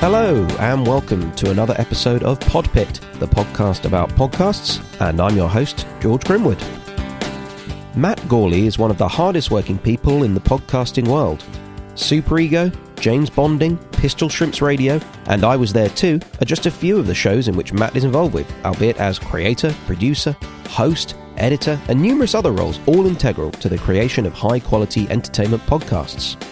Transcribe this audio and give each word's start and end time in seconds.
Hello, 0.00 0.46
and 0.58 0.86
welcome 0.86 1.30
to 1.32 1.50
another 1.50 1.74
episode 1.76 2.22
of 2.22 2.38
Podpit, 2.38 3.00
the 3.18 3.26
podcast 3.26 3.84
about 3.84 4.08
podcasts, 4.12 4.82
and 4.98 5.20
I'm 5.20 5.36
your 5.36 5.46
host, 5.46 5.86
George 6.00 6.22
Grimwood. 6.22 6.58
Matt 7.94 8.18
Gourley 8.20 8.64
is 8.64 8.78
one 8.78 8.90
of 8.90 8.96
the 8.96 9.06
hardest 9.06 9.50
working 9.50 9.76
people 9.76 10.22
in 10.22 10.32
the 10.32 10.40
podcasting 10.40 11.06
world. 11.06 11.44
Super 11.96 12.38
Ego, 12.38 12.72
James 12.96 13.28
Bonding, 13.28 13.76
Pistol 13.92 14.30
Shrimps 14.30 14.62
Radio, 14.62 14.98
and 15.26 15.44
I 15.44 15.54
Was 15.54 15.70
There 15.70 15.90
Too 15.90 16.18
are 16.40 16.46
just 16.46 16.64
a 16.64 16.70
few 16.70 16.98
of 16.98 17.06
the 17.06 17.14
shows 17.14 17.48
in 17.48 17.54
which 17.54 17.74
Matt 17.74 17.94
is 17.94 18.04
involved 18.04 18.32
with, 18.32 18.50
albeit 18.64 18.98
as 18.98 19.18
creator, 19.18 19.74
producer, 19.84 20.34
host, 20.70 21.14
editor, 21.36 21.78
and 21.88 22.00
numerous 22.00 22.34
other 22.34 22.52
roles, 22.52 22.80
all 22.86 23.06
integral 23.06 23.50
to 23.50 23.68
the 23.68 23.76
creation 23.76 24.24
of 24.24 24.32
high 24.32 24.60
quality 24.60 25.06
entertainment 25.10 25.62
podcasts. 25.64 26.42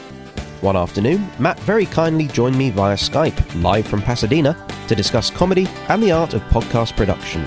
One 0.61 0.77
afternoon, 0.77 1.29
Matt 1.39 1.61
very 1.61 1.87
kindly 1.87 2.27
joined 2.27 2.59
me 2.59 2.71
via 2.71 2.97
Skype, 2.97 3.63
live 3.63 3.87
from 3.87 4.03
Pasadena, 4.03 4.57
to 4.89 4.97
discuss 4.97 5.31
comedy 5.31 5.69
and 5.89 6.03
the 6.03 6.11
art 6.11 6.35
of 6.35 6.43
podcast 6.49 6.97
production. 6.97 7.43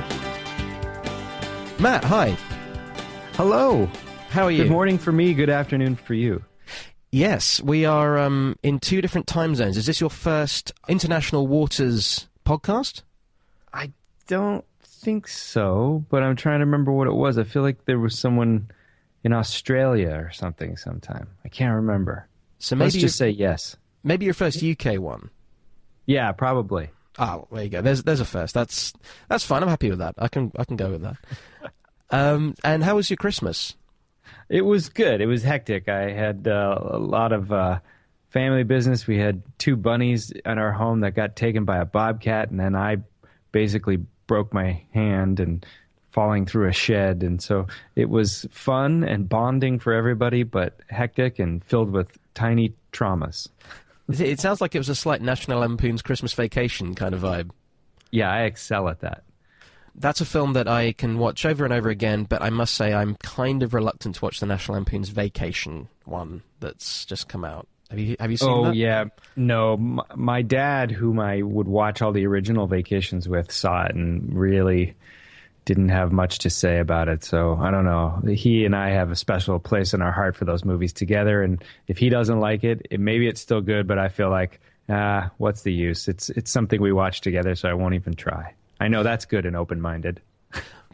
Matt, 1.77 2.05
hi. 2.05 2.37
Hello. 3.33 3.89
How 4.29 4.45
are 4.45 4.51
you? 4.51 4.63
Good 4.63 4.71
morning 4.71 4.97
for 4.97 5.11
me, 5.11 5.33
good 5.33 5.49
afternoon 5.49 5.97
for 5.97 6.13
you. 6.13 6.45
Yes, 7.11 7.61
we 7.61 7.83
are 7.83 8.17
um, 8.17 8.57
in 8.63 8.79
two 8.79 9.01
different 9.01 9.27
time 9.27 9.55
zones. 9.55 9.75
Is 9.75 9.87
this 9.87 9.99
your 9.99 10.09
first 10.09 10.71
International 10.87 11.47
Waters 11.47 12.29
podcast? 12.45 13.01
I 13.73 13.91
don't 14.27 14.63
think 14.83 15.27
so, 15.27 16.05
but 16.09 16.23
I'm 16.23 16.37
trying 16.37 16.59
to 16.59 16.65
remember 16.65 16.93
what 16.93 17.07
it 17.07 17.13
was. 17.13 17.37
I 17.37 17.43
feel 17.43 17.61
like 17.61 17.83
there 17.83 17.99
was 17.99 18.17
someone 18.17 18.71
in 19.25 19.33
Australia 19.33 20.11
or 20.11 20.31
something 20.31 20.77
sometime. 20.77 21.27
I 21.43 21.49
can't 21.49 21.75
remember. 21.75 22.29
So 22.61 22.75
Let's 22.75 22.93
maybe 22.93 23.01
just 23.01 23.17
say 23.17 23.29
yes. 23.29 23.75
maybe 24.03 24.25
your 24.25 24.35
first 24.35 24.63
UK 24.63 24.99
one. 24.99 25.31
Yeah, 26.05 26.31
probably. 26.31 26.89
Oh, 27.17 27.47
there 27.51 27.63
you 27.63 27.69
go. 27.69 27.81
There's 27.81 28.03
there's 28.03 28.19
a 28.19 28.25
first. 28.25 28.53
That's 28.53 28.93
that's 29.27 29.43
fine. 29.43 29.63
I'm 29.63 29.69
happy 29.69 29.89
with 29.89 29.99
that. 29.99 30.15
I 30.17 30.27
can 30.27 30.51
I 30.57 30.63
can 30.63 30.77
go 30.77 30.91
with 30.91 31.01
that. 31.01 31.17
um, 32.11 32.55
and 32.63 32.83
how 32.83 32.95
was 32.95 33.09
your 33.09 33.17
Christmas? 33.17 33.75
It 34.47 34.61
was 34.61 34.89
good. 34.89 35.21
It 35.21 35.25
was 35.25 35.43
hectic. 35.43 35.89
I 35.89 36.11
had 36.11 36.47
uh, 36.47 36.77
a 36.91 36.97
lot 36.99 37.31
of 37.31 37.51
uh, 37.51 37.79
family 38.29 38.63
business. 38.63 39.07
We 39.07 39.17
had 39.17 39.41
two 39.57 39.75
bunnies 39.75 40.31
in 40.31 40.57
our 40.57 40.71
home 40.71 41.01
that 41.01 41.15
got 41.15 41.35
taken 41.35 41.65
by 41.65 41.77
a 41.77 41.85
bobcat, 41.85 42.51
and 42.51 42.59
then 42.59 42.75
I 42.75 42.97
basically 43.51 43.97
broke 44.27 44.53
my 44.53 44.83
hand 44.93 45.39
and 45.39 45.65
falling 46.11 46.45
through 46.45 46.67
a 46.67 46.73
shed. 46.73 47.23
And 47.23 47.41
so 47.41 47.67
it 47.95 48.09
was 48.09 48.45
fun 48.51 49.03
and 49.03 49.27
bonding 49.27 49.79
for 49.79 49.93
everybody, 49.93 50.43
but 50.43 50.79
hectic 50.89 51.39
and 51.39 51.63
filled 51.63 51.91
with 51.91 52.17
tiny 52.33 52.73
traumas. 52.91 53.47
It, 54.09 54.39
sounds 54.39 54.59
like 54.59 54.75
it 54.75 54.79
was 54.79 54.89
a 54.89 54.95
slight 54.95 55.21
National 55.21 55.59
Lampoon's 55.61 56.01
Christmas 56.01 56.33
Vacation 56.33 56.95
kind 56.95 57.13
of 57.13 57.21
vibe. 57.21 57.51
Yeah, 58.11 58.29
I 58.29 58.41
excel 58.41 58.89
at 58.89 58.99
that. 59.01 59.23
That's 59.95 60.21
a 60.21 60.25
film 60.25 60.53
that 60.53 60.67
I 60.67 60.93
can 60.93 61.17
watch 61.17 61.45
over 61.45 61.63
and 61.63 61.73
over 61.73 61.89
again, 61.89 62.23
but 62.25 62.41
I 62.41 62.49
must 62.49 62.73
say 62.75 62.93
I'm 62.93 63.15
kind 63.23 63.63
of 63.63 63.73
reluctant 63.73 64.15
to 64.15 64.25
watch 64.25 64.39
the 64.39 64.45
National 64.45 64.75
Lampoon's 64.75 65.09
Vacation 65.09 65.87
one 66.05 66.41
that's 66.59 67.05
just 67.05 67.27
come 67.29 67.45
out. 67.45 67.67
Have 67.89 67.99
you 67.99 68.15
have 68.19 68.31
you 68.31 68.37
seen 68.37 68.49
Oh 68.49 68.63
that? 68.65 68.75
yeah, 68.75 69.05
no. 69.35 69.73
M- 69.73 69.99
my 70.15 70.41
dad, 70.43 70.91
whom 70.91 71.19
I 71.19 71.41
would 71.41 71.67
watch 71.67 72.01
all 72.01 72.13
the 72.13 72.25
original 72.25 72.67
vacations 72.67 73.27
with, 73.27 73.51
saw 73.51 73.83
it 73.85 73.95
and 73.95 74.33
really 74.33 74.95
didn't 75.73 75.89
have 75.89 76.11
much 76.11 76.39
to 76.39 76.49
say 76.49 76.79
about 76.79 77.07
it. 77.07 77.23
So 77.23 77.55
I 77.61 77.71
don't 77.71 77.85
know. 77.85 78.21
He 78.33 78.65
and 78.65 78.75
I 78.75 78.89
have 78.89 79.09
a 79.09 79.15
special 79.15 79.57
place 79.59 79.93
in 79.93 80.01
our 80.01 80.11
heart 80.11 80.35
for 80.35 80.43
those 80.43 80.65
movies 80.65 80.91
together. 80.91 81.41
And 81.43 81.63
if 81.87 81.97
he 81.97 82.09
doesn't 82.09 82.39
like 82.41 82.65
it, 82.65 82.85
it 82.91 82.99
maybe 82.99 83.27
it's 83.27 83.39
still 83.39 83.61
good, 83.61 83.87
but 83.87 83.97
I 83.97 84.09
feel 84.09 84.29
like 84.29 84.59
ah, 84.89 85.29
what's 85.37 85.61
the 85.61 85.71
use? 85.71 86.09
It's 86.09 86.29
it's 86.31 86.51
something 86.51 86.81
we 86.81 86.91
watch 86.91 87.21
together, 87.21 87.55
so 87.55 87.69
I 87.69 87.73
won't 87.73 87.93
even 87.95 88.15
try. 88.15 88.53
I 88.81 88.89
know 88.89 89.03
that's 89.03 89.23
good 89.25 89.45
and 89.45 89.55
open 89.55 89.79
minded. 89.79 90.19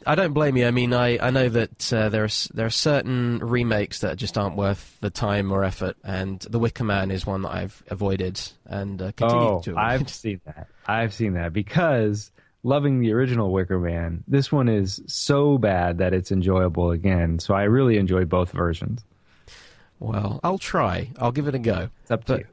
I 0.06 0.14
don't 0.16 0.34
blame 0.34 0.56
you. 0.56 0.68
I 0.68 0.72
mean, 0.72 0.94
I, 0.94 1.18
I 1.18 1.32
know 1.32 1.50
that 1.50 1.92
uh, 1.92 2.10
there 2.10 2.24
are 2.24 2.30
there 2.54 2.68
are 2.68 2.70
certain 2.70 3.40
remakes 3.40 4.02
that 4.02 4.16
just 4.18 4.38
aren't 4.38 4.56
worth 4.56 4.96
the 5.02 5.10
time 5.10 5.52
or 5.52 5.64
effort, 5.64 5.98
and 6.04 6.40
The 6.40 6.60
Wicker 6.60 6.84
Man 6.84 7.10
is 7.10 7.26
one 7.26 7.42
that 7.42 7.54
I've 7.54 7.84
avoided 7.90 8.40
and 8.68 9.02
uh, 9.02 9.12
continue 9.14 9.48
Oh, 9.48 9.62
to 9.64 9.72
avoid. 9.72 9.84
I've 9.84 10.10
seen 10.24 10.40
that. 10.46 10.68
I've 10.86 11.14
seen 11.14 11.34
that 11.34 11.52
because 11.52 12.30
loving 12.68 13.00
the 13.00 13.14
original 13.14 13.52
Wicker 13.54 13.80
Man, 13.80 14.24
this 14.28 14.52
one 14.52 14.68
is 14.68 15.02
so 15.08 15.58
bad 15.58 16.00
that 16.00 16.14
it's 16.14 16.32
enjoyable 16.32 16.92
again. 16.92 17.40
So 17.40 17.54
I 17.54 17.64
really 17.64 17.98
enjoy 17.98 18.26
both 18.26 18.52
versions. 18.52 19.04
Well, 20.00 20.40
I'll 20.44 20.58
try. 20.60 21.10
I'll 21.18 21.32
give 21.32 21.48
it 21.48 21.56
a 21.56 21.60
go. 21.60 21.90
It's 22.02 22.12
up 22.12 22.26
to 22.26 22.34
But- 22.34 22.40
you. 22.42 22.48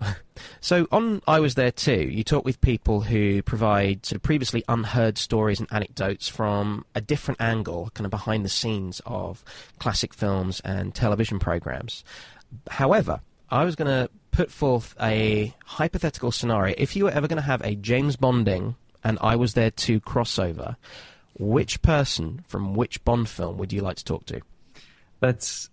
So 0.60 0.88
on 0.90 1.20
I 1.28 1.38
Was 1.38 1.54
There 1.54 1.70
Too, 1.70 2.08
you 2.08 2.24
talk 2.24 2.44
with 2.44 2.60
people 2.60 3.02
who 3.02 3.42
provide 3.42 4.04
sort 4.06 4.16
of 4.16 4.22
previously 4.22 4.64
unheard 4.68 5.16
stories 5.18 5.60
and 5.60 5.68
anecdotes 5.72 6.26
from 6.28 6.84
a 6.96 7.00
different 7.00 7.40
angle, 7.40 7.90
kind 7.94 8.04
of 8.06 8.10
behind 8.10 8.44
the 8.44 8.48
scenes 8.48 9.00
of 9.06 9.44
classic 9.78 10.12
films 10.14 10.60
and 10.64 10.94
television 10.94 11.38
programs. 11.38 12.02
However, 12.68 13.20
I 13.50 13.64
was 13.64 13.76
going 13.76 13.88
to 13.88 14.10
put 14.32 14.50
forth 14.50 14.96
a 15.00 15.54
hypothetical 15.66 16.32
scenario. 16.32 16.74
If 16.78 16.96
you 16.96 17.04
were 17.04 17.10
ever 17.10 17.28
going 17.28 17.36
to 17.36 17.42
have 17.46 17.60
a 17.62 17.76
James 17.76 18.16
Bonding 18.16 18.74
and 19.04 19.18
I 19.20 19.36
Was 19.36 19.54
There 19.54 19.70
Too 19.70 20.00
crossover, 20.00 20.76
which 21.38 21.82
person 21.82 22.44
from 22.46 22.74
which 22.74 23.04
Bond 23.04 23.28
film 23.28 23.58
would 23.58 23.72
you 23.72 23.80
like 23.80 23.96
to 23.96 24.04
talk 24.04 24.26
to? 24.26 24.40
That's. 25.20 25.68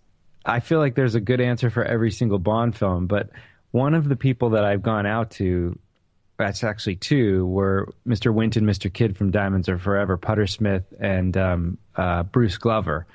I 0.46 0.62
feel 0.62 0.80
like 0.80 0.96
there's 0.96 1.16
a 1.16 1.20
good 1.20 1.42
answer 1.42 1.70
for 1.70 1.84
every 1.84 2.12
single 2.12 2.40
Bond 2.40 2.76
film, 2.76 3.08
but 3.08 3.30
one 3.72 3.94
of 3.94 4.08
the 4.08 4.16
people 4.16 4.52
that 4.52 4.64
I've 4.64 4.82
gone 4.82 5.06
out 5.06 5.32
to, 5.32 5.78
that's 6.38 6.64
actually 6.64 6.96
two, 6.96 7.46
were 7.46 7.94
Mr. 8.08 8.34
Winton, 8.34 8.66
Mr. 8.66 8.92
Kidd 8.92 9.18
from 9.18 9.32
Diamonds 9.32 9.70
Are 9.70 9.78
Forever, 9.78 10.18
Putter 10.18 10.48
Smith, 10.48 10.84
and 11.00 11.36
um, 11.38 11.78
uh, 11.96 12.24
Bruce 12.24 12.58
Glover. 12.58 13.06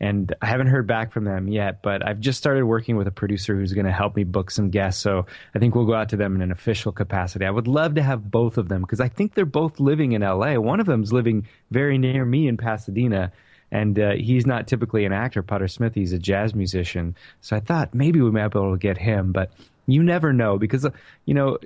And 0.00 0.34
I 0.42 0.46
haven't 0.46 0.66
heard 0.66 0.86
back 0.86 1.12
from 1.12 1.24
them 1.24 1.48
yet, 1.48 1.82
but 1.82 2.06
I've 2.06 2.20
just 2.20 2.38
started 2.38 2.64
working 2.64 2.96
with 2.96 3.06
a 3.06 3.12
producer 3.12 3.54
who's 3.54 3.72
going 3.72 3.86
to 3.86 3.92
help 3.92 4.16
me 4.16 4.24
book 4.24 4.50
some 4.50 4.70
guests. 4.70 5.00
So 5.00 5.26
I 5.54 5.58
think 5.58 5.74
we'll 5.74 5.86
go 5.86 5.94
out 5.94 6.08
to 6.10 6.16
them 6.16 6.34
in 6.34 6.42
an 6.42 6.50
official 6.50 6.92
capacity. 6.92 7.44
I 7.44 7.50
would 7.50 7.68
love 7.68 7.94
to 7.94 8.02
have 8.02 8.30
both 8.30 8.58
of 8.58 8.68
them 8.68 8.82
because 8.82 9.00
I 9.00 9.08
think 9.08 9.34
they're 9.34 9.46
both 9.46 9.80
living 9.80 10.12
in 10.12 10.22
LA. 10.22 10.56
One 10.56 10.80
of 10.80 10.86
them's 10.86 11.12
living 11.12 11.46
very 11.70 11.96
near 11.96 12.24
me 12.24 12.48
in 12.48 12.56
Pasadena 12.56 13.32
and 13.74 13.98
uh, 13.98 14.12
he's 14.12 14.46
not 14.46 14.68
typically 14.68 15.04
an 15.04 15.12
actor. 15.12 15.42
Putter 15.42 15.68
Smith, 15.68 15.94
he's 15.94 16.12
a 16.12 16.18
jazz 16.18 16.54
musician. 16.54 17.16
So 17.40 17.56
I 17.56 17.60
thought 17.60 17.92
maybe 17.92 18.20
we 18.20 18.30
might 18.30 18.48
be 18.48 18.58
able 18.58 18.72
to 18.72 18.78
get 18.78 18.96
him, 18.96 19.32
but 19.32 19.50
you 19.86 20.02
never 20.02 20.32
know 20.32 20.58
because 20.58 20.84
uh, 20.84 20.90
you 21.26 21.34
know 21.34 21.58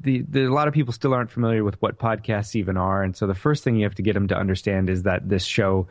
the, 0.00 0.22
the 0.22 0.46
a 0.46 0.52
lot 0.52 0.66
of 0.66 0.74
people 0.74 0.92
still 0.92 1.14
aren't 1.14 1.30
familiar 1.30 1.62
with 1.62 1.80
what 1.82 1.98
podcasts 1.98 2.56
even 2.56 2.76
are, 2.76 3.02
and 3.02 3.16
so 3.16 3.26
the 3.26 3.34
first 3.34 3.64
thing 3.64 3.76
you 3.76 3.84
have 3.84 3.94
to 3.96 4.02
get 4.02 4.14
them 4.14 4.28
to 4.28 4.36
understand 4.36 4.88
is 4.90 5.02
that 5.04 5.28
this 5.28 5.44
show 5.44 5.86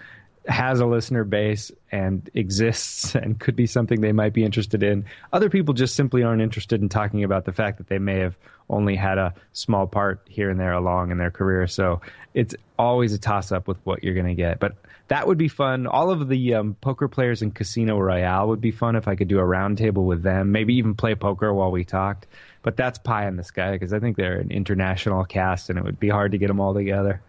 has 0.47 0.79
a 0.79 0.85
listener 0.85 1.23
base 1.23 1.71
and 1.91 2.29
exists 2.33 3.15
and 3.15 3.39
could 3.39 3.55
be 3.55 3.65
something 3.65 4.01
they 4.01 4.11
might 4.11 4.33
be 4.33 4.43
interested 4.43 4.83
in. 4.83 5.05
Other 5.33 5.49
people 5.49 5.73
just 5.73 5.95
simply 5.95 6.23
aren't 6.23 6.41
interested 6.41 6.81
in 6.81 6.89
talking 6.89 7.23
about 7.23 7.45
the 7.45 7.53
fact 7.53 7.77
that 7.77 7.87
they 7.87 7.99
may 7.99 8.19
have 8.19 8.35
only 8.69 8.95
had 8.95 9.17
a 9.17 9.33
small 9.53 9.85
part 9.87 10.21
here 10.27 10.49
and 10.49 10.59
there 10.59 10.73
along 10.73 11.11
in 11.11 11.17
their 11.17 11.31
career. 11.31 11.67
So 11.67 12.01
it's 12.33 12.55
always 12.79 13.13
a 13.13 13.19
toss 13.19 13.51
up 13.51 13.67
with 13.67 13.77
what 13.83 14.03
you're 14.03 14.15
going 14.15 14.25
to 14.25 14.35
get. 14.35 14.59
But 14.59 14.75
that 15.07 15.27
would 15.27 15.37
be 15.37 15.47
fun. 15.47 15.85
All 15.85 16.09
of 16.09 16.27
the 16.27 16.55
um, 16.55 16.75
poker 16.81 17.07
players 17.07 17.41
in 17.41 17.51
Casino 17.51 17.99
Royale 17.99 18.47
would 18.47 18.61
be 18.61 18.71
fun 18.71 18.95
if 18.95 19.07
I 19.07 19.15
could 19.15 19.27
do 19.27 19.39
a 19.39 19.43
roundtable 19.43 20.05
with 20.05 20.23
them, 20.23 20.51
maybe 20.51 20.75
even 20.75 20.95
play 20.95 21.13
poker 21.13 21.53
while 21.53 21.71
we 21.71 21.83
talked. 21.83 22.25
But 22.63 22.75
that's 22.75 22.97
pie 22.97 23.27
in 23.27 23.35
the 23.35 23.43
sky 23.43 23.73
because 23.73 23.93
I 23.93 23.99
think 23.99 24.17
they're 24.17 24.39
an 24.39 24.49
international 24.49 25.23
cast 25.25 25.69
and 25.69 25.77
it 25.77 25.85
would 25.85 25.99
be 25.99 26.09
hard 26.09 26.31
to 26.31 26.39
get 26.39 26.47
them 26.47 26.59
all 26.59 26.73
together. 26.73 27.21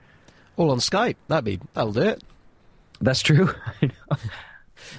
All 0.57 0.71
on 0.71 0.79
Skype. 0.79 1.17
That'd 1.29 1.45
be 1.45 1.61
that'll 1.75 1.93
do 1.93 2.01
it. 2.01 2.23
That's 3.01 3.23
true. 3.23 3.51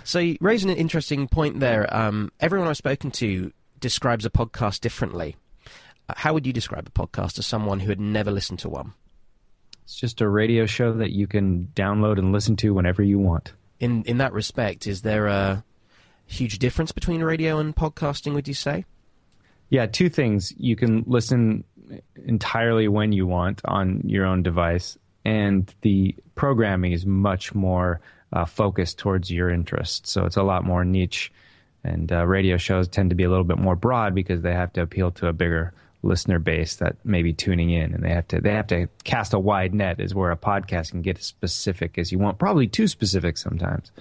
So 0.04 0.20
you 0.20 0.38
raise 0.42 0.64
an 0.64 0.70
interesting 0.72 1.28
point 1.28 1.60
there. 1.60 1.94
Um, 1.96 2.32
everyone 2.40 2.68
I've 2.68 2.78
spoken 2.78 3.12
to 3.12 3.52
describes 3.80 4.26
a 4.26 4.30
podcast 4.30 4.82
differently. 4.82 5.36
Uh, 6.10 6.14
How 6.18 6.34
would 6.34 6.46
you 6.46 6.54
describe 6.54 6.88
a 6.88 6.92
podcast 6.92 7.34
to 7.34 7.44
someone 7.44 7.80
who 7.80 7.90
had 7.90 8.00
never 8.00 8.32
listened 8.32 8.60
to 8.60 8.70
one? 8.70 8.94
It's 9.84 9.96
just 9.96 10.20
a 10.20 10.28
radio 10.28 10.66
show 10.66 10.94
that 10.94 11.12
you 11.12 11.28
can 11.28 11.72
download 11.76 12.18
and 12.18 12.32
listen 12.32 12.56
to 12.58 12.74
whenever 12.74 13.04
you 13.04 13.20
want. 13.20 13.54
In 13.80 14.04
in 14.04 14.18
that 14.18 14.34
respect, 14.34 14.88
is 14.88 15.04
there 15.04 15.28
a 15.28 15.64
huge 16.26 16.60
difference 16.60 16.92
between 16.92 17.24
radio 17.24 17.60
and 17.60 17.76
podcasting? 17.76 18.34
Would 18.34 18.48
you 18.48 18.54
say? 18.54 18.86
Yeah, 19.70 19.86
two 19.86 20.10
things. 20.10 20.54
You 20.58 20.76
can 20.76 21.04
listen 21.08 21.64
entirely 22.26 22.88
when 22.88 23.12
you 23.12 23.28
want 23.28 23.62
on 23.66 24.02
your 24.06 24.26
own 24.26 24.44
device, 24.44 24.98
and 25.28 25.76
the 25.82 26.16
programming 26.36 26.94
is 26.94 27.06
much 27.06 27.54
more 27.54 28.00
uh, 28.32 28.46
focused 28.46 28.98
towards 28.98 29.30
your 29.30 29.50
interests. 29.50 30.10
So 30.10 30.24
it's 30.24 30.38
a 30.38 30.42
lot 30.42 30.64
more 30.64 30.86
niche. 30.86 31.34
And 31.84 32.10
uh, 32.14 32.26
radio 32.26 32.56
shows 32.56 32.88
tend 32.88 33.10
to 33.10 33.16
be 33.16 33.26
a 33.26 33.30
little 33.30 33.44
bit 33.44 33.58
more 33.58 33.76
broad 33.76 34.16
because 34.16 34.42
they 34.42 34.54
have 34.54 34.72
to 34.74 34.82
appeal 34.82 35.12
to 35.12 35.28
a 35.28 35.34
bigger 35.34 35.74
listener 36.02 36.40
base 36.40 36.78
that 36.78 36.96
may 37.04 37.24
be 37.24 37.34
tuning 37.34 37.72
in, 37.72 37.94
and 37.94 38.04
they 38.04 38.10
have 38.10 38.28
to 38.30 38.40
they 38.40 38.54
have 38.54 38.68
to 38.68 38.88
cast 39.04 39.34
a 39.34 39.40
wide 39.40 39.74
net. 39.74 40.00
Is 40.00 40.16
where 40.16 40.32
a 40.32 40.38
podcast 40.38 40.92
can 40.92 41.02
get 41.02 41.18
as 41.18 41.26
specific 41.26 41.98
as 41.98 42.12
you 42.12 42.20
want, 42.20 42.40
probably 42.40 42.68
too 42.68 42.88
specific 42.88 43.38
sometimes. 43.38 43.92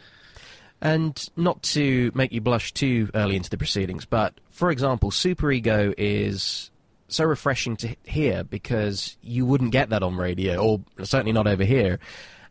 And 0.81 1.29
not 1.37 1.63
to 1.75 2.13
make 2.15 2.33
you 2.33 2.41
blush 2.41 2.73
too 2.73 3.11
early 3.15 3.35
into 3.35 3.51
the 3.51 3.59
proceedings, 3.59 4.05
but 4.05 4.35
for 4.51 4.71
example, 4.71 5.11
Super 5.11 5.51
Ego 5.51 5.93
is 5.97 6.71
so 7.09 7.25
refreshing 7.25 7.77
to 7.79 7.97
hear 8.05 8.45
because 8.45 9.17
you 9.23 9.47
wouldn't 9.47 9.73
get 9.73 9.91
that 9.91 10.03
on 10.03 10.17
radio, 10.17 10.59
or 10.63 10.81
certainly 11.05 11.33
not 11.33 11.47
over 11.47 11.65
here. 11.65 11.99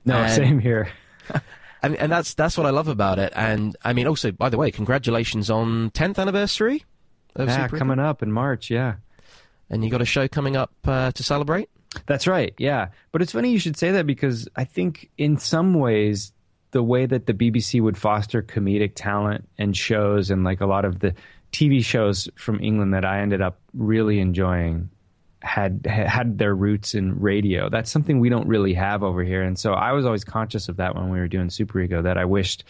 No, 0.06 0.16
And- 0.16 0.34
same 0.34 0.60
here. 0.60 0.90
and, 1.82 1.96
and 1.96 2.12
that's 2.12 2.34
that's 2.34 2.58
what 2.58 2.66
I 2.66 2.70
love 2.70 2.88
about 2.88 3.20
it. 3.20 3.34
And 3.36 3.76
I 3.84 3.94
mean, 3.94 4.08
also, 4.08 4.32
by 4.32 4.50
the 4.50 4.58
way, 4.58 4.72
congratulations 4.72 5.50
on 5.50 5.92
10th 5.92 6.20
anniversary 6.20 6.86
of 7.36 7.48
Yeah, 7.50 7.66
Super 7.66 7.78
coming 7.78 8.00
up 8.00 8.22
in 8.24 8.32
March. 8.32 8.70
Yeah. 8.70 8.96
And 9.70 9.84
you 9.84 9.90
got 9.90 10.02
a 10.02 10.06
show 10.06 10.28
coming 10.28 10.56
up 10.56 10.72
uh, 10.86 11.12
to 11.12 11.24
celebrate. 11.24 11.70
That's 12.06 12.28
right. 12.28 12.54
Yeah. 12.60 12.90
But 13.12 13.22
it's 13.22 13.32
funny 13.32 13.52
you 13.52 13.60
should 13.60 13.78
say 13.78 13.92
that 13.94 14.06
because 14.06 14.48
I 14.56 14.64
think 14.66 15.10
in 15.18 15.38
some 15.38 15.74
ways 15.74 16.34
the 16.72 16.84
way 16.84 17.06
that 17.06 17.26
the 17.26 17.34
BBC 17.34 17.82
would 17.82 17.98
foster 17.98 18.44
comedic 18.44 18.92
talent 18.96 19.48
and 19.58 19.76
shows 19.76 20.30
and 20.30 20.44
like 20.44 20.60
a 20.62 20.66
lot 20.66 20.84
of 20.86 21.00
the 21.00 21.16
TV 21.56 21.84
shows 21.84 22.28
from 22.36 22.60
England 22.62 22.94
that 22.94 23.06
I 23.06 23.22
ended 23.22 23.42
up 23.42 23.58
really 23.74 24.20
enjoying 24.20 24.90
had 25.42 25.86
had 25.86 26.38
their 26.38 26.54
roots 26.54 26.94
in 26.94 27.18
radio. 27.18 27.70
That's 27.70 27.90
something 27.90 28.20
we 28.20 28.28
don't 28.28 28.48
really 28.48 28.74
have 28.74 29.04
over 29.04 29.24
here. 29.24 29.42
And 29.42 29.58
so 29.58 29.72
I 29.72 29.94
was 29.94 30.06
always 30.06 30.26
conscious 30.26 30.68
of 30.68 30.76
that 30.78 30.96
when 30.96 31.10
we 31.10 31.18
were 31.18 31.30
doing 31.30 31.50
Super 31.50 31.80
Ego 31.80 32.02
that 32.02 32.18
I 32.18 32.26
wished 32.26 32.66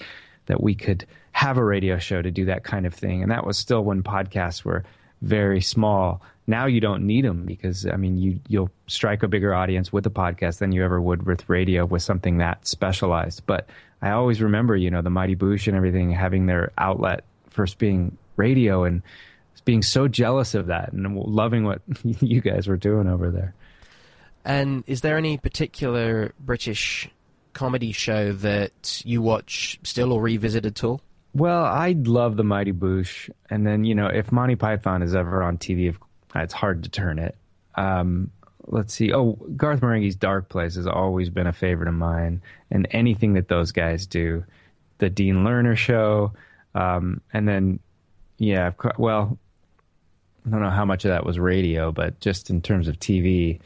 that 0.45 0.61
we 0.61 0.75
could 0.75 1.07
have 1.31 1.57
a 1.57 1.63
radio 1.63 1.97
show 1.97 2.21
to 2.21 2.29
do 2.29 2.45
that 2.45 2.63
kind 2.63 2.85
of 2.85 2.93
thing. 2.93 3.23
And 3.23 3.31
that 3.31 3.43
was 3.43 3.57
still 3.57 3.83
when 3.83 4.03
podcasts 4.03 4.63
were 4.63 4.83
very 5.23 5.61
small. 5.61 6.21
Now 6.45 6.67
you 6.67 6.79
don't 6.79 7.07
need 7.07 7.25
them 7.25 7.45
because 7.45 7.87
I 7.87 7.95
mean 7.95 8.19
you 8.19 8.39
you'll 8.47 8.69
strike 8.85 9.23
a 9.23 9.27
bigger 9.27 9.55
audience 9.55 9.91
with 9.91 10.05
a 10.05 10.11
podcast 10.11 10.59
than 10.59 10.73
you 10.73 10.83
ever 10.83 11.01
would 11.01 11.25
with 11.25 11.49
radio 11.49 11.85
with 11.85 12.03
something 12.03 12.37
that 12.37 12.67
specialized. 12.67 13.47
But 13.47 13.67
I 14.03 14.11
always 14.11 14.43
remember, 14.43 14.75
you 14.75 14.91
know, 14.91 15.01
the 15.01 15.09
Mighty 15.09 15.35
Boosh 15.35 15.67
and 15.67 15.75
everything 15.75 16.11
having 16.11 16.45
their 16.45 16.71
outlet 16.77 17.23
first 17.49 17.79
being 17.79 18.15
radio 18.37 18.83
and 18.83 19.01
being 19.65 19.81
so 19.81 20.07
jealous 20.07 20.53
of 20.53 20.67
that 20.67 20.93
and 20.93 21.17
loving 21.17 21.65
what 21.65 21.81
you 22.03 22.39
guys 22.39 22.67
were 22.67 22.77
doing 22.77 23.07
over 23.07 23.31
there. 23.31 23.53
And 24.45 24.83
is 24.85 25.01
there 25.01 25.17
any 25.17 25.37
particular 25.37 26.33
British 26.39 27.09
comedy 27.53 27.91
show 27.91 28.31
that 28.31 29.01
you 29.03 29.21
watch 29.21 29.79
still 29.83 30.13
or 30.13 30.21
revisit 30.21 30.65
at 30.65 30.83
all? 30.83 31.01
Well, 31.33 31.65
I 31.65 31.95
love 31.97 32.37
the 32.37 32.43
Mighty 32.43 32.71
Boosh, 32.71 33.29
and 33.49 33.67
then 33.67 33.83
you 33.83 33.93
know 33.93 34.07
if 34.07 34.31
Monty 34.31 34.55
Python 34.55 35.01
is 35.01 35.15
ever 35.15 35.43
on 35.43 35.57
TV, 35.57 35.93
it's 36.33 36.53
hard 36.53 36.83
to 36.83 36.89
turn 36.89 37.19
it. 37.19 37.35
Um, 37.73 38.31
let's 38.67 38.93
see. 38.93 39.11
Oh, 39.11 39.33
Garth 39.57 39.81
Marenghi's 39.81 40.15
Dark 40.15 40.47
Place 40.47 40.75
has 40.75 40.87
always 40.87 41.29
been 41.29 41.47
a 41.47 41.51
favorite 41.51 41.89
of 41.89 41.95
mine, 41.95 42.41
and 42.71 42.87
anything 42.91 43.33
that 43.33 43.49
those 43.49 43.73
guys 43.73 44.07
do, 44.07 44.45
the 44.99 45.09
Dean 45.09 45.43
Learner 45.43 45.75
show, 45.75 46.31
um, 46.73 47.19
and 47.33 47.47
then 47.47 47.79
yeah, 48.37 48.71
well, 48.97 49.37
I 50.45 50.49
don't 50.49 50.61
know 50.61 50.69
how 50.69 50.85
much 50.85 51.05
of 51.05 51.09
that 51.09 51.25
was 51.25 51.39
radio, 51.39 51.91
but 51.91 52.19
just 52.19 52.49
in 52.49 52.61
terms 52.61 52.87
of 52.87 52.99
TV, 52.99 53.59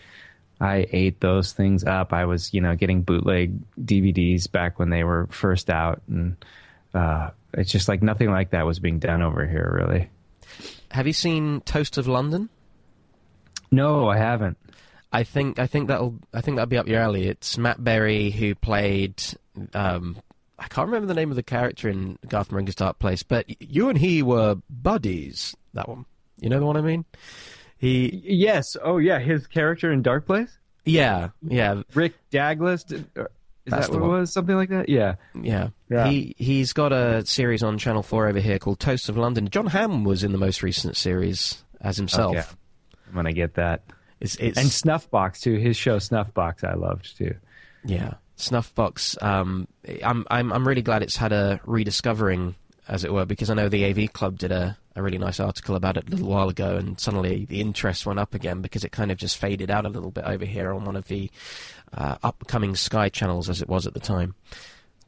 I 0.61 0.87
ate 0.91 1.19
those 1.19 1.51
things 1.53 1.83
up. 1.83 2.13
I 2.13 2.25
was, 2.25 2.53
you 2.53 2.61
know, 2.61 2.75
getting 2.75 3.01
bootleg 3.01 3.59
DVDs 3.79 4.49
back 4.51 4.79
when 4.79 4.89
they 4.89 5.03
were 5.03 5.27
first 5.31 5.69
out, 5.69 6.01
and 6.07 6.35
uh, 6.93 7.31
it's 7.53 7.71
just 7.71 7.87
like 7.87 8.01
nothing 8.01 8.29
like 8.29 8.51
that 8.51 8.65
was 8.65 8.79
being 8.79 8.99
done 8.99 9.21
over 9.21 9.45
here, 9.45 9.71
really. 9.81 10.09
Have 10.91 11.07
you 11.07 11.13
seen 11.13 11.61
Toast 11.61 11.97
of 11.97 12.07
London? 12.07 12.49
No, 13.71 14.09
I 14.09 14.17
haven't. 14.17 14.57
I 15.11 15.23
think 15.23 15.57
I 15.59 15.67
think 15.67 15.87
that'll 15.87 16.15
I 16.33 16.41
think 16.41 16.57
that'll 16.57 16.69
be 16.69 16.77
up 16.77 16.87
your 16.87 17.01
alley. 17.01 17.27
It's 17.27 17.57
Matt 17.57 17.83
Berry 17.83 18.29
who 18.29 18.53
played 18.53 19.21
um, 19.73 20.17
I 20.59 20.67
can't 20.67 20.87
remember 20.87 21.07
the 21.07 21.13
name 21.13 21.29
of 21.29 21.35
the 21.35 21.43
character 21.43 21.89
in 21.89 22.17
Garth 22.27 22.49
Marenghi's 22.49 22.75
Dark 22.75 22.99
Place, 22.99 23.23
but 23.23 23.45
you 23.61 23.89
and 23.89 23.97
he 23.97 24.21
were 24.21 24.57
buddies. 24.69 25.55
That 25.73 25.87
one, 25.87 26.05
you 26.39 26.49
know 26.49 26.59
the 26.59 26.65
one 26.65 26.77
I 26.77 26.81
mean? 26.81 27.05
He, 27.77 28.21
Yes. 28.25 28.75
Oh, 28.83 28.97
yeah. 28.97 29.19
His 29.19 29.47
character 29.47 29.91
in 29.91 30.01
Dark 30.01 30.25
Place, 30.25 30.57
yeah, 30.85 31.29
yeah, 31.41 31.81
Rick 31.93 32.13
Dagless. 32.31 32.91
Is 32.91 33.71
That's 33.71 33.87
that 33.87 33.99
what 33.99 34.03
it 34.03 34.07
was? 34.07 34.33
Something 34.33 34.55
like 34.55 34.69
that. 34.69 34.89
Yeah. 34.89 35.15
yeah. 35.39 35.69
Yeah. 35.89 36.07
He 36.07 36.33
he's 36.37 36.73
got 36.73 36.91
a 36.91 37.25
series 37.25 37.61
on 37.61 37.77
Channel 37.77 38.01
Four 38.01 38.27
over 38.27 38.39
here 38.39 38.57
called 38.57 38.79
Toast 38.79 39.09
of 39.09 39.17
London. 39.17 39.49
John 39.49 39.67
Hamm 39.67 40.03
was 40.03 40.23
in 40.23 40.31
the 40.31 40.37
most 40.37 40.63
recent 40.63 40.97
series 40.97 41.63
as 41.81 41.97
himself. 41.97 42.35
Okay. 42.35 42.47
I'm 43.09 43.15
gonna 43.15 43.33
get 43.33 43.55
that. 43.55 43.83
It's, 44.19 44.35
it's 44.35 44.57
And 44.57 44.67
Snuffbox 44.67 45.39
too. 45.41 45.55
His 45.55 45.77
show 45.77 45.97
Snuffbox 45.97 46.63
I 46.63 46.73
loved 46.73 47.17
too. 47.17 47.35
Yeah, 47.85 48.15
Snuffbox. 48.39 49.21
Um, 49.21 49.67
I'm 50.03 50.25
I'm 50.31 50.51
I'm 50.51 50.67
really 50.67 50.81
glad 50.81 51.03
it's 51.03 51.17
had 51.17 51.31
a 51.31 51.59
rediscovering, 51.65 52.55
as 52.87 53.03
it 53.03 53.13
were, 53.13 53.25
because 53.25 53.49
I 53.49 53.53
know 53.53 53.69
the 53.69 53.85
AV 53.85 54.13
Club 54.13 54.37
did 54.37 54.51
a, 54.51 54.77
a 54.95 55.03
really 55.03 55.17
nice 55.17 55.39
article 55.39 55.75
about 55.75 55.97
it 55.97 56.07
a 56.07 56.11
little 56.11 56.29
while 56.29 56.49
ago, 56.49 56.77
and 56.77 56.99
suddenly 56.99 57.45
the 57.45 57.61
interest 57.61 58.05
went 58.05 58.19
up 58.19 58.33
again 58.33 58.61
because 58.61 58.83
it 58.83 58.91
kind 58.91 59.11
of 59.11 59.17
just 59.17 59.37
faded 59.37 59.69
out 59.69 59.85
a 59.85 59.89
little 59.89 60.11
bit 60.11 60.23
over 60.25 60.45
here 60.45 60.71
on 60.73 60.85
one 60.85 60.95
of 60.95 61.07
the 61.07 61.29
uh, 61.93 62.15
upcoming 62.23 62.75
Sky 62.75 63.09
channels 63.09 63.49
as 63.49 63.61
it 63.61 63.69
was 63.69 63.85
at 63.85 63.93
the 63.93 63.99
time. 63.99 64.35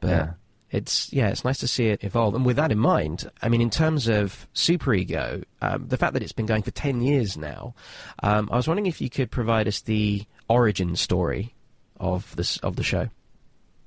But 0.00 0.08
Yeah. 0.10 0.30
it's 0.70 1.12
yeah, 1.12 1.28
it's 1.28 1.44
nice 1.44 1.58
to 1.58 1.68
see 1.68 1.86
it 1.88 2.04
evolve. 2.04 2.34
And 2.34 2.44
with 2.44 2.56
that 2.56 2.70
in 2.70 2.78
mind, 2.78 3.30
I 3.40 3.48
mean, 3.48 3.60
in 3.62 3.70
terms 3.70 4.08
of 4.08 4.46
Super 4.52 4.92
Ego, 4.92 5.42
um, 5.62 5.86
the 5.88 5.96
fact 5.96 6.12
that 6.12 6.22
it's 6.22 6.32
been 6.32 6.46
going 6.46 6.62
for 6.62 6.70
ten 6.72 7.00
years 7.00 7.36
now, 7.38 7.74
um, 8.22 8.48
I 8.52 8.56
was 8.56 8.68
wondering 8.68 8.86
if 8.86 9.00
you 9.00 9.08
could 9.08 9.30
provide 9.30 9.66
us 9.68 9.80
the 9.80 10.24
origin 10.48 10.96
story 10.96 11.54
of 11.98 12.34
this 12.36 12.58
of 12.58 12.76
the 12.76 12.82
show. 12.82 13.08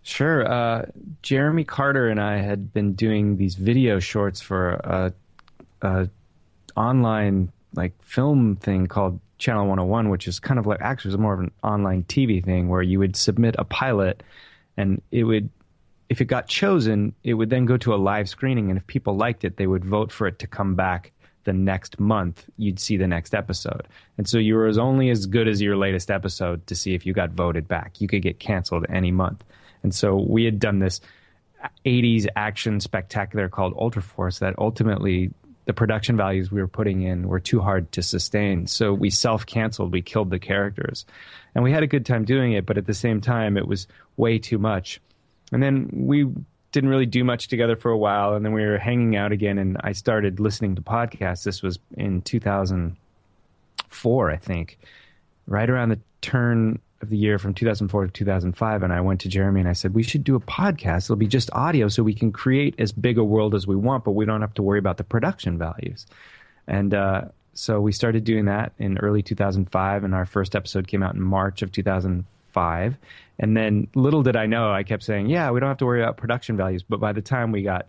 Sure. 0.06 0.48
Uh, 0.48 0.86
Jeremy 1.24 1.64
Carter 1.64 2.10
and 2.10 2.22
I 2.22 2.38
had 2.38 2.72
been 2.72 2.94
doing 2.94 3.38
these 3.38 3.56
video 3.56 4.00
shorts 4.00 4.40
for 4.40 4.74
a, 4.74 5.14
a 5.82 6.08
online 6.76 7.52
like 7.74 7.92
film 8.04 8.56
thing 8.56 8.86
called 8.86 9.20
Channel 9.40 9.66
101, 9.66 10.10
which 10.10 10.28
is 10.28 10.40
kind 10.40 10.60
of 10.60 10.68
like 10.68 10.80
actually 10.80 11.10
was 11.10 11.18
more 11.18 11.34
of 11.34 11.40
an 11.40 11.52
online 11.64 12.04
TV 12.04 12.46
thing 12.46 12.70
where 12.70 12.84
you 12.84 13.00
would 13.00 13.16
submit 13.16 13.56
a 13.58 13.64
pilot 13.64 14.22
and 14.78 15.02
it 15.10 15.24
would 15.24 15.50
if 16.08 16.22
it 16.22 16.26
got 16.26 16.48
chosen, 16.48 17.16
it 17.24 17.34
would 17.34 17.50
then 17.50 17.66
go 17.66 17.76
to 17.76 17.92
a 17.92 17.98
live 17.98 18.30
screening 18.30 18.70
and 18.70 18.78
if 18.78 18.86
people 18.86 19.18
liked 19.18 19.44
it, 19.44 19.58
they 19.58 19.66
would 19.66 19.84
vote 19.84 20.12
for 20.12 20.28
it 20.28 20.38
to 20.38 20.46
come 20.46 20.76
back 20.76 21.12
the 21.46 21.54
next 21.54 22.00
month. 22.00 22.46
You'd 22.58 22.80
see 22.80 22.96
the 22.96 23.08
next 23.08 23.34
episode. 23.34 23.88
And 24.20 24.30
so 24.30 24.38
you 24.38 24.54
were 24.54 24.68
as 24.68 24.78
only 24.78 25.10
as 25.10 25.26
good 25.26 25.48
as 25.48 25.64
your 25.64 25.76
latest 25.76 26.12
episode 26.12 26.68
to 26.68 26.76
see 26.76 26.94
if 26.94 27.08
you 27.08 27.14
got 27.14 27.32
voted 27.32 27.68
back. 27.68 28.00
You 28.00 28.08
could 28.08 28.22
get 28.22 28.38
canceled 28.38 28.86
any 28.88 29.12
month. 29.12 29.44
And 29.86 29.94
so 29.94 30.16
we 30.16 30.46
had 30.46 30.60
done 30.60 30.80
this 30.80 31.00
80s 31.86 32.26
action 32.36 32.80
spectacular 32.80 33.50
called 33.50 33.76
Ultra 33.78 34.02
Force 34.02 34.40
that 34.40 34.56
ultimately 34.58 35.30
the 35.66 35.74
production 35.74 36.18
values 36.18 36.52
we 36.52 36.60
were 36.60 36.68
putting 36.68 37.04
in 37.04 37.28
were 37.28 37.40
too 37.40 37.62
hard 37.62 37.92
to 37.92 38.02
sustain. 38.02 38.66
So 38.66 38.96
we 38.96 39.12
self 39.12 39.46
canceled, 39.46 39.92
we 39.92 40.02
killed 40.02 40.32
the 40.32 40.40
characters. 40.40 41.06
And 41.54 41.64
we 41.64 41.72
had 41.72 41.84
a 41.84 41.88
good 41.88 42.04
time 42.04 42.26
doing 42.26 42.54
it, 42.54 42.66
but 42.66 42.80
at 42.80 42.88
the 42.88 42.96
same 42.96 43.22
time, 43.22 43.58
it 43.58 43.68
was 43.68 43.88
way 44.18 44.40
too 44.40 44.58
much. 44.58 45.00
And 45.52 45.62
then 45.62 45.88
we 45.94 46.28
didn't 46.72 46.90
really 46.90 47.06
do 47.06 47.24
much 47.24 47.48
together 47.48 47.76
for 47.76 47.92
a 47.92 47.98
while. 47.98 48.34
And 48.34 48.44
then 48.44 48.54
we 48.54 48.66
were 48.66 48.80
hanging 48.80 49.16
out 49.16 49.32
again, 49.32 49.60
and 49.60 49.78
I 49.82 49.92
started 49.92 50.40
listening 50.40 50.74
to 50.78 50.82
podcasts. 50.82 51.44
This 51.44 51.62
was 51.62 51.78
in 51.96 52.24
2004, 52.24 54.32
I 54.32 54.38
think, 54.38 54.80
right 55.46 55.70
around 55.70 55.90
the 55.90 56.00
turn 56.22 56.80
of 57.02 57.10
the 57.10 57.18
year 57.18 57.38
from 57.38 57.54
2004 57.54 58.06
to 58.06 58.12
2005 58.12 58.84
and 58.84 58.94
I 58.94 59.02
went 59.02 59.22
to 59.22 59.30
Jeremy 59.30 59.60
and 59.60 59.70
I 59.70 59.74
said 59.74 59.94
we 59.94 60.04
should 60.04 60.24
do 60.24 60.36
a 60.36 60.40
podcast. 60.40 61.06
It'll 61.06 61.16
be 61.16 61.28
just 61.28 61.50
audio 61.54 61.88
so 61.88 62.04
we 62.04 62.14
can 62.14 62.32
create 62.32 62.76
as 62.80 62.92
big 62.92 63.18
a 63.18 63.24
world 63.24 63.54
as 63.54 63.68
we 63.68 63.76
want 63.76 64.04
but 64.04 64.12
we 64.12 64.26
don't 64.26 64.42
have 64.42 64.54
to 64.56 64.64
worry 64.64 64.80
about 64.80 64.98
the 64.98 65.04
production 65.04 65.58
values. 65.58 66.06
And 66.68 66.94
uh, 66.94 67.26
so 67.54 67.82
we 67.82 67.92
started 67.92 68.24
doing 68.24 68.46
that 68.46 68.74
in 68.80 68.98
early 69.00 69.22
2005 69.22 70.04
and 70.04 70.16
our 70.16 70.26
first 70.26 70.56
episode 70.56 70.88
came 70.88 71.04
out 71.04 71.16
in 71.16 71.22
March 71.22 71.62
of 71.62 71.72
2005 71.72 72.98
and 73.40 73.58
then 73.58 73.88
little 73.96 74.24
did 74.24 74.38
I 74.38 74.46
know 74.46 74.72
I 74.72 74.84
kept 74.84 75.04
saying 75.04 75.28
yeah 75.28 75.52
we 75.52 75.60
don't 75.60 75.70
have 75.70 75.78
to 75.80 75.86
worry 75.86 76.02
about 76.02 76.18
production 76.18 76.56
values. 76.56 76.84
But 76.84 77.00
by 77.00 77.12
the 77.12 77.22
time 77.22 77.52
we 77.52 77.62
got 77.62 77.88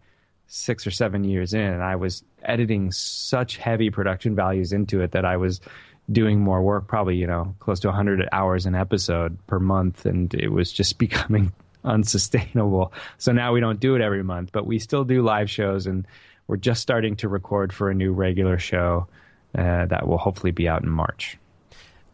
six 0.49 0.87
or 0.87 0.91
seven 0.91 1.23
years 1.23 1.55
in 1.55 1.81
I 1.81 1.95
was 1.95 2.25
editing 2.43 2.91
such 2.91 3.57
heavy 3.57 3.91
production 3.91 4.35
values 4.35 4.73
into 4.73 5.01
it 5.01 5.13
that 5.13 5.25
I 5.25 5.37
was 5.37 5.61
doing 6.11 6.41
more 6.41 6.63
work, 6.63 6.87
probably, 6.87 7.17
you 7.17 7.27
know, 7.27 7.55
close 7.59 7.81
to 7.81 7.89
100 7.89 8.29
hours 8.33 8.67
an 8.67 8.75
episode 8.75 9.39
per 9.47 9.59
month. 9.59 10.07
And 10.07 10.33
it 10.35 10.49
was 10.49 10.73
just 10.73 10.99
becoming 10.99 11.53
unsustainable. 11.85 12.93
So 13.19 13.33
now 13.33 13.53
we 13.53 13.61
don't 13.61 13.81
do 13.81 13.95
it 13.95 14.01
every 14.01 14.23
month, 14.23 14.51
but 14.53 14.67
we 14.67 14.79
still 14.79 15.05
do 15.05 15.23
live 15.23 15.51
shows. 15.51 15.87
And 15.87 16.07
we're 16.47 16.57
just 16.57 16.81
starting 16.81 17.17
to 17.17 17.29
record 17.29 17.73
for 17.73 17.91
a 17.91 17.95
new 17.95 18.13
regular 18.13 18.59
show 18.59 19.09
uh, 19.57 19.87
that 19.87 20.07
will 20.07 20.19
hopefully 20.19 20.51
be 20.53 20.69
out 20.69 20.83
in 20.83 20.91
March. 20.91 21.39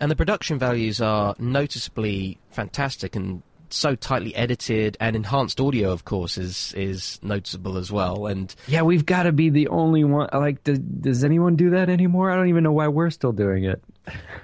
And 0.01 0.11
the 0.11 0.17
production 0.17 0.59
values 0.59 1.01
are 1.01 1.35
noticeably 1.39 2.39
fantastic 2.51 3.15
and 3.15 3.43
so 3.73 3.95
tightly 3.95 4.35
edited 4.35 4.97
and 5.00 5.17
enhanced 5.17 5.61
audio 5.61 5.91
of 5.91 6.05
course 6.05 6.38
is 6.38 6.73
is 6.75 7.19
noticeable 7.23 7.79
as 7.79 7.91
well 7.91 8.26
and 8.26 8.55
Yeah, 8.67 8.83
we've 8.83 9.07
got 9.07 9.25
to 9.25 9.33
be 9.33 9.50
the 9.50 9.69
only 9.69 10.05
one. 10.05 10.29
Like, 10.33 10.62
does, 10.64 10.79
does 10.79 11.25
anyone 11.25 11.57
do 11.57 11.71
that 11.71 11.88
anymore? 11.88 12.31
I 12.31 12.37
don't 12.37 12.49
even 12.49 12.62
know 12.64 12.73
why 12.73 12.88
we're 12.88 13.11
still 13.11 13.33
doing 13.33 13.64
it. 13.64 13.83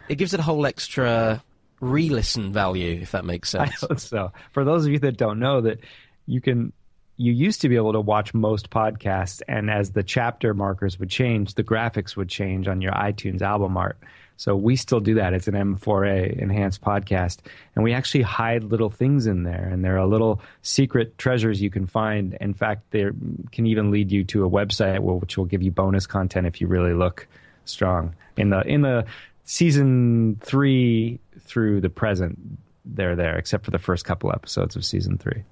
it 0.09 0.17
gives 0.17 0.35
it 0.35 0.41
a 0.41 0.43
whole 0.43 0.67
extra 0.67 1.43
re-listen 1.81 2.53
value 2.53 3.01
if 3.01 3.13
that 3.13 3.25
makes 3.25 3.55
I 3.55 3.69
sense 3.71 4.05
so. 4.05 4.33
For 4.53 4.65
those 4.65 4.87
of 4.87 4.93
you 4.93 4.99
that 5.01 5.17
don't 5.17 5.39
know, 5.39 5.61
that 5.61 5.79
you 6.27 6.41
can, 6.41 6.73
you 7.17 7.33
used 7.33 7.61
to 7.63 7.69
be 7.69 7.77
able 7.77 7.93
to 7.93 8.01
watch 8.01 8.35
most 8.35 8.71
podcasts, 8.71 9.43
and 9.49 9.71
as 9.71 9.93
the 9.93 10.03
chapter 10.03 10.55
markers 10.55 10.99
would 10.99 11.11
change, 11.11 11.55
the 11.55 11.65
graphics 11.65 12.17
would 12.17 12.29
change 12.29 12.69
on 12.69 12.81
your 12.81 12.93
iTunes 12.93 13.43
album 13.43 13.77
art. 13.77 13.99
So 14.39 14.55
we 14.55 14.77
still 14.77 15.01
do 15.01 15.15
that. 15.15 15.35
It's 15.35 15.49
an 15.49 15.55
M4A 15.55 16.39
enhanced 16.39 16.81
podcast. 16.81 17.39
And 17.75 17.83
we 17.83 17.93
actually 17.93 18.23
hide 18.23 18.63
little 18.63 18.89
things 18.89 19.27
in 19.27 19.43
there. 19.43 19.69
And 19.71 19.85
there 19.85 19.99
are 19.99 20.07
little 20.07 20.41
secret 20.63 21.19
treasures 21.19 21.61
you 21.61 21.71
can 21.71 21.87
find. 21.87 22.39
In 22.41 22.55
fact, 22.55 22.89
they 22.93 23.11
can 23.51 23.67
even 23.67 23.91
lead 23.91 24.13
you 24.13 24.23
to 24.25 24.45
a 24.45 24.49
website 24.49 25.01
which 25.01 25.37
will 25.37 25.45
give 25.45 25.61
you 25.61 25.73
bonus 25.73 26.07
content 26.07 26.47
if 26.47 26.61
you 26.61 26.69
really 26.69 26.95
look 26.95 27.27
strong. 27.65 28.15
In 28.37 28.51
the, 28.51 28.61
in 28.63 28.83
the 28.83 29.07
season 29.43 30.39
three 30.41 31.19
through 31.41 31.81
the 31.81 31.91
present, 31.91 32.39
they're 32.85 33.17
there, 33.17 33.37
except 33.37 33.65
for 33.65 33.73
the 33.73 33.79
first 33.79 34.05
couple 34.05 34.31
episodes 34.31 34.77
of 34.77 34.85
season 34.85 35.19
three. 35.19 35.43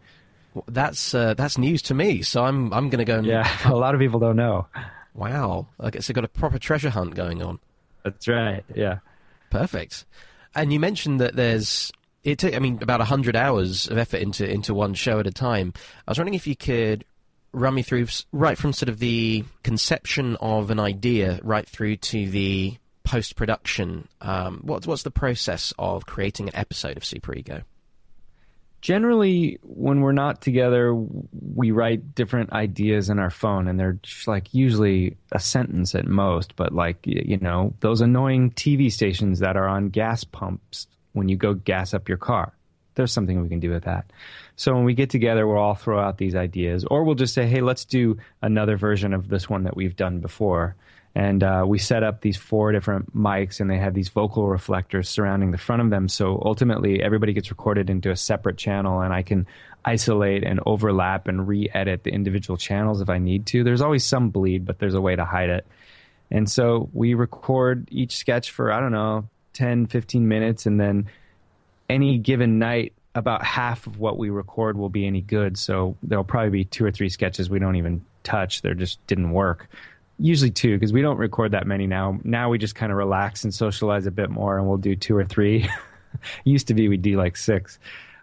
That's 0.69 1.12
uh, 1.12 1.35
that's 1.35 1.59
news 1.59 1.83
to 1.83 1.95
me. 1.95 2.23
So 2.23 2.43
I'm 2.43 2.73
I'm 2.73 2.88
going 2.88 3.00
to 3.00 3.05
go. 3.05 3.19
And... 3.19 3.26
Yeah, 3.26 3.47
a 3.71 3.76
lot 3.76 3.95
of 3.95 4.00
people 4.00 4.21
don't 4.21 4.37
know. 4.37 4.66
Wow, 5.12 5.66
I 5.78 5.90
guess 5.90 6.07
they've 6.07 6.14
got 6.14 6.25
a 6.25 6.28
proper 6.28 6.59
treasure 6.59 6.88
hunt 6.88 7.14
going 7.14 7.43
on. 7.43 7.59
That's 8.06 8.28
right. 8.28 8.64
Yeah. 8.72 8.98
Perfect. 9.50 10.06
And 10.54 10.72
you 10.72 10.78
mentioned 10.78 11.20
that 11.20 11.34
there's 11.34 11.92
it 12.22 12.38
took 12.38 12.54
I 12.54 12.60
mean 12.60 12.78
about 12.80 13.00
100 13.00 13.34
hours 13.34 13.88
of 13.88 13.98
effort 13.98 14.18
into 14.18 14.48
into 14.48 14.75
one 14.75 14.94
show 14.94 15.18
at 15.18 15.26
a 15.26 15.32
time. 15.32 15.72
I 16.06 16.12
was 16.12 16.18
wondering 16.18 16.34
if 16.34 16.46
you 16.46 16.56
could 16.56 17.04
run 17.52 17.75
me 17.75 17.82
through 17.82 18.06
right 18.32 18.56
from 18.56 18.72
sort 18.72 18.88
of 18.88 19.00
the 19.00 19.44
conception 19.64 20.36
of 20.36 20.70
an 20.70 20.78
idea 20.78 21.40
right 21.42 21.68
through 21.68 21.96
to 21.96 22.30
the 22.30 22.76
post 23.02 23.34
production. 23.34 24.06
Um, 24.20 24.60
what's 24.62 24.86
what's 24.86 25.02
the 25.02 25.10
process 25.10 25.75
of 25.78 26.06
creating 26.06 26.48
an 26.48 26.56
episode 26.56 26.96
of 26.96 27.04
Super 27.04 27.34
Ego? 27.34 27.62
Generally 28.87 29.59
when 29.64 30.00
we're 30.00 30.12
not 30.12 30.40
together 30.40 30.95
we 30.95 31.73
write 31.73 32.14
different 32.14 32.52
ideas 32.52 33.11
in 33.11 33.19
our 33.19 33.31
phone 33.31 33.66
and 33.66 33.81
they're 33.81 33.99
like 34.28 34.55
usually 34.55 35.16
a 35.33 35.40
sentence 35.40 35.97
at 35.97 36.07
most 36.07 36.55
but 36.55 36.73
like 36.73 36.99
you 37.02 37.37
know 37.38 37.75
those 37.81 38.00
annoying 38.00 38.49
tv 38.52 38.93
stations 38.93 39.40
that 39.40 39.57
are 39.57 39.66
on 39.66 39.88
gas 39.88 40.23
pumps 40.23 40.87
when 41.14 41.28
you 41.28 41.37
go 41.37 41.52
gas 41.52 41.95
up 41.95 42.09
your 42.09 42.19
car. 42.19 42.52
There's 42.95 43.12
something 43.12 43.43
we 43.43 43.49
can 43.49 43.59
do 43.59 43.71
with 43.71 43.83
that. 43.85 44.12
So 44.55 44.73
when 44.73 44.85
we 44.85 44.95
get 44.95 45.11
together 45.11 45.49
we'll 45.49 45.59
all 45.59 45.75
throw 45.75 45.99
out 45.99 46.19
these 46.19 46.37
ideas 46.37 46.85
or 46.88 47.02
we'll 47.02 47.16
just 47.16 47.35
say 47.35 47.45
hey 47.45 47.62
let's 47.62 47.85
do 47.85 48.19
another 48.40 48.76
version 48.76 49.12
of 49.12 49.26
this 49.28 49.50
one 49.50 49.64
that 49.64 49.76
we've 49.76 49.97
done 49.97 50.21
before 50.21 50.76
and 51.16 51.42
uh, 51.42 51.64
we 51.66 51.78
set 51.78 52.02
up 52.02 52.20
these 52.20 52.37
four 52.37 52.73
different 52.73 53.16
mics 53.16 53.58
and 53.58 53.70
they 53.70 53.78
have 53.78 53.94
these 53.94 54.11
vocal 54.11 54.49
reflectors 54.49 55.08
surrounding 55.08 55.50
the 55.50 55.56
front 55.56 55.80
of 55.80 55.88
them. 55.88 56.11
So 56.11 56.42
ultimately 56.44 57.02
everybody 57.02 57.32
gets 57.32 57.49
recorded 57.49 57.88
into 57.88 58.11
a 58.11 58.16
separate 58.16 58.58
channel 58.58 59.00
and 59.00 59.14
i 59.14 59.23
can 59.23 59.46
isolate 59.82 60.44
and 60.44 60.61
overlap 60.66 61.26
and 61.26 61.49
re-edit 61.49 62.04
the 62.04 62.11
individual 62.11 62.58
channels 62.58 63.00
if 63.00 63.08
i 63.08 63.16
need 63.16 63.46
to. 63.46 63.64
There's 63.64 63.80
always 63.80 64.04
some 64.04 64.28
bleed 64.28 64.66
but 64.66 64.78
there's 64.78 64.92
a 64.92 65.00
way 65.00 65.16
to 65.16 65.25
hide 65.25 65.49
it. 65.49 65.66
And 66.30 66.50
so 66.50 66.90
we 66.92 67.14
record 67.14 67.88
each 67.90 68.18
sketch 68.18 68.50
for 68.50 68.70
i 68.70 68.78
don't 68.78 68.92
know 68.92 69.26
10 69.54 69.87
15 69.87 70.28
minutes. 70.28 70.66
And 70.66 70.78
then 70.78 71.08
any 71.88 72.18
given 72.18 72.58
night 72.58 72.92
about 73.14 73.42
half 73.42 73.87
of 73.87 73.99
what 73.99 74.18
we 74.18 74.28
record 74.28 74.76
will 74.76 74.90
be 74.90 75.06
any 75.06 75.23
good. 75.23 75.56
So 75.56 75.96
there'll 76.02 76.25
probably 76.25 76.50
be 76.50 76.64
two 76.66 76.85
or 76.85 76.90
three 76.90 77.08
sketches 77.08 77.49
we 77.49 77.58
don't 77.58 77.76
even 77.76 78.04
touch. 78.23 78.61
They 78.61 78.75
just 78.75 79.04
didn't 79.06 79.30
work 79.30 79.70
usually 80.18 80.50
two 80.50 80.76
because 80.76 80.92
we 80.92 81.02
don't 81.02 81.18
record 81.18 81.52
that 81.52 81.66
many 81.66 81.87
now. 81.87 82.18
Now 82.25 82.49
we 82.49 82.58
just 82.58 82.75
kind 82.75 82.90
of 82.90 82.99
relax 82.99 83.44
and 83.44 83.52
socialize 83.52 84.06
a 84.06 84.11
bit 84.11 84.30
more, 84.30 84.58
and 84.58 84.66
we'll 84.66 84.78
do 84.78 84.96
two 84.96 85.16
or 85.16 85.25
three. 85.25 85.68
Used 86.44 86.68
to 86.68 86.75
be 86.75 86.88
we'd 86.88 87.02
do 87.02 87.16
like 87.16 87.37
six. 87.37 87.78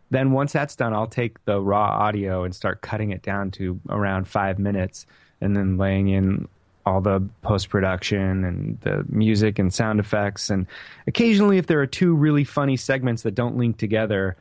Then 0.10 0.32
once 0.32 0.54
that's 0.54 0.76
done, 0.76 0.94
I'll 0.94 1.08
take 1.08 1.44
the 1.46 1.60
raw 1.60 1.90
audio 1.90 2.44
and 2.44 2.54
start 2.56 2.82
cutting 2.82 3.12
it 3.12 3.22
down 3.22 3.52
to 3.52 3.80
around 3.90 4.28
five 4.28 4.60
minutes, 4.60 5.06
and 5.42 5.56
then 5.56 5.78
laying 5.78 6.10
in 6.10 6.48
all 6.86 7.02
the 7.02 7.22
post 7.42 7.70
production 7.70 8.44
and 8.44 8.80
the 8.82 9.06
music 9.08 9.58
and 9.58 9.74
sound 9.74 10.00
effects. 10.00 10.50
And 10.50 10.68
occasionally, 11.08 11.58
if 11.58 11.68
there 11.68 11.82
are 11.82 11.88
two 11.88 12.14
really 12.14 12.44
funny 12.44 12.76
segments 12.76 13.24
that 13.24 13.36
don't 13.36 13.58
link 13.58 13.78
together, 13.78 14.36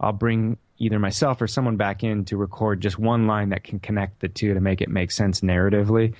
I'll 0.00 0.12
bring 0.12 0.58
either 0.78 0.98
myself 0.98 1.42
or 1.42 1.48
someone 1.48 1.76
back 1.76 2.04
in 2.04 2.24
to 2.26 2.36
record 2.36 2.80
just 2.80 2.98
one 2.98 3.26
line 3.26 3.48
that 3.48 3.64
can 3.64 3.80
connect 3.80 4.20
the 4.20 4.28
two 4.28 4.54
to 4.54 4.60
make 4.60 4.80
it 4.80 4.88
make 4.88 5.10
sense 5.10 5.40
narratively. 5.40 6.14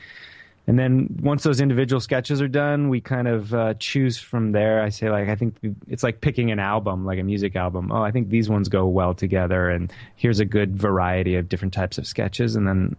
And 0.69 0.79
then 0.79 1.09
once 1.23 1.45
those 1.45 1.63
individual 1.63 1.99
sketches 1.99 2.43
are 2.43 2.49
done, 2.49 2.91
we 2.91 3.01
kind 3.01 3.27
of 3.27 3.55
uh, 3.55 3.73
choose 3.79 4.19
from 4.19 4.53
there. 4.53 4.83
I 4.83 4.91
say 4.91 5.11
like 5.11 5.31
I 5.31 5.35
think 5.35 5.57
it's 5.89 6.03
like 6.03 6.21
picking 6.21 6.51
an 6.51 6.59
album, 6.59 7.07
like 7.07 7.19
a 7.19 7.23
music 7.23 7.57
album. 7.57 7.91
Oh, 7.91 8.03
I 8.03 8.11
think 8.11 8.29
these 8.29 8.51
ones 8.51 8.69
go 8.69 8.87
well 8.87 9.15
together, 9.15 9.71
and 9.71 9.91
here's 10.17 10.41
a 10.41 10.45
good 10.45 10.77
variety 10.77 11.37
of 11.37 11.49
different 11.49 11.73
types 11.73 11.97
of 11.97 12.07
sketches. 12.07 12.55
And 12.55 12.69
then 12.69 12.97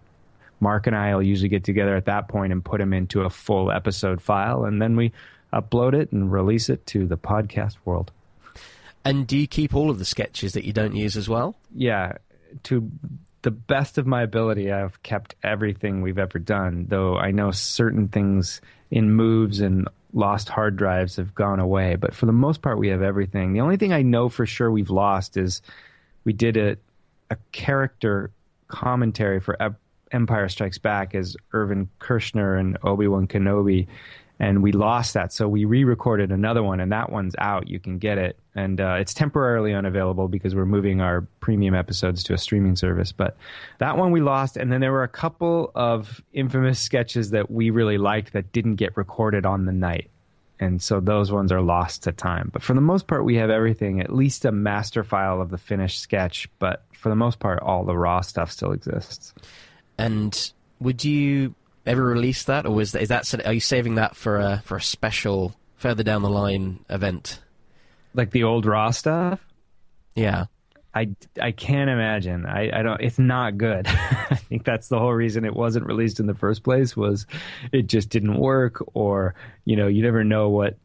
Mark 0.59 0.87
and 0.87 0.95
I 0.95 1.13
will 1.13 1.21
usually 1.21 1.47
get 1.47 1.63
together 1.63 1.95
at 1.95 2.05
that 2.05 2.27
point 2.27 2.51
and 2.51 2.65
put 2.65 2.79
them 2.79 2.91
into 2.91 3.21
a 3.21 3.29
full 3.29 3.71
episode 3.71 4.19
file, 4.19 4.65
and 4.65 4.81
then 4.81 4.95
we 4.95 5.11
upload 5.53 5.93
it 5.93 6.11
and 6.11 6.31
release 6.31 6.69
it 6.69 6.83
to 6.87 7.05
the 7.05 7.17
podcast 7.17 7.77
world. 7.85 8.11
And 9.05 9.27
do 9.27 9.37
you 9.37 9.45
keep 9.45 9.75
all 9.75 9.91
of 9.91 9.99
the 9.99 10.05
sketches 10.05 10.53
that 10.53 10.65
you 10.65 10.73
don't 10.73 10.95
use 10.95 11.15
as 11.15 11.29
well? 11.29 11.55
Yeah, 11.75 12.13
to 12.63 12.89
the 13.41 13.51
best 13.51 13.97
of 13.97 14.05
my 14.05 14.21
ability, 14.21 14.71
I've 14.71 15.01
kept 15.03 15.35
everything 15.43 16.01
we've 16.01 16.17
ever 16.17 16.39
done, 16.39 16.85
though 16.89 17.17
I 17.17 17.31
know 17.31 17.51
certain 17.51 18.07
things 18.07 18.61
in 18.91 19.11
moves 19.11 19.61
and 19.61 19.87
lost 20.13 20.49
hard 20.49 20.75
drives 20.75 21.15
have 21.17 21.35
gone 21.35 21.59
away. 21.59 21.95
But 21.95 22.13
for 22.13 22.25
the 22.25 22.31
most 22.31 22.61
part, 22.61 22.77
we 22.77 22.89
have 22.89 23.01
everything. 23.01 23.53
The 23.53 23.61
only 23.61 23.77
thing 23.77 23.93
I 23.93 24.01
know 24.01 24.29
for 24.29 24.45
sure 24.45 24.71
we've 24.71 24.89
lost 24.89 25.37
is 25.37 25.61
we 26.25 26.33
did 26.33 26.57
a, 26.57 26.77
a 27.29 27.37
character 27.51 28.31
commentary 28.67 29.39
for 29.39 29.57
Empire 30.11 30.49
Strikes 30.49 30.77
Back 30.77 31.15
as 31.15 31.37
Irvin 31.53 31.89
Kershner 31.99 32.59
and 32.59 32.77
Obi 32.83 33.07
Wan 33.07 33.27
Kenobi 33.27 33.87
and 34.39 34.63
we 34.63 34.71
lost 34.71 35.13
that. 35.15 35.33
So 35.33 35.47
we 35.47 35.65
re-recorded 35.65 36.31
another 36.31 36.63
one, 36.63 36.79
and 36.79 36.91
that 36.91 37.11
one's 37.11 37.35
out. 37.37 37.67
You 37.67 37.79
can 37.79 37.97
get 37.97 38.17
it, 38.17 38.39
and 38.55 38.79
uh, 38.79 38.97
it's 38.99 39.13
temporarily 39.13 39.73
unavailable 39.73 40.29
because 40.29 40.55
we're 40.55 40.65
moving 40.65 41.01
our 41.01 41.21
premium 41.41 41.75
episodes 41.75 42.23
to 42.23 42.33
a 42.33 42.37
streaming 42.37 42.75
service. 42.75 43.11
But 43.11 43.35
that 43.79 43.97
one 43.97 44.11
we 44.11 44.21
lost, 44.21 44.55
and 44.55 44.71
then 44.71 44.79
there 44.79 44.93
were 44.93 45.03
a 45.03 45.09
couple 45.09 45.71
of 45.75 46.23
infamous 46.31 46.79
sketches 46.79 47.31
that 47.31 47.51
we 47.51 47.69
really 47.69 47.97
liked 47.97 48.33
that 48.33 48.51
didn't 48.53 48.75
get 48.75 48.95
recorded 48.95 49.45
on 49.45 49.65
the 49.65 49.73
night. 49.73 50.09
And 50.61 50.81
so 50.81 50.99
those 50.99 51.31
ones 51.31 51.51
are 51.51 51.61
lost 51.61 52.03
to 52.03 52.11
time. 52.11 52.49
But 52.51 52.63
for 52.63 52.73
the 52.73 52.81
most 52.81 53.07
part, 53.07 53.23
we 53.23 53.35
have 53.35 53.49
everything, 53.49 54.01
at 54.01 54.13
least 54.13 54.43
a 54.43 54.51
master 54.51 55.03
file 55.03 55.41
of 55.41 55.51
the 55.51 55.57
finished 55.57 56.01
sketch. 56.01 56.49
But 56.59 56.83
for 56.93 57.07
the 57.07 57.15
most 57.15 57.39
part, 57.39 57.61
all 57.61 57.85
the 57.85 57.97
raw 57.97 58.19
stuff 58.21 58.51
still 58.51 58.73
exists. 58.73 59.33
And 59.97 60.51
would 60.81 61.03
you 61.05 61.55
ever 61.89 62.03
release 62.03 62.43
that, 62.43 62.65
or 62.65 62.81
is 62.81 62.93
that, 62.93 63.01
is 63.01 63.09
that 63.09 63.45
are 63.45 63.53
you 63.53 63.59
saving 63.59 63.95
that 63.95 64.15
for 64.15 64.37
a 64.37 64.61
for 64.65 64.77
a 64.77 64.81
special 64.81 65.55
further 65.75 66.03
down 66.03 66.21
the 66.21 66.29
line 66.29 66.85
event? 66.89 67.39
Like 68.13 68.31
the 68.31 68.43
old 68.43 68.65
raw 68.65 68.91
stuff? 68.91 69.39
Yeah. 70.15 70.45
I, 70.93 71.15
I 71.39 71.51
can't 71.51 71.89
imagine. 71.89 72.45
I, 72.47 72.79
I 72.79 72.81
don't. 72.81 72.99
It's 72.99 73.19
not 73.19 73.57
good. 73.57 73.87
I 73.87 74.35
think 74.35 74.65
that's 74.65 74.87
the 74.87 74.97
whole 74.97 75.13
reason 75.13 75.45
it 75.45 75.55
wasn't 75.55 75.85
released 75.85 76.19
in 76.19 76.25
the 76.25 76.33
first 76.33 76.63
place. 76.63 76.97
Was 76.97 77.27
it 77.71 77.83
just 77.83 78.09
didn't 78.09 78.39
work, 78.39 78.83
or 78.95 79.35
you 79.65 79.75
know, 79.75 79.87
you 79.87 80.01
never 80.01 80.23
know 80.23 80.49
what 80.49 80.77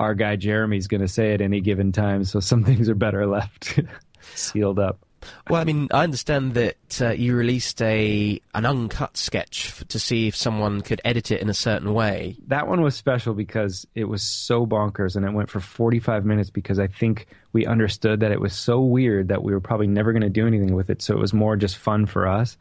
our 0.00 0.14
guy 0.14 0.36
Jeremy's 0.36 0.88
going 0.88 1.00
to 1.00 1.08
say 1.08 1.32
at 1.32 1.40
any 1.40 1.60
given 1.60 1.92
time. 1.92 2.24
So 2.24 2.40
some 2.40 2.64
things 2.66 2.88
are 2.88 2.94
better 2.94 3.26
left 3.26 3.80
sealed 4.34 4.78
up. 4.78 5.05
Well, 5.48 5.60
I 5.60 5.64
mean, 5.64 5.88
I 5.92 6.04
understand 6.04 6.54
that 6.54 7.00
uh, 7.00 7.10
you 7.10 7.36
released 7.36 7.80
a 7.82 8.40
an 8.54 8.66
uncut 8.66 9.16
sketch 9.16 9.68
f- 9.68 9.88
to 9.88 9.98
see 9.98 10.28
if 10.28 10.36
someone 10.36 10.80
could 10.80 11.00
edit 11.04 11.30
it 11.30 11.40
in 11.40 11.48
a 11.48 11.54
certain 11.54 11.94
way. 11.94 12.36
That 12.48 12.66
one 12.68 12.82
was 12.82 12.94
special 12.94 13.34
because 13.34 13.86
it 13.94 14.04
was 14.04 14.22
so 14.22 14.66
bonkers, 14.66 15.16
and 15.16 15.24
it 15.24 15.32
went 15.32 15.50
for 15.50 15.60
45 15.60 16.24
minutes 16.24 16.50
because 16.50 16.78
I 16.78 16.86
think 16.86 17.26
we 17.52 17.66
understood 17.66 18.20
that 18.20 18.32
it 18.32 18.40
was 18.40 18.54
so 18.54 18.80
weird 18.80 19.28
that 19.28 19.42
we 19.42 19.52
were 19.52 19.60
probably 19.60 19.86
never 19.86 20.12
going 20.12 20.22
to 20.22 20.30
do 20.30 20.46
anything 20.46 20.74
with 20.74 20.90
it. 20.90 21.02
So 21.02 21.14
it 21.14 21.20
was 21.20 21.32
more 21.32 21.56
just 21.56 21.76
fun 21.76 22.06
for 22.06 22.26
us. 22.26 22.56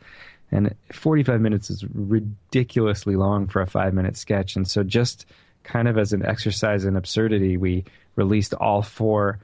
And 0.52 0.76
45 0.92 1.42
minutes 1.42 1.70
is 1.70 1.84
ridiculously 1.94 3.16
long 3.16 3.48
for 3.48 3.62
a 3.62 3.68
five 3.68 3.94
minute 3.94 4.16
sketch. 4.16 4.56
And 4.56 4.68
so, 4.68 4.84
just 4.84 5.26
kind 5.64 5.88
of 5.88 5.98
as 5.98 6.14
an 6.14 6.24
exercise 6.24 6.86
in 6.86 6.96
absurdity, 6.96 7.58
we 7.58 7.86
released 8.16 8.54
all 8.54 8.82
four 8.82 9.40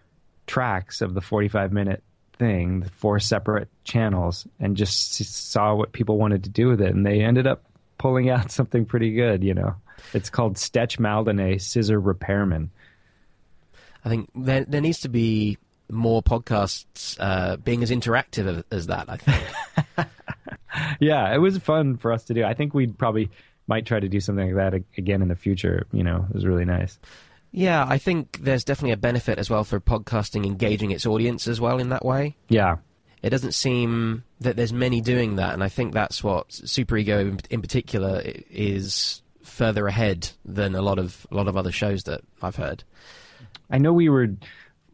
tracks 0.48 1.02
of 1.02 1.14
the 1.14 1.22
45 1.22 1.72
minute 1.72 2.04
thing, 2.42 2.84
four 2.96 3.20
separate 3.20 3.70
channels, 3.84 4.48
and 4.60 4.76
just 4.76 5.14
saw 5.14 5.76
what 5.76 5.92
people 5.92 6.18
wanted 6.18 6.44
to 6.46 6.50
do 6.50 6.70
with 6.70 6.82
it, 6.82 6.92
and 6.96 7.06
they 7.06 7.22
ended 7.22 7.46
up 7.46 7.64
pulling 8.00 8.32
out 8.32 8.52
something 8.58 8.84
pretty 8.84 9.14
good. 9.14 9.44
You 9.44 9.54
know, 9.54 9.76
it's 10.12 10.32
called 10.32 10.58
Stretch 10.58 10.98
Maldonay 10.98 11.62
Scissor 11.62 12.00
Repairman. 12.00 12.72
I 14.04 14.10
think 14.10 14.32
there 14.34 14.66
there 14.66 14.82
needs 14.82 15.02
to 15.02 15.10
be 15.10 15.60
more 15.88 16.24
podcasts 16.24 17.16
uh, 17.20 17.58
being 17.58 17.84
as 17.84 17.92
interactive 17.92 18.64
as 18.72 18.88
that. 18.88 19.06
I 19.08 19.18
think. 19.18 20.10
yeah, 21.00 21.32
it 21.32 21.38
was 21.38 21.60
fun 21.60 21.98
for 21.98 22.12
us 22.12 22.24
to 22.26 22.34
do. 22.34 22.44
I 22.44 22.56
think 22.56 22.74
we'd 22.74 22.98
probably 22.98 23.30
might 23.68 23.86
try 23.86 24.00
to 24.00 24.10
do 24.10 24.20
something 24.20 24.56
like 24.56 24.74
that 24.74 24.84
again 24.98 25.22
in 25.22 25.28
the 25.28 25.36
future. 25.36 25.86
You 25.94 26.04
know, 26.04 26.26
it 26.28 26.34
was 26.34 26.44
really 26.44 26.66
nice. 26.66 26.98
Yeah, 27.52 27.86
I 27.88 27.98
think 27.98 28.40
there's 28.42 28.64
definitely 28.64 28.94
a 28.94 28.98
benefit 28.98 29.38
as 29.38 29.50
well 29.50 29.64
for 29.64 29.80
podcasting 29.80 30.46
engaging 30.46 30.92
its 30.92 31.06
audience 31.06 31.48
as 31.48 31.60
well 31.60 31.80
in 31.80 31.90
that 31.90 32.06
way. 32.06 32.38
Yeah. 32.48 32.78
It 33.22 33.30
doesn't 33.30 33.54
seem 33.54 34.24
that 34.40 34.56
there's 34.56 34.74
many 34.74 35.02
doing 35.02 35.36
that, 35.36 35.54
and 35.54 35.64
I 35.64 35.70
think 35.70 35.94
that's 35.94 36.24
what 36.24 36.52
Super 36.52 36.98
Ego 36.98 37.38
in 37.50 37.62
particular 37.62 38.22
is 38.26 39.22
further 39.44 39.86
ahead 39.88 40.30
than 40.46 40.76
a 40.76 40.82
lot 40.82 40.98
of 40.98 41.28
a 41.30 41.36
lot 41.36 41.48
of 41.48 41.58
other 41.58 41.72
shows 41.72 42.04
that 42.04 42.22
I've 42.42 42.56
heard. 42.56 42.84
I 43.70 43.78
know 43.78 43.94
we 43.94 44.10
were, 44.10 44.30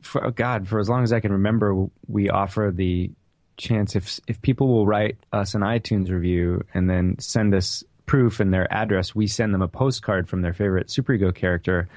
for, 0.01 0.25
oh 0.25 0.31
God, 0.31 0.67
for 0.67 0.79
as 0.79 0.89
long 0.89 1.03
as 1.03 1.13
I 1.13 1.19
can 1.19 1.31
remember, 1.31 1.87
we 2.07 2.29
offer 2.29 2.71
the 2.73 3.11
chance 3.55 3.95
if 3.95 4.19
if 4.27 4.41
people 4.41 4.67
will 4.67 4.85
write 4.85 5.17
us 5.31 5.55
an 5.55 5.61
iTunes 5.61 6.09
review 6.09 6.63
and 6.73 6.89
then 6.89 7.17
send 7.19 7.55
us 7.55 7.83
proof 8.07 8.39
and 8.39 8.53
their 8.53 8.71
address, 8.73 9.15
we 9.15 9.27
send 9.27 9.53
them 9.53 9.61
a 9.61 9.67
postcard 9.67 10.27
from 10.27 10.41
their 10.41 10.53
favorite 10.53 10.91
Super 10.91 11.13
Ego 11.13 11.31
character. 11.31 11.87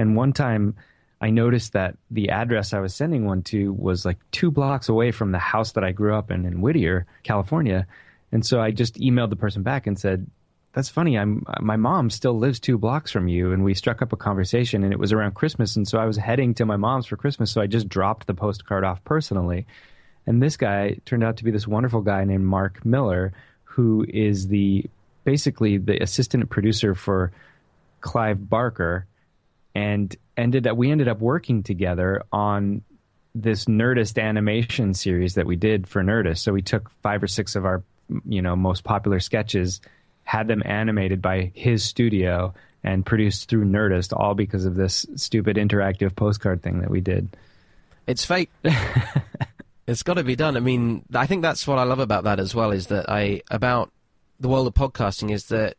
And 0.00 0.16
one 0.16 0.32
time, 0.32 0.76
I 1.20 1.28
noticed 1.28 1.74
that 1.74 1.96
the 2.10 2.30
address 2.30 2.72
I 2.72 2.80
was 2.80 2.94
sending 2.94 3.26
one 3.26 3.42
to 3.44 3.74
was 3.74 4.06
like 4.06 4.18
two 4.30 4.50
blocks 4.50 4.88
away 4.88 5.10
from 5.10 5.32
the 5.32 5.38
house 5.38 5.72
that 5.72 5.84
I 5.84 5.92
grew 5.92 6.14
up 6.14 6.30
in 6.30 6.46
in 6.46 6.62
Whittier, 6.62 7.06
California. 7.22 7.86
And 8.32 8.44
so 8.44 8.62
I 8.62 8.70
just 8.70 8.94
emailed 8.94 9.28
the 9.28 9.36
person 9.36 9.62
back 9.62 9.86
and 9.86 9.98
said, 9.98 10.26
"That's 10.72 10.88
funny. 10.88 11.18
I'm 11.18 11.44
my 11.60 11.76
mom 11.76 12.08
still 12.08 12.38
lives 12.38 12.58
two 12.58 12.78
blocks 12.78 13.10
from 13.12 13.28
you." 13.28 13.52
And 13.52 13.62
we 13.62 13.74
struck 13.74 14.00
up 14.00 14.14
a 14.14 14.16
conversation, 14.16 14.82
and 14.82 14.92
it 14.92 14.98
was 14.98 15.12
around 15.12 15.34
Christmas, 15.34 15.76
and 15.76 15.86
so 15.86 15.98
I 15.98 16.06
was 16.06 16.16
heading 16.16 16.54
to 16.54 16.64
my 16.64 16.76
mom's 16.76 17.04
for 17.04 17.18
Christmas, 17.18 17.50
so 17.52 17.60
I 17.60 17.66
just 17.66 17.88
dropped 17.88 18.26
the 18.26 18.32
postcard 18.34 18.84
off 18.84 19.04
personally. 19.04 19.66
And 20.26 20.42
this 20.42 20.56
guy 20.56 20.96
turned 21.04 21.24
out 21.24 21.36
to 21.36 21.44
be 21.44 21.50
this 21.50 21.68
wonderful 21.68 22.00
guy 22.00 22.24
named 22.24 22.46
Mark 22.46 22.86
Miller, 22.86 23.34
who 23.64 24.06
is 24.08 24.48
the 24.48 24.86
basically 25.24 25.76
the 25.76 26.02
assistant 26.02 26.48
producer 26.48 26.94
for 26.94 27.32
Clive 28.00 28.48
Barker, 28.48 29.06
and 29.74 30.14
ended 30.36 30.66
up 30.66 30.76
we 30.76 30.90
ended 30.90 31.08
up 31.08 31.20
working 31.20 31.62
together 31.62 32.22
on 32.32 32.82
this 33.34 33.66
Nerdist 33.66 34.20
animation 34.20 34.94
series 34.94 35.34
that 35.34 35.46
we 35.46 35.56
did 35.56 35.86
for 35.86 36.02
Nerdist. 36.02 36.38
So 36.38 36.52
we 36.52 36.62
took 36.62 36.90
five 37.02 37.22
or 37.22 37.28
six 37.28 37.54
of 37.54 37.64
our 37.64 37.82
you 38.26 38.42
know 38.42 38.56
most 38.56 38.84
popular 38.84 39.20
sketches, 39.20 39.80
had 40.24 40.48
them 40.48 40.62
animated 40.64 41.22
by 41.22 41.52
his 41.54 41.84
studio 41.84 42.52
and 42.82 43.04
produced 43.04 43.48
through 43.48 43.66
Nerdist, 43.66 44.12
all 44.18 44.34
because 44.34 44.64
of 44.64 44.74
this 44.74 45.06
stupid 45.14 45.56
interactive 45.56 46.16
postcard 46.16 46.62
thing 46.62 46.80
that 46.80 46.90
we 46.90 47.00
did. 47.00 47.28
It's 48.06 48.24
fate. 48.24 48.50
it's 49.86 50.02
got 50.02 50.14
to 50.14 50.24
be 50.24 50.34
done. 50.36 50.56
I 50.56 50.60
mean, 50.60 51.04
I 51.14 51.26
think 51.26 51.42
that's 51.42 51.66
what 51.66 51.78
I 51.78 51.84
love 51.84 51.98
about 51.98 52.24
that 52.24 52.40
as 52.40 52.54
well. 52.54 52.70
Is 52.70 52.88
that 52.88 53.08
I 53.10 53.42
about 53.50 53.92
the 54.40 54.48
world 54.48 54.66
of 54.66 54.74
podcasting 54.74 55.30
is 55.30 55.46
that 55.46 55.76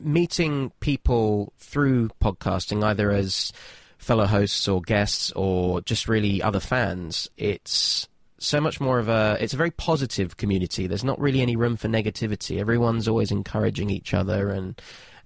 meeting 0.00 0.72
people 0.80 1.52
through 1.58 2.10
podcasting, 2.22 2.82
either 2.82 3.10
as 3.10 3.52
fellow 3.98 4.26
hosts 4.26 4.66
or 4.66 4.80
guests 4.80 5.30
or 5.32 5.80
just 5.82 6.08
really 6.08 6.42
other 6.42 6.60
fans, 6.60 7.28
it's 7.36 8.08
so 8.38 8.60
much 8.60 8.80
more 8.80 8.98
of 8.98 9.08
a 9.08 9.36
it's 9.40 9.52
a 9.52 9.56
very 9.58 9.70
positive 9.70 10.36
community. 10.36 10.86
There's 10.86 11.04
not 11.04 11.20
really 11.20 11.42
any 11.42 11.56
room 11.56 11.76
for 11.76 11.88
negativity. 11.88 12.58
Everyone's 12.58 13.06
always 13.06 13.30
encouraging 13.30 13.90
each 13.90 14.14
other 14.14 14.50
and 14.50 14.80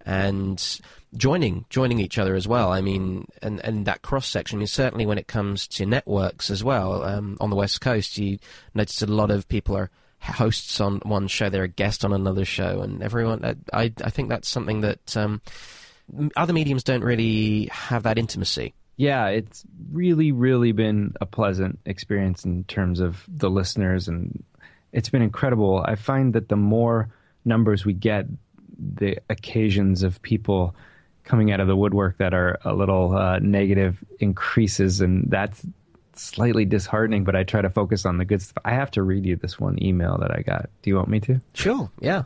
and 0.05 0.81
joining 1.17 1.65
joining 1.71 2.01
each 2.01 2.19
other 2.19 2.35
as 2.35 2.47
well. 2.49 2.73
I 2.73 2.81
mean, 2.81 3.27
and 3.41 3.61
and 3.65 3.87
that 3.87 4.03
cross 4.03 4.27
section. 4.27 4.59
I 4.59 4.61
mean, 4.61 4.67
certainly 4.67 5.07
when 5.07 5.19
it 5.19 5.29
comes 5.29 5.67
to 5.69 5.87
networks 5.87 6.51
as 6.51 6.65
well. 6.65 7.05
Um, 7.05 7.37
on 7.41 7.51
the 7.51 7.57
west 7.57 7.81
coast, 7.81 8.19
you 8.19 8.39
notice 8.75 9.01
a 9.01 9.07
lot 9.07 9.31
of 9.31 9.49
people 9.49 9.77
are 9.77 9.91
hosts 10.25 10.81
on 10.81 11.01
one 11.01 11.29
show, 11.29 11.51
they're 11.51 11.65
a 11.65 11.69
guest 11.69 12.05
on 12.05 12.13
another 12.13 12.45
show, 12.45 12.81
and 12.81 13.03
everyone. 13.03 13.65
I 13.73 13.93
I 14.03 14.11
think 14.11 14.29
that's 14.29 14.49
something 14.49 14.81
that 14.81 15.17
um, 15.17 15.41
other 16.37 16.53
mediums 16.53 16.85
don't 16.85 17.05
really 17.05 17.69
have 17.73 18.05
that 18.05 18.19
intimacy. 18.19 18.75
Yeah, 18.97 19.29
it's 19.29 19.65
really, 19.93 20.33
really 20.33 20.73
been 20.73 21.15
a 21.21 21.27
pleasant 21.27 21.81
experience 21.85 22.45
in 22.45 22.65
terms 22.65 23.01
of 23.01 23.25
the 23.29 23.51
listeners, 23.51 24.09
and 24.09 24.43
it's 24.93 25.11
been 25.11 25.23
incredible. 25.23 25.85
I 25.85 25.97
find 25.97 26.33
that 26.35 26.49
the 26.49 26.57
more 26.57 27.09
numbers 27.45 27.85
we 27.85 27.93
get, 27.93 28.27
the 28.79 29.19
occasions 29.29 30.03
of 30.03 30.23
people 30.23 30.75
coming 31.25 31.51
out 31.51 31.61
of 31.61 31.67
the 31.67 31.77
woodwork 31.77 32.19
that 32.19 32.35
are 32.35 32.59
a 32.65 32.75
little 32.75 33.17
uh, 33.17 33.39
negative 33.41 34.03
increases, 34.21 35.01
and 35.01 35.25
that's 35.29 35.67
slightly 36.17 36.65
disheartening, 36.65 37.25
but 37.25 37.37
I 37.37 37.45
try 37.45 37.61
to 37.63 37.71
focus 37.71 38.07
on 38.07 38.19
the 38.19 38.25
good 38.25 38.43
stuff. 38.43 38.63
I 38.65 38.73
have 38.73 38.91
to 38.93 39.03
read 39.03 39.25
you 39.25 39.37
this 39.37 39.59
one 39.59 39.83
email 39.83 40.19
that 40.19 40.31
I 40.31 40.43
got. 40.43 40.69
Do 40.83 40.91
you 40.91 40.97
want 40.97 41.09
me 41.09 41.21
to? 41.21 41.41
Sure, 41.55 41.91
yeah. 42.01 42.25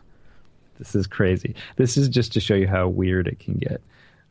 This 0.78 0.94
is 0.94 1.06
crazy. 1.06 1.54
This 1.76 1.96
is 1.96 2.08
just 2.08 2.32
to 2.32 2.40
show 2.40 2.54
you 2.54 2.68
how 2.68 2.88
weird 2.88 3.26
it 3.26 3.40
can 3.40 3.54
get. 3.54 3.80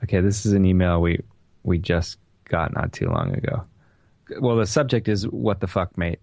Okay, 0.04 0.22
this 0.22 0.46
is 0.46 0.54
an 0.54 0.66
email 0.66 1.02
we 1.02 1.22
we 1.64 1.78
just 1.78 2.18
got 2.46 2.74
not 2.74 2.94
too 2.94 3.08
long 3.08 3.34
ago. 3.34 3.64
Well, 4.40 4.56
the 4.56 4.66
subject 4.66 5.08
is 5.08 5.28
what 5.28 5.60
the 5.60 5.68
fuck, 5.68 5.98
mate. 5.98 6.20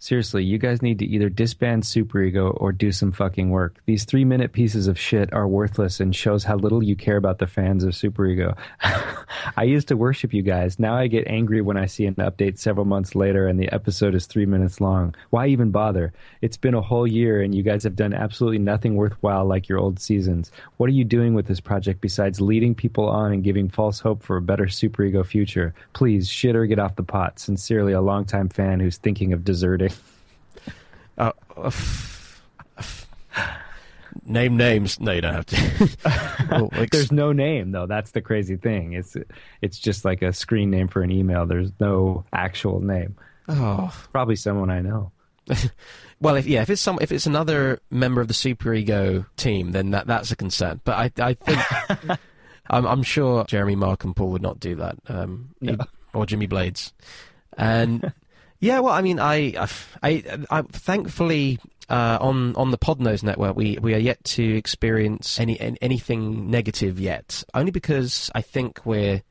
Seriously, 0.00 0.44
you 0.44 0.58
guys 0.58 0.80
need 0.80 1.00
to 1.00 1.06
either 1.06 1.28
disband 1.28 1.84
Super 1.84 2.22
Ego 2.22 2.50
or 2.50 2.70
do 2.70 2.92
some 2.92 3.10
fucking 3.10 3.50
work. 3.50 3.80
These 3.86 4.04
three 4.04 4.24
minute 4.24 4.52
pieces 4.52 4.86
of 4.86 4.98
shit 4.98 5.32
are 5.32 5.48
worthless 5.48 5.98
and 5.98 6.14
shows 6.14 6.44
how 6.44 6.54
little 6.54 6.84
you 6.84 6.94
care 6.94 7.16
about 7.16 7.38
the 7.38 7.48
fans 7.48 7.82
of 7.82 7.96
Super 7.96 8.26
Ego. 8.26 8.56
I 9.56 9.64
used 9.64 9.88
to 9.88 9.96
worship 9.96 10.32
you 10.32 10.42
guys. 10.42 10.78
Now 10.78 10.94
I 10.94 11.08
get 11.08 11.26
angry 11.26 11.60
when 11.62 11.76
I 11.76 11.86
see 11.86 12.06
an 12.06 12.14
update 12.14 12.58
several 12.58 12.86
months 12.86 13.16
later 13.16 13.48
and 13.48 13.58
the 13.58 13.72
episode 13.72 14.14
is 14.14 14.26
three 14.26 14.46
minutes 14.46 14.80
long. 14.80 15.16
Why 15.30 15.48
even 15.48 15.72
bother? 15.72 16.12
It's 16.42 16.56
been 16.56 16.74
a 16.74 16.80
whole 16.80 17.06
year 17.06 17.42
and 17.42 17.52
you 17.52 17.64
guys 17.64 17.82
have 17.82 17.96
done 17.96 18.14
absolutely 18.14 18.58
nothing 18.58 18.94
worthwhile 18.94 19.46
like 19.46 19.68
your 19.68 19.78
old 19.80 19.98
seasons. 19.98 20.52
What 20.76 20.88
are 20.88 20.92
you 20.92 21.04
doing 21.04 21.34
with 21.34 21.46
this 21.46 21.60
project 21.60 22.00
besides 22.00 22.40
leading 22.40 22.74
people 22.74 23.08
on 23.08 23.32
and 23.32 23.42
giving 23.42 23.68
false 23.68 23.98
hope 23.98 24.22
for 24.22 24.36
a 24.36 24.42
better 24.42 24.68
Super 24.68 25.02
Ego 25.02 25.24
future? 25.24 25.74
Please, 25.92 26.28
shit 26.28 26.54
or 26.54 26.66
get 26.66 26.78
off 26.78 26.94
the 26.94 27.02
pot. 27.02 27.40
Sincerely, 27.40 27.92
a 27.92 28.00
longtime 28.00 28.48
fan 28.48 28.78
who's 28.78 28.96
thinking 28.96 29.32
of 29.32 29.44
deserting. 29.44 29.87
Uh, 31.18 31.32
uh, 31.56 31.70
name 34.24 34.56
names. 34.56 35.00
No, 35.00 35.12
you 35.12 35.20
don't 35.20 35.34
have 35.34 35.46
to. 35.46 36.48
well, 36.50 36.70
There's 36.90 37.12
no 37.12 37.32
name 37.32 37.72
though. 37.72 37.86
That's 37.86 38.12
the 38.12 38.20
crazy 38.20 38.56
thing. 38.56 38.92
It's 38.92 39.16
it's 39.60 39.78
just 39.78 40.04
like 40.04 40.22
a 40.22 40.32
screen 40.32 40.70
name 40.70 40.88
for 40.88 41.02
an 41.02 41.10
email. 41.10 41.44
There's 41.46 41.72
no 41.80 42.24
actual 42.32 42.80
name. 42.80 43.16
Oh, 43.48 43.92
probably 44.12 44.36
someone 44.36 44.70
I 44.70 44.80
know. 44.80 45.10
well, 46.20 46.36
if 46.36 46.46
yeah, 46.46 46.62
if 46.62 46.70
it's 46.70 46.82
some, 46.82 46.98
if 47.00 47.10
it's 47.10 47.26
another 47.26 47.80
member 47.90 48.20
of 48.20 48.28
the 48.28 48.34
Super 48.34 48.72
Ego 48.74 49.26
team, 49.36 49.72
then 49.72 49.90
that 49.90 50.06
that's 50.06 50.30
a 50.30 50.36
concern. 50.36 50.80
But 50.84 51.16
I 51.18 51.30
I 51.30 51.34
think 51.34 52.18
I'm, 52.70 52.86
I'm 52.86 53.02
sure 53.02 53.44
Jeremy 53.44 53.76
paul 53.76 54.30
would 54.30 54.42
not 54.42 54.60
do 54.60 54.76
that. 54.76 54.96
Um, 55.08 55.50
no. 55.60 55.72
he, 55.72 55.78
or 56.12 56.26
Jimmy 56.26 56.46
Blades, 56.46 56.92
and 57.56 58.12
yeah, 58.60 58.80
well, 58.80 58.92
I 58.92 59.02
mean, 59.02 59.20
I, 59.20 59.66
I, 60.02 60.22
I, 60.50 60.62
thankfully 60.62 61.58
uh, 61.88 62.18
on 62.20 62.54
on 62.56 62.70
the 62.70 62.78
Podnose 62.78 63.22
network, 63.22 63.56
we, 63.56 63.78
we 63.80 63.94
are 63.94 63.98
yet 63.98 64.22
to 64.24 64.42
experience 64.56 65.38
any, 65.40 65.58
any 65.60 65.78
anything 65.80 66.50
negative 66.50 67.00
yet. 67.00 67.44
Only 67.54 67.70
because 67.70 68.30
I 68.34 68.42
think 68.42 68.84
we're 68.84 69.22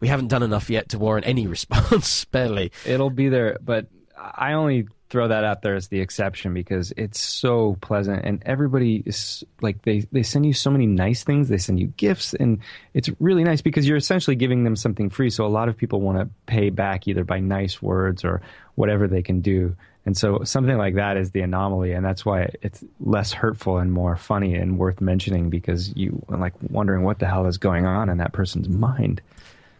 we 0.00 0.08
haven't 0.08 0.28
done 0.28 0.42
enough 0.42 0.68
yet 0.68 0.88
to 0.90 0.98
warrant 0.98 1.26
any 1.26 1.46
response. 1.56 2.24
Barely. 2.24 2.72
It'll 2.84 3.10
be 3.10 3.28
there, 3.28 3.58
but 3.62 3.86
I 4.16 4.54
only 4.54 4.88
throw 5.12 5.28
that 5.28 5.44
out 5.44 5.60
there 5.60 5.74
as 5.74 5.88
the 5.88 6.00
exception 6.00 6.54
because 6.54 6.90
it's 6.96 7.20
so 7.20 7.76
pleasant 7.82 8.24
and 8.24 8.42
everybody 8.46 9.02
is 9.04 9.44
like 9.60 9.82
they 9.82 10.00
they 10.10 10.22
send 10.22 10.46
you 10.46 10.54
so 10.54 10.70
many 10.70 10.86
nice 10.86 11.22
things. 11.22 11.50
They 11.50 11.58
send 11.58 11.78
you 11.78 11.88
gifts 11.98 12.32
and 12.32 12.60
it's 12.94 13.10
really 13.20 13.44
nice 13.44 13.60
because 13.60 13.86
you're 13.86 13.98
essentially 13.98 14.36
giving 14.36 14.64
them 14.64 14.74
something 14.74 15.10
free. 15.10 15.28
So 15.28 15.44
a 15.44 15.48
lot 15.48 15.68
of 15.68 15.76
people 15.76 16.00
want 16.00 16.18
to 16.18 16.30
pay 16.46 16.70
back 16.70 17.06
either 17.06 17.24
by 17.24 17.40
nice 17.40 17.82
words 17.82 18.24
or 18.24 18.40
whatever 18.74 19.06
they 19.06 19.20
can 19.20 19.42
do. 19.42 19.76
And 20.06 20.16
so 20.16 20.44
something 20.44 20.78
like 20.78 20.94
that 20.94 21.18
is 21.18 21.32
the 21.32 21.42
anomaly 21.42 21.92
and 21.92 22.02
that's 22.02 22.24
why 22.24 22.48
it's 22.62 22.82
less 22.98 23.34
hurtful 23.34 23.76
and 23.76 23.92
more 23.92 24.16
funny 24.16 24.54
and 24.54 24.78
worth 24.78 25.02
mentioning 25.02 25.50
because 25.50 25.94
you 25.94 26.24
like 26.28 26.54
wondering 26.70 27.04
what 27.04 27.18
the 27.18 27.26
hell 27.26 27.46
is 27.46 27.58
going 27.58 27.84
on 27.84 28.08
in 28.08 28.16
that 28.16 28.32
person's 28.32 28.70
mind. 28.70 29.20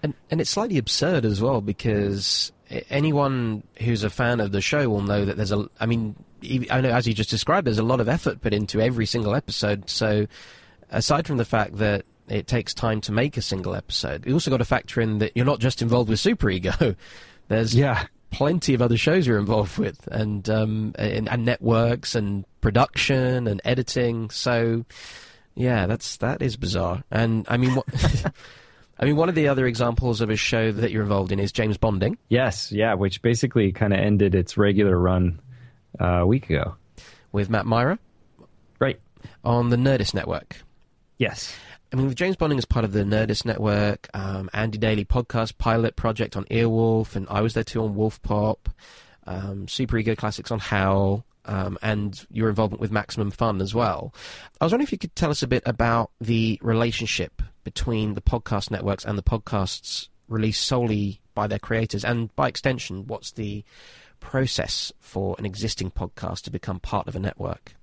And 0.02 0.12
and 0.30 0.42
it's 0.42 0.50
slightly 0.50 0.76
absurd 0.76 1.24
as 1.24 1.40
well 1.40 1.62
because 1.62 2.52
anyone 2.90 3.62
who's 3.78 4.04
a 4.04 4.10
fan 4.10 4.40
of 4.40 4.52
the 4.52 4.60
show 4.60 4.88
will 4.88 5.02
know 5.02 5.24
that 5.24 5.36
there's 5.36 5.52
a. 5.52 5.68
I 5.80 5.86
mean, 5.86 6.16
I 6.70 6.80
know 6.80 6.90
as 6.90 7.06
you 7.06 7.14
just 7.14 7.30
described, 7.30 7.66
there's 7.66 7.78
a 7.78 7.84
lot 7.84 8.00
of 8.00 8.08
effort 8.08 8.40
put 8.40 8.52
into 8.52 8.80
every 8.80 9.06
single 9.06 9.34
episode. 9.34 9.88
So, 9.88 10.26
aside 10.90 11.26
from 11.26 11.36
the 11.36 11.44
fact 11.44 11.78
that 11.78 12.04
it 12.28 12.46
takes 12.46 12.72
time 12.72 13.00
to 13.02 13.12
make 13.12 13.36
a 13.36 13.42
single 13.42 13.74
episode, 13.74 14.26
you 14.26 14.32
also 14.32 14.50
got 14.50 14.58
to 14.58 14.64
factor 14.64 15.00
in 15.00 15.18
that 15.18 15.32
you're 15.34 15.46
not 15.46 15.60
just 15.60 15.82
involved 15.82 16.08
with 16.08 16.20
Super 16.20 16.50
Ego. 16.50 16.94
there's 17.48 17.74
yeah 17.74 18.06
plenty 18.30 18.72
of 18.72 18.80
other 18.80 18.96
shows 18.96 19.26
you're 19.26 19.38
involved 19.38 19.78
with, 19.78 20.06
and 20.08 20.48
um, 20.48 20.94
and, 20.98 21.28
and 21.28 21.44
networks 21.44 22.14
and 22.14 22.44
production 22.60 23.46
and 23.46 23.60
editing. 23.64 24.30
So, 24.30 24.84
yeah, 25.54 25.86
that's 25.86 26.16
that 26.18 26.42
is 26.42 26.56
bizarre. 26.56 27.04
And 27.10 27.46
I 27.48 27.56
mean, 27.56 27.74
what. 27.74 27.86
I 28.98 29.04
mean, 29.04 29.16
one 29.16 29.28
of 29.28 29.34
the 29.34 29.48
other 29.48 29.66
examples 29.66 30.20
of 30.20 30.30
a 30.30 30.36
show 30.36 30.70
that 30.70 30.90
you're 30.90 31.02
involved 31.02 31.32
in 31.32 31.40
is 31.40 31.50
James 31.50 31.76
Bonding. 31.76 32.18
Yes, 32.28 32.70
yeah, 32.70 32.94
which 32.94 33.20
basically 33.22 33.72
kind 33.72 33.92
of 33.92 33.98
ended 33.98 34.34
its 34.34 34.56
regular 34.56 34.96
run 34.98 35.40
uh, 36.00 36.20
a 36.20 36.26
week 36.26 36.50
ago. 36.50 36.76
With 37.32 37.50
Matt 37.50 37.66
Mira? 37.66 37.98
Right. 38.78 39.00
On 39.44 39.70
the 39.70 39.76
Nerdist 39.76 40.14
Network. 40.14 40.56
Yes. 41.18 41.54
I 41.92 41.96
mean, 41.96 42.06
with 42.06 42.16
James 42.16 42.36
Bonding 42.36 42.58
is 42.58 42.64
part 42.64 42.84
of 42.84 42.92
the 42.92 43.02
Nerdist 43.04 43.44
Network, 43.44 44.08
um, 44.14 44.48
Andy 44.52 44.78
Daly 44.78 45.04
podcast 45.04 45.58
pilot 45.58 45.96
project 45.96 46.36
on 46.36 46.44
Earwolf, 46.44 47.16
and 47.16 47.26
I 47.28 47.40
was 47.40 47.54
there 47.54 47.64
too 47.64 47.82
on 47.82 47.94
Wolf 47.94 48.20
Pop, 48.22 48.68
um, 49.26 49.66
Super 49.68 49.98
Ego 49.98 50.14
Classics 50.14 50.50
on 50.50 50.58
Howl. 50.58 51.24
um, 51.44 51.76
and 51.82 52.24
your 52.30 52.48
involvement 52.48 52.80
with 52.80 52.92
Maximum 52.92 53.30
Fun 53.30 53.60
as 53.60 53.74
well. 53.74 54.14
I 54.60 54.64
was 54.64 54.72
wondering 54.72 54.86
if 54.86 54.92
you 54.92 54.98
could 54.98 55.16
tell 55.16 55.30
us 55.30 55.42
a 55.42 55.48
bit 55.48 55.62
about 55.66 56.10
the 56.20 56.58
relationship 56.62 57.42
between 57.64 58.14
the 58.14 58.20
podcast 58.20 58.70
networks 58.70 59.04
and 59.04 59.16
the 59.16 59.22
podcasts 59.22 60.08
released 60.28 60.64
solely 60.64 61.20
by 61.34 61.46
their 61.46 61.58
creators, 61.58 62.04
and 62.04 62.34
by 62.36 62.48
extension, 62.48 63.06
what's 63.06 63.32
the 63.32 63.64
process 64.20 64.92
for 65.00 65.34
an 65.38 65.46
existing 65.46 65.90
podcast 65.90 66.42
to 66.42 66.50
become 66.50 66.80
part 66.80 67.08
of 67.08 67.16
a 67.16 67.18
network? 67.18 67.74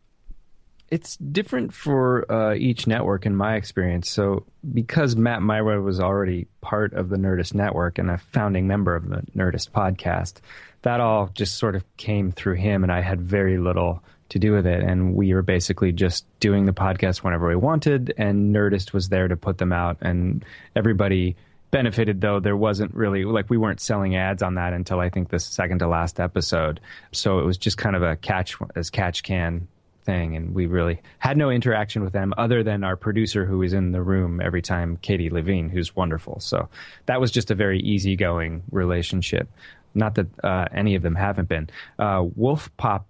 It's 0.89 1.17
different 1.17 1.73
for 1.73 2.31
uh, 2.31 2.55
each 2.55 2.87
network 2.87 3.27
in 3.27 3.35
my 3.35 3.55
experience. 3.55 4.09
So, 4.09 4.45
because 4.73 5.15
Matt 5.15 5.43
Mira 5.43 5.81
was 5.81 5.99
already 5.99 6.47
part 6.61 6.93
of 6.93 7.09
the 7.09 7.17
Nerdist 7.17 7.53
network 7.53 7.99
and 7.99 8.09
a 8.09 8.17
founding 8.17 8.65
member 8.67 8.95
of 8.95 9.07
the 9.07 9.23
Nerdist 9.35 9.69
podcast, 9.69 10.37
that 10.81 10.99
all 10.99 11.29
just 11.33 11.57
sort 11.57 11.75
of 11.75 11.83
came 11.97 12.31
through 12.31 12.55
him, 12.55 12.83
and 12.83 12.91
I 12.91 13.01
had 13.01 13.21
very 13.21 13.59
little 13.59 14.03
to 14.29 14.39
do 14.39 14.51
with 14.51 14.65
it. 14.65 14.81
And 14.81 15.15
we 15.15 15.33
were 15.33 15.41
basically 15.41 15.91
just 15.91 16.25
doing 16.39 16.65
the 16.65 16.71
podcast 16.71 17.17
whenever 17.17 17.47
we 17.47 17.55
wanted, 17.55 18.13
and 18.17 18.55
Nerdist 18.55 18.93
was 18.93 19.09
there 19.09 19.27
to 19.27 19.35
put 19.35 19.57
them 19.57 19.73
out, 19.73 19.97
and 20.01 20.43
everybody 20.75 21.35
benefited 21.71 22.19
though 22.21 22.39
there 22.39 22.57
wasn't 22.57 22.91
really 22.95 23.25
like 23.25 23.47
we 23.49 23.57
weren't 23.57 23.79
selling 23.79 24.15
ads 24.15 24.41
on 24.41 24.55
that 24.55 24.73
until 24.73 24.99
i 24.99 25.07
think 25.07 25.29
the 25.29 25.37
second 25.37 25.77
to 25.77 25.87
last 25.87 26.19
episode 26.19 26.79
so 27.11 27.37
it 27.37 27.45
was 27.45 27.59
just 27.59 27.77
kind 27.77 27.95
of 27.95 28.01
a 28.01 28.15
catch 28.15 28.57
as 28.75 28.89
catch 28.89 29.21
can 29.21 29.67
thing 30.01 30.35
and 30.35 30.55
we 30.55 30.65
really 30.65 30.99
had 31.19 31.37
no 31.37 31.51
interaction 31.51 32.03
with 32.03 32.11
them 32.11 32.33
other 32.39 32.63
than 32.63 32.83
our 32.83 32.95
producer 32.95 33.45
who 33.45 33.59
was 33.59 33.71
in 33.71 33.91
the 33.91 34.01
room 34.01 34.41
every 34.41 34.63
time 34.63 34.97
katie 35.03 35.29
levine 35.29 35.69
who's 35.69 35.95
wonderful 35.95 36.39
so 36.39 36.67
that 37.05 37.21
was 37.21 37.29
just 37.29 37.51
a 37.51 37.55
very 37.55 37.79
easygoing 37.81 38.63
relationship 38.71 39.47
not 39.95 40.15
that 40.15 40.27
uh, 40.43 40.65
any 40.73 40.95
of 40.95 41.01
them 41.01 41.15
haven't 41.15 41.49
been. 41.49 41.69
Uh, 41.97 42.25
Wolf 42.35 42.75
Pop 42.77 43.05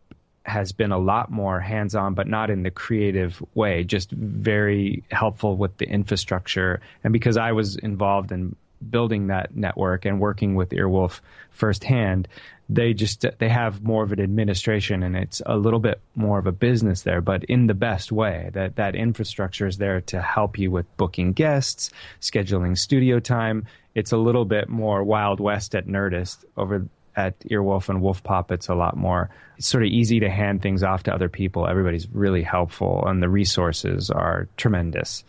has 0.50 0.72
been 0.72 0.92
a 0.92 0.98
lot 0.98 1.32
more 1.32 1.60
hands 1.60 1.96
on, 1.96 2.14
but 2.14 2.28
not 2.28 2.50
in 2.50 2.64
the 2.64 2.72
creative 2.72 3.42
way, 3.54 3.84
just 3.84 4.12
very 4.12 5.04
helpful 5.12 5.56
with 5.56 5.78
the 5.78 5.88
infrastructure. 5.88 6.82
And 7.04 7.14
because 7.14 7.38
I 7.38 7.52
was 7.52 7.76
involved 7.78 8.32
in 8.32 8.56
building 8.90 9.28
that 9.28 9.56
network 9.56 10.06
and 10.06 10.20
working 10.20 10.56
with 10.56 10.70
Earwolf 10.70 11.20
firsthand, 11.52 12.28
they 12.70 12.94
just 12.94 13.26
they 13.40 13.50
have 13.50 13.84
more 13.84 14.04
of 14.04 14.12
an 14.12 14.22
administration 14.22 15.02
and 15.02 15.16
it's 15.16 15.42
a 15.46 15.58
little 15.58 15.80
bit 15.80 16.00
more 16.16 16.38
of 16.38 16.46
a 16.46 16.52
business 16.52 17.02
there 17.02 17.20
but 17.20 17.44
in 17.46 17.66
the 17.66 17.74
best 17.74 18.12
way 18.12 18.52
that 18.54 18.76
that 18.76 18.96
infrastructure 18.96 19.66
is 19.66 19.80
there 19.80 20.02
to 20.02 20.22
help 20.22 20.60
you 20.60 20.70
with 20.70 20.86
booking 20.96 21.34
guests 21.34 21.90
scheduling 22.22 22.78
studio 22.78 23.20
time 23.20 23.66
it's 23.96 24.12
a 24.12 24.18
little 24.18 24.46
bit 24.46 24.70
more 24.70 25.04
Wild 25.04 25.40
West 25.40 25.76
at 25.76 25.88
Nerdist. 25.88 26.46
Over 26.56 26.88
at 27.20 27.40
Earwolf 27.42 27.90
and 27.90 28.02
Wolf 28.02 28.24
Pop, 28.24 28.52
it's 28.52 28.70
a 28.70 28.76
lot 28.76 28.96
more 28.96 29.30
it's 29.58 29.68
sort 29.68 29.84
of 29.84 29.90
easy 29.90 30.22
to 30.22 30.30
hand 30.30 30.62
things 30.62 30.84
off 30.84 31.04
to 31.04 31.14
other 31.14 31.28
people. 31.28 31.68
Everybody's 31.68 32.10
really 32.10 32.42
helpful, 32.42 33.04
and 33.06 33.22
the 33.22 33.28
resources 33.28 34.10
are 34.10 34.48
tremendous. 34.56 35.26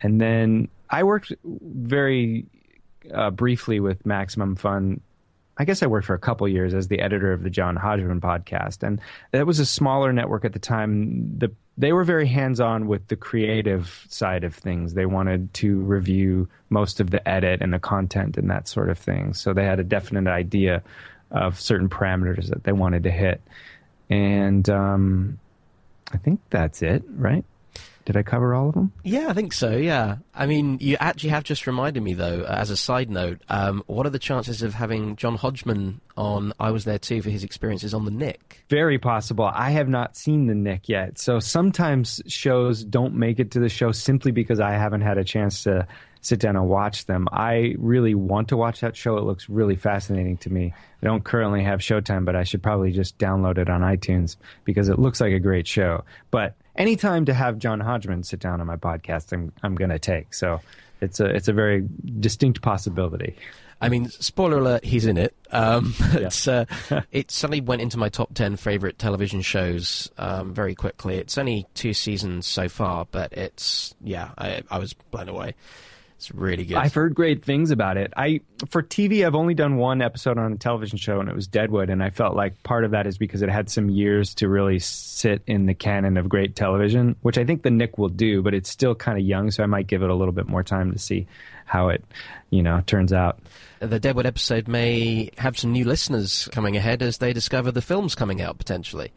And 0.00 0.20
then 0.20 0.68
I 0.90 1.04
worked 1.04 1.32
very 1.44 2.44
uh, 3.14 3.30
briefly 3.30 3.78
with 3.78 4.04
Maximum 4.04 4.56
Fun. 4.56 5.00
I 5.56 5.64
guess 5.64 5.82
I 5.82 5.86
worked 5.86 6.06
for 6.06 6.14
a 6.14 6.18
couple 6.18 6.48
years 6.48 6.74
as 6.74 6.88
the 6.88 7.00
editor 7.00 7.32
of 7.32 7.44
the 7.44 7.50
John 7.50 7.76
Hodgman 7.76 8.20
podcast, 8.20 8.82
and 8.82 9.00
that 9.30 9.46
was 9.46 9.60
a 9.60 9.66
smaller 9.66 10.12
network 10.12 10.44
at 10.44 10.52
the 10.52 10.58
time. 10.58 11.38
The 11.38 11.52
they 11.78 11.92
were 11.92 12.02
very 12.02 12.26
hands 12.26 12.58
on 12.58 12.88
with 12.88 13.06
the 13.06 13.14
creative 13.14 14.04
side 14.08 14.42
of 14.42 14.52
things. 14.52 14.94
They 14.94 15.06
wanted 15.06 15.54
to 15.54 15.78
review 15.78 16.48
most 16.70 16.98
of 16.98 17.10
the 17.10 17.26
edit 17.28 17.62
and 17.62 17.72
the 17.72 17.78
content 17.78 18.36
and 18.36 18.50
that 18.50 18.66
sort 18.66 18.90
of 18.90 18.98
thing. 18.98 19.32
So 19.32 19.52
they 19.52 19.64
had 19.64 19.78
a 19.78 19.84
definite 19.84 20.28
idea 20.28 20.82
of 21.30 21.60
certain 21.60 21.88
parameters 21.88 22.48
that 22.48 22.64
they 22.64 22.72
wanted 22.72 23.04
to 23.04 23.10
hit. 23.10 23.40
And 24.10 24.68
um, 24.70 25.38
I 26.12 26.16
think 26.16 26.40
that's 26.50 26.82
it, 26.82 27.02
right? 27.08 27.44
Did 28.08 28.16
I 28.16 28.22
cover 28.22 28.54
all 28.54 28.70
of 28.70 28.74
them? 28.74 28.90
Yeah, 29.04 29.26
I 29.28 29.34
think 29.34 29.52
so. 29.52 29.76
Yeah. 29.76 30.16
I 30.34 30.46
mean, 30.46 30.78
you 30.80 30.96
actually 30.98 31.28
have 31.28 31.44
just 31.44 31.66
reminded 31.66 32.02
me, 32.02 32.14
though, 32.14 32.42
as 32.42 32.70
a 32.70 32.76
side 32.76 33.10
note, 33.10 33.42
um, 33.50 33.82
what 33.86 34.06
are 34.06 34.10
the 34.10 34.18
chances 34.18 34.62
of 34.62 34.72
having 34.72 35.14
John 35.16 35.34
Hodgman 35.34 36.00
on 36.16 36.54
I 36.58 36.70
Was 36.70 36.86
There 36.86 36.98
Too 36.98 37.20
for 37.20 37.28
his 37.28 37.44
experiences 37.44 37.92
on 37.92 38.06
the 38.06 38.10
Knick? 38.10 38.64
Very 38.70 38.98
possible. 38.98 39.44
I 39.44 39.72
have 39.72 39.90
not 39.90 40.16
seen 40.16 40.46
the 40.46 40.54
Knick 40.54 40.88
yet. 40.88 41.18
So 41.18 41.38
sometimes 41.38 42.22
shows 42.26 42.82
don't 42.82 43.12
make 43.12 43.40
it 43.40 43.50
to 43.50 43.60
the 43.60 43.68
show 43.68 43.92
simply 43.92 44.32
because 44.32 44.58
I 44.58 44.70
haven't 44.70 45.02
had 45.02 45.18
a 45.18 45.24
chance 45.24 45.64
to 45.64 45.86
sit 46.20 46.40
down 46.40 46.56
and 46.56 46.68
watch 46.68 47.06
them. 47.06 47.28
I 47.32 47.74
really 47.78 48.14
want 48.14 48.48
to 48.48 48.56
watch 48.56 48.80
that 48.80 48.96
show. 48.96 49.16
It 49.16 49.24
looks 49.24 49.48
really 49.48 49.76
fascinating 49.76 50.36
to 50.38 50.50
me. 50.50 50.72
I 51.02 51.06
don't 51.06 51.24
currently 51.24 51.62
have 51.64 51.80
Showtime, 51.80 52.24
but 52.24 52.36
I 52.36 52.44
should 52.44 52.62
probably 52.62 52.92
just 52.92 53.18
download 53.18 53.58
it 53.58 53.70
on 53.70 53.82
iTunes 53.82 54.36
because 54.64 54.88
it 54.88 54.98
looks 54.98 55.20
like 55.20 55.32
a 55.32 55.38
great 55.38 55.66
show. 55.66 56.04
But 56.30 56.54
anytime 56.76 57.24
to 57.26 57.34
have 57.34 57.58
John 57.58 57.80
Hodgman 57.80 58.24
sit 58.24 58.40
down 58.40 58.60
on 58.60 58.66
my 58.66 58.76
podcast, 58.76 59.32
I'm 59.32 59.52
I'm 59.62 59.74
going 59.74 59.90
to 59.90 59.98
take. 59.98 60.34
So 60.34 60.60
it's 61.00 61.20
a 61.20 61.26
it's 61.26 61.48
a 61.48 61.52
very 61.52 61.86
distinct 62.20 62.62
possibility. 62.62 63.36
I 63.80 63.88
mean, 63.88 64.08
spoiler 64.08 64.58
alert, 64.58 64.84
he's 64.84 65.06
in 65.06 65.16
it. 65.16 65.34
Um, 65.52 65.94
yeah. 66.18 66.30
uh, 66.46 67.00
it 67.12 67.30
suddenly 67.30 67.60
went 67.60 67.80
into 67.80 67.96
my 67.96 68.08
top 68.08 68.34
10 68.34 68.56
favorite 68.56 68.98
television 68.98 69.40
shows 69.40 70.10
um, 70.18 70.52
very 70.52 70.74
quickly. 70.74 71.16
It's 71.16 71.38
only 71.38 71.66
two 71.74 71.94
seasons 71.94 72.46
so 72.46 72.68
far, 72.68 73.06
but 73.10 73.32
it's, 73.32 73.94
yeah, 74.02 74.30
I, 74.36 74.62
I 74.70 74.78
was 74.78 74.94
blown 74.94 75.28
away. 75.28 75.54
It's 76.18 76.34
really 76.34 76.64
good. 76.64 76.76
I've 76.76 76.94
heard 76.94 77.14
great 77.14 77.44
things 77.44 77.70
about 77.70 77.96
it. 77.96 78.12
I 78.16 78.40
for 78.70 78.82
TV, 78.82 79.24
I've 79.24 79.36
only 79.36 79.54
done 79.54 79.76
one 79.76 80.02
episode 80.02 80.36
on 80.36 80.52
a 80.52 80.56
television 80.56 80.98
show, 80.98 81.20
and 81.20 81.28
it 81.28 81.34
was 81.34 81.46
Deadwood. 81.46 81.90
And 81.90 82.02
I 82.02 82.10
felt 82.10 82.34
like 82.34 82.60
part 82.64 82.84
of 82.84 82.90
that 82.90 83.06
is 83.06 83.16
because 83.18 83.40
it 83.40 83.48
had 83.48 83.70
some 83.70 83.88
years 83.88 84.34
to 84.34 84.48
really 84.48 84.80
sit 84.80 85.42
in 85.46 85.66
the 85.66 85.74
canon 85.74 86.16
of 86.16 86.28
great 86.28 86.56
television, 86.56 87.14
which 87.22 87.38
I 87.38 87.44
think 87.44 87.62
the 87.62 87.70
Knick 87.70 87.98
will 87.98 88.08
do. 88.08 88.42
But 88.42 88.52
it's 88.52 88.68
still 88.68 88.96
kind 88.96 89.16
of 89.16 89.24
young, 89.24 89.52
so 89.52 89.62
I 89.62 89.66
might 89.66 89.86
give 89.86 90.02
it 90.02 90.10
a 90.10 90.14
little 90.14 90.32
bit 90.32 90.48
more 90.48 90.64
time 90.64 90.90
to 90.90 90.98
see 90.98 91.28
how 91.66 91.90
it, 91.90 92.04
you 92.50 92.64
know, 92.64 92.82
turns 92.84 93.12
out. 93.12 93.38
The 93.78 94.00
Deadwood 94.00 94.26
episode 94.26 94.66
may 94.66 95.30
have 95.38 95.56
some 95.56 95.70
new 95.70 95.84
listeners 95.84 96.48
coming 96.50 96.76
ahead 96.76 97.00
as 97.00 97.18
they 97.18 97.32
discover 97.32 97.70
the 97.70 97.82
films 97.82 98.16
coming 98.16 98.42
out 98.42 98.58
potentially. 98.58 99.12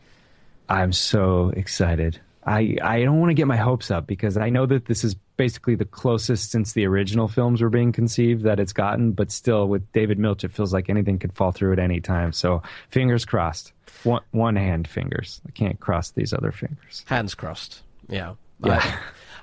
I'm 0.69 0.93
so 0.93 1.51
excited. 1.55 2.19
I, 2.45 2.77
I 2.81 3.03
don't 3.03 3.19
want 3.19 3.29
to 3.29 3.35
get 3.35 3.47
my 3.47 3.57
hopes 3.57 3.91
up 3.91 4.07
because 4.07 4.37
I 4.37 4.49
know 4.49 4.65
that 4.65 4.85
this 4.85 5.03
is 5.03 5.15
basically 5.37 5.75
the 5.75 5.85
closest 5.85 6.51
since 6.51 6.73
the 6.73 6.85
original 6.85 7.27
films 7.27 7.61
were 7.61 7.69
being 7.69 7.91
conceived 7.91 8.43
that 8.43 8.59
it's 8.59 8.73
gotten, 8.73 9.11
but 9.11 9.31
still 9.31 9.67
with 9.67 9.89
David 9.91 10.19
Milch, 10.19 10.43
it 10.43 10.51
feels 10.51 10.73
like 10.73 10.89
anything 10.89 11.19
could 11.19 11.33
fall 11.33 11.51
through 11.51 11.73
at 11.73 11.79
any 11.79 11.99
time. 11.99 12.33
So 12.33 12.61
fingers 12.89 13.25
crossed. 13.25 13.73
One, 14.03 14.23
one 14.31 14.55
hand 14.55 14.87
fingers. 14.87 15.41
I 15.47 15.51
can't 15.51 15.79
cross 15.79 16.11
these 16.11 16.33
other 16.33 16.51
fingers. 16.51 17.03
Hands 17.07 17.33
crossed. 17.35 17.81
Yeah. 18.07 18.33
Yeah. 18.63 18.81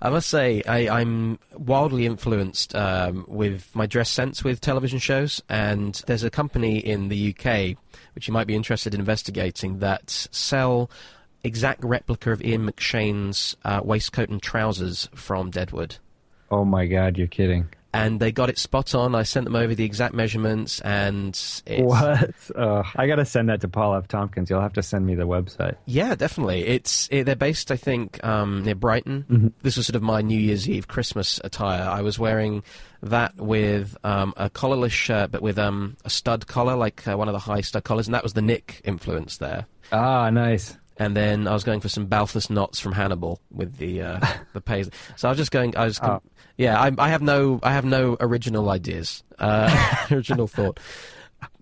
I, 0.00 0.08
I 0.08 0.10
must 0.10 0.28
say, 0.28 0.62
I, 0.62 1.00
am 1.00 1.40
wildly 1.56 2.06
influenced 2.06 2.74
um, 2.74 3.24
with 3.26 3.74
my 3.74 3.86
dress 3.86 4.10
sense 4.10 4.44
with 4.44 4.60
television 4.60 5.00
shows, 5.00 5.42
and 5.48 6.00
there's 6.06 6.22
a 6.22 6.30
company 6.30 6.78
in 6.78 7.08
the 7.08 7.34
UK 7.34 7.76
which 8.14 8.28
you 8.28 8.34
might 8.34 8.46
be 8.46 8.54
interested 8.54 8.94
in 8.94 9.00
investigating 9.00 9.78
that 9.80 10.10
sell 10.10 10.90
exact 11.44 11.84
replica 11.84 12.32
of 12.32 12.42
Ian 12.42 12.70
McShane's 12.70 13.56
uh, 13.64 13.80
waistcoat 13.82 14.28
and 14.28 14.42
trousers 14.42 15.08
from 15.14 15.50
Deadwood. 15.50 15.96
Oh 16.50 16.64
my 16.64 16.86
god, 16.86 17.18
you're 17.18 17.26
kidding. 17.26 17.68
And 17.92 18.20
they 18.20 18.32
got 18.32 18.50
it 18.50 18.58
spot 18.58 18.94
on. 18.94 19.14
I 19.14 19.22
sent 19.22 19.44
them 19.44 19.56
over 19.56 19.74
the 19.74 19.84
exact 19.84 20.14
measurements, 20.14 20.78
and 20.80 21.38
what? 21.78 22.34
Uh, 22.54 22.82
I 22.96 23.06
gotta 23.06 23.24
send 23.24 23.48
that 23.48 23.62
to 23.62 23.68
Paul 23.68 23.94
F. 23.94 24.08
Tompkins. 24.08 24.50
You'll 24.50 24.60
have 24.60 24.74
to 24.74 24.82
send 24.82 25.06
me 25.06 25.14
the 25.14 25.26
website. 25.26 25.76
Yeah, 25.86 26.14
definitely. 26.14 26.66
It's 26.66 27.08
it, 27.10 27.24
they're 27.24 27.34
based, 27.34 27.70
I 27.70 27.76
think, 27.76 28.22
um, 28.24 28.62
near 28.64 28.74
Brighton. 28.74 29.24
Mm-hmm. 29.30 29.48
This 29.62 29.78
was 29.78 29.86
sort 29.86 29.96
of 29.96 30.02
my 30.02 30.20
New 30.20 30.38
Year's 30.38 30.68
Eve 30.68 30.86
Christmas 30.86 31.40
attire. 31.44 31.88
I 31.88 32.02
was 32.02 32.18
wearing 32.18 32.62
that 33.02 33.36
with 33.36 33.96
um, 34.04 34.34
a 34.36 34.50
collarless 34.50 34.92
shirt, 34.92 35.30
but 35.30 35.40
with 35.40 35.58
um, 35.58 35.96
a 36.04 36.10
stud 36.10 36.46
collar, 36.46 36.76
like 36.76 37.08
uh, 37.08 37.16
one 37.16 37.28
of 37.28 37.32
the 37.32 37.38
high 37.38 37.62
stud 37.62 37.84
collars, 37.84 38.06
and 38.06 38.14
that 38.14 38.22
was 38.22 38.34
the 38.34 38.42
Knick 38.42 38.82
influence 38.84 39.38
there. 39.38 39.66
Ah, 39.92 40.28
nice 40.28 40.76
and 40.98 41.16
then 41.16 41.46
I 41.46 41.52
was 41.52 41.64
going 41.64 41.80
for 41.80 41.88
some 41.88 42.06
Balthus 42.06 42.50
knots 42.50 42.80
from 42.80 42.92
Hannibal 42.92 43.40
with 43.50 43.76
the 43.76 44.02
uh, 44.02 44.20
the 44.52 44.60
paisley. 44.60 44.92
So 45.16 45.28
I 45.28 45.30
was 45.30 45.38
just 45.38 45.52
going. 45.52 45.76
I 45.76 45.84
was, 45.84 46.00
oh. 46.02 46.20
yeah. 46.56 46.80
I, 46.80 46.90
I, 46.98 47.08
have 47.08 47.22
no, 47.22 47.60
I 47.62 47.72
have 47.72 47.84
no 47.84 48.16
original 48.20 48.68
ideas, 48.68 49.22
uh, 49.38 50.06
original 50.10 50.48
thought, 50.48 50.80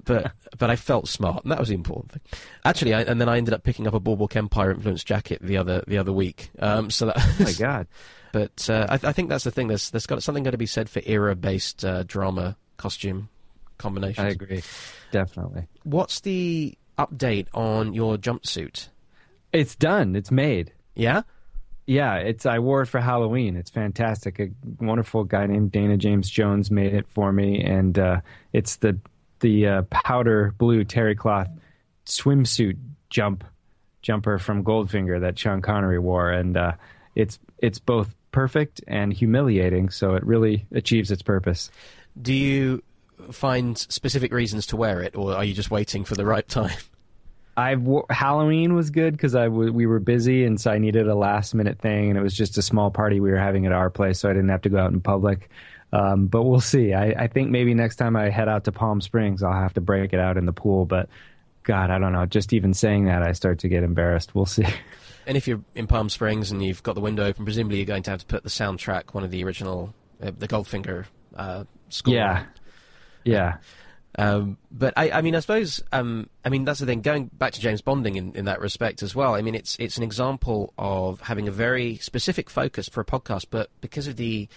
but 0.05 0.33
but 0.59 0.71
I 0.71 0.77
felt 0.77 1.07
smart, 1.09 1.45
and 1.45 1.53
that 1.53 1.61
was 1.61 1.69
the 1.69 1.75
important 1.75 2.13
thing. 2.13 2.23
Actually, 2.65 2.95
I, 2.95 3.03
and 3.03 3.21
then 3.21 3.29
I 3.29 3.37
ended 3.37 3.53
up 3.53 3.63
picking 3.63 3.87
up 3.87 3.95
a 3.95 4.01
Boardwalk 4.01 4.35
Empire 4.37 4.71
influenced 4.71 5.07
jacket 5.07 5.41
the 5.43 5.59
other 5.59 5.85
the 5.87 5.99
other 5.99 6.13
week. 6.13 6.51
Um, 6.59 6.91
so 6.91 7.07
that. 7.07 7.17
oh 7.19 7.37
my 7.39 7.53
God. 7.59 7.87
But 8.33 8.69
uh, 8.69 8.87
I, 8.91 8.95
I, 8.95 9.13
think 9.13 9.31
that's 9.31 9.45
the 9.45 9.51
thing. 9.51 9.69
There's 9.69 9.91
there's 9.91 10.07
got 10.07 10.23
something 10.23 10.43
got 10.43 10.51
to 10.51 10.59
be 10.59 10.67
said 10.67 10.91
for 10.91 11.01
era 11.07 11.35
based 11.35 11.85
uh, 11.85 12.03
drama 12.03 12.57
costume 12.77 13.29
combinations. 13.79 14.27
I 14.27 14.31
agree, 14.31 14.63
definitely. 15.11 15.69
What's 15.85 16.21
the 16.21 16.77
update 16.99 17.49
on 17.55 17.95
your 17.95 18.17
jumpsuit? 18.17 18.89
It's 19.57 19.75
done. 19.75 20.15
It's 20.17 20.31
made. 20.31 20.73
Yeah. 20.95 21.23
Yeah, 21.87 22.17
it's 22.17 22.45
I 22.45 22.59
wore 22.59 22.83
it 22.83 22.87
for 22.87 23.01
Halloween. 23.01 23.57
It's 23.57 23.71
fantastic. 23.71 24.39
A 24.39 24.49
wonderful 24.81 25.25
guy 25.25 25.47
named 25.47 25.73
Dana 25.73 25.97
James 25.97 26.29
Jones 26.29 26.71
made 26.71 26.93
it 26.93 27.07
for 27.09 27.33
me, 27.33 27.63
and 27.63 27.99
uh, 27.99 28.21
it's 28.53 28.77
the 28.77 28.99
the 29.41 29.67
uh, 29.67 29.83
powder 29.83 30.53
blue 30.59 30.85
terry 30.85 31.15
cloth 31.15 31.49
swimsuit 32.05 32.77
jump 33.09 33.45
jumper 34.03 34.39
from 34.39 34.63
Goldfinger 34.63 35.21
that 35.21 35.39
Sean 35.39 35.63
Connery 35.63 36.01
wore, 36.01 36.31
and 36.31 36.57
uh, 36.57 36.73
it's 37.15 37.39
it's 37.59 37.79
both 37.79 38.15
perfect 38.33 38.83
and 38.87 39.13
humiliating. 39.13 39.89
So 39.89 40.17
it 40.17 40.27
really 40.27 40.67
achieves 40.73 41.11
its 41.11 41.23
purpose. 41.23 41.71
Do 42.21 42.35
you 42.35 42.83
find 43.31 43.79
specific 43.79 44.33
reasons 44.33 44.67
to 44.67 44.77
wear 44.77 45.01
it, 45.03 45.17
or 45.17 45.35
are 45.35 45.45
you 45.45 45.55
just 45.55 45.71
waiting 45.71 46.05
for 46.05 46.15
the 46.15 46.27
right 46.27 46.47
time? 46.61 46.77
I 47.57 47.77
Halloween 48.11 48.75
was 48.75 48.91
good 48.91 49.13
because 49.13 49.35
I 49.35 49.45
w- 49.45 49.73
we 49.73 49.87
were 49.87 49.99
busy 49.99 50.45
and 50.45 50.61
so 50.61 50.71
I 50.71 50.79
needed 50.79 51.09
a 51.09 51.15
last 51.15 51.55
minute 51.55 51.79
thing 51.79 52.11
and 52.11 52.19
it 52.19 52.23
was 52.23 52.35
just 52.35 52.59
a 52.59 52.63
small 52.63 52.91
party 52.91 53.19
we 53.21 53.31
were 53.31 53.39
having 53.39 53.65
at 53.65 53.73
our 53.73 53.89
place 53.89 54.21
so 54.21 54.29
I 54.29 54.33
didn't 54.33 54.51
have 54.51 54.63
to 54.63 54.69
go 54.69 54.79
out 54.79 54.93
in 54.93 55.01
public. 55.01 55.51
Um, 55.93 56.27
but 56.27 56.43
we'll 56.43 56.61
see. 56.61 56.93
I, 56.93 57.11
I 57.11 57.27
think 57.29 57.51
maybe 57.51 57.73
next 57.73 57.97
time 57.97 58.17
I 58.17 58.29
head 58.29 58.49
out 58.49 58.65
to 58.65 58.73
Palm 58.73 59.01
Springs 59.01 59.43
I'll 59.43 59.53
have 59.53 59.75
to 59.75 59.81
break 59.81 60.13
it 60.13 60.21
out 60.21 60.37
in 60.37 60.45
the 60.45 60.53
pool. 60.53 60.85
But 60.85 61.09
God, 61.63 61.91
I 61.91 61.99
don't 61.99 62.13
know. 62.13 62.27
Just 62.27 62.53
even 62.53 62.75
saying 62.75 63.07
that 63.07 63.23
I 63.23 63.33
start 63.33 63.61
to 63.61 63.69
get 63.69 63.83
embarrassed. 63.83 64.35
We'll 64.35 64.47
see. 64.47 64.67
And 65.27 65.37
if 65.37 65.49
you're 65.49 65.61
in 65.75 65.89
Palm 65.89 66.09
Springs 66.09 66.53
and 66.53 66.65
you've 66.65 66.85
got 66.85 66.95
the 66.95 67.01
window 67.01 67.25
open, 67.25 67.45
presumably 67.45 67.79
you're 67.79 67.87
going 67.87 68.05
to 68.05 68.11
have 68.13 68.21
to 68.21 68.27
put 68.27 68.45
the 68.45 68.49
soundtrack, 68.49 69.13
one 69.13 69.25
of 69.25 69.33
the 69.33 69.43
original, 69.43 69.93
uh, 70.23 70.31
the 70.39 70.47
Goldfinger 70.47 71.07
uh, 71.35 71.65
score. 71.89 72.15
Yeah. 72.15 72.45
Yeah. 73.25 73.57
Um, 74.19 74.57
but 74.71 74.95
I, 74.97 75.11
I, 75.11 75.21
mean, 75.21 75.35
I 75.35 75.41
suppose, 75.41 75.83
um, 75.93 76.31
I 76.45 76.49
mean, 76.49 76.65
that's 76.65 76.81
the 76.81 76.87
thing. 76.87 77.03
Going 77.03 77.31
back 77.35 77.53
to 77.53 77.61
James 77.61 77.83
Bonding 77.83 78.17
in, 78.17 78.35
in 78.35 78.47
that 78.47 78.61
respect 78.61 79.03
as 79.03 79.15
well. 79.15 79.35
I 79.35 79.43
mean, 79.43 79.55
it's 79.55 79.77
it's 79.79 79.99
an 79.99 80.03
example 80.03 80.73
of 80.79 81.21
having 81.21 81.49
a 81.49 81.51
very 81.51 81.97
specific 81.99 82.49
focus 82.49 82.89
for 82.89 83.01
a 83.01 83.05
podcast, 83.05 83.47
but 83.51 83.69
because 83.81 84.07
of 84.07 84.17
the 84.17 84.49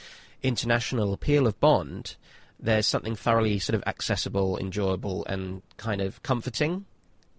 international 0.41 1.11
appeal 1.11 1.45
of 1.45 1.59
Bond, 1.59 2.15
there's 2.57 2.87
something 2.87 3.15
thoroughly 3.15 3.59
sort 3.59 3.75
of 3.75 3.83
accessible, 3.85 4.57
enjoyable, 4.57 5.25
and 5.25 5.61
kind 5.75 5.99
of 5.99 6.23
comforting 6.23 6.85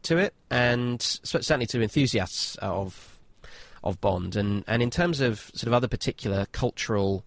to 0.03 0.19
it, 0.19 0.35
and 0.51 1.01
certainly 1.01 1.67
to 1.67 1.81
enthusiasts 1.81 2.57
of 2.57 3.19
of 3.83 3.99
Bond. 4.03 4.37
And 4.37 4.63
and 4.67 4.83
in 4.83 4.91
terms 4.91 5.23
of 5.23 5.51
sort 5.55 5.69
of 5.69 5.73
other 5.73 5.89
particular 5.89 6.47
cultural 6.53 7.25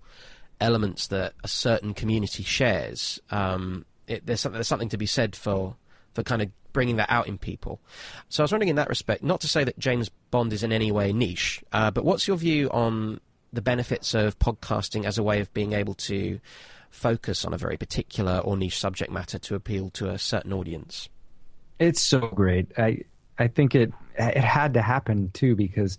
elements 0.62 1.08
that 1.08 1.34
a 1.43 1.47
certain 1.47 1.95
community 1.95 2.43
shares. 2.43 3.19
Um, 3.32 3.86
it, 4.07 4.25
there's 4.25 4.41
something 4.41 4.57
there's 4.57 4.67
something 4.67 4.89
to 4.89 4.97
be 4.97 5.05
said 5.05 5.35
for 5.35 5.75
for 6.13 6.23
kind 6.23 6.41
of 6.41 6.49
bringing 6.73 6.95
that 6.97 7.09
out 7.09 7.27
in 7.27 7.37
people. 7.37 7.79
So 8.29 8.41
I 8.41 8.45
was 8.45 8.51
wondering 8.51 8.69
in 8.69 8.75
that 8.77 8.89
respect, 8.89 9.23
not 9.23 9.41
to 9.41 9.47
say 9.47 9.63
that 9.63 9.77
James 9.77 10.09
Bond 10.31 10.51
is 10.53 10.63
in 10.63 10.71
any 10.71 10.91
way 10.91 11.13
niche, 11.13 11.63
uh, 11.71 11.91
but 11.91 12.03
what's 12.03 12.27
your 12.27 12.37
view 12.37 12.69
on 12.71 13.19
the 13.51 13.61
benefits 13.61 14.15
of 14.15 14.37
podcasting 14.39 15.05
as 15.05 15.17
a 15.17 15.23
way 15.23 15.39
of 15.39 15.53
being 15.53 15.73
able 15.73 15.93
to 15.93 16.39
focus 16.89 17.45
on 17.45 17.53
a 17.53 17.57
very 17.57 17.77
particular 17.77 18.39
or 18.39 18.57
niche 18.57 18.79
subject 18.79 19.11
matter 19.11 19.37
to 19.39 19.55
appeal 19.55 19.89
to 19.91 20.09
a 20.09 20.17
certain 20.17 20.51
audience? 20.51 21.09
It's 21.79 22.01
so 22.01 22.19
great. 22.19 22.71
I 22.77 23.01
I 23.37 23.47
think 23.47 23.75
it 23.75 23.91
it 24.17 24.37
had 24.43 24.73
to 24.75 24.81
happen 24.81 25.31
too 25.33 25.55
because 25.55 25.97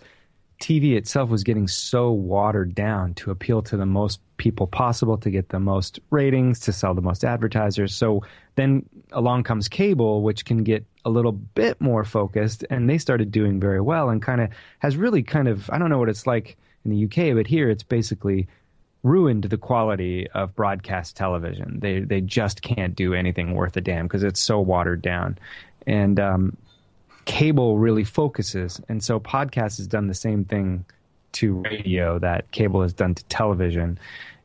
TV 0.60 0.96
itself 0.96 1.30
was 1.30 1.42
getting 1.42 1.68
so 1.68 2.10
watered 2.10 2.74
down 2.74 3.14
to 3.14 3.30
appeal 3.30 3.62
to 3.62 3.76
the 3.76 3.86
most 3.86 4.20
people 4.36 4.66
possible, 4.66 5.18
to 5.18 5.30
get 5.30 5.48
the 5.48 5.60
most 5.60 6.00
ratings, 6.10 6.60
to 6.60 6.72
sell 6.72 6.94
the 6.94 7.02
most 7.02 7.24
advertisers. 7.24 7.94
So 7.94 8.22
then 8.56 8.88
along 9.12 9.44
comes 9.44 9.68
cable, 9.68 10.22
which 10.22 10.44
can 10.44 10.64
get 10.64 10.84
a 11.04 11.10
little 11.10 11.32
bit 11.32 11.80
more 11.80 12.04
focused, 12.04 12.64
and 12.70 12.88
they 12.88 12.98
started 12.98 13.30
doing 13.30 13.60
very 13.60 13.80
well 13.80 14.08
and 14.08 14.22
kind 14.22 14.40
of 14.40 14.50
has 14.78 14.96
really 14.96 15.22
kind 15.22 15.48
of, 15.48 15.68
I 15.70 15.78
don't 15.78 15.90
know 15.90 15.98
what 15.98 16.08
it's 16.08 16.26
like 16.26 16.56
in 16.84 16.90
the 16.90 17.04
UK, 17.04 17.34
but 17.34 17.46
here 17.46 17.68
it's 17.68 17.82
basically 17.82 18.46
ruined 19.02 19.44
the 19.44 19.58
quality 19.58 20.28
of 20.30 20.56
broadcast 20.56 21.14
television. 21.16 21.78
They 21.80 22.00
they 22.00 22.20
just 22.20 22.62
can't 22.62 22.96
do 22.96 23.14
anything 23.14 23.54
worth 23.54 23.76
a 23.76 23.80
damn 23.80 24.06
because 24.06 24.24
it's 24.24 24.40
so 24.40 24.60
watered 24.60 25.02
down. 25.02 25.38
And 25.86 26.18
um, 26.18 26.56
cable 27.24 27.78
really 27.78 28.04
focuses. 28.04 28.80
And 28.88 29.02
so 29.02 29.20
podcast 29.20 29.78
has 29.78 29.87
done 29.87 30.08
the 30.08 30.14
same 30.14 30.44
thing 30.44 30.84
to 31.32 31.56
radio 31.62 32.18
that 32.20 32.50
cable 32.52 32.82
has 32.82 32.92
done 32.92 33.14
to 33.14 33.24
television. 33.24 33.98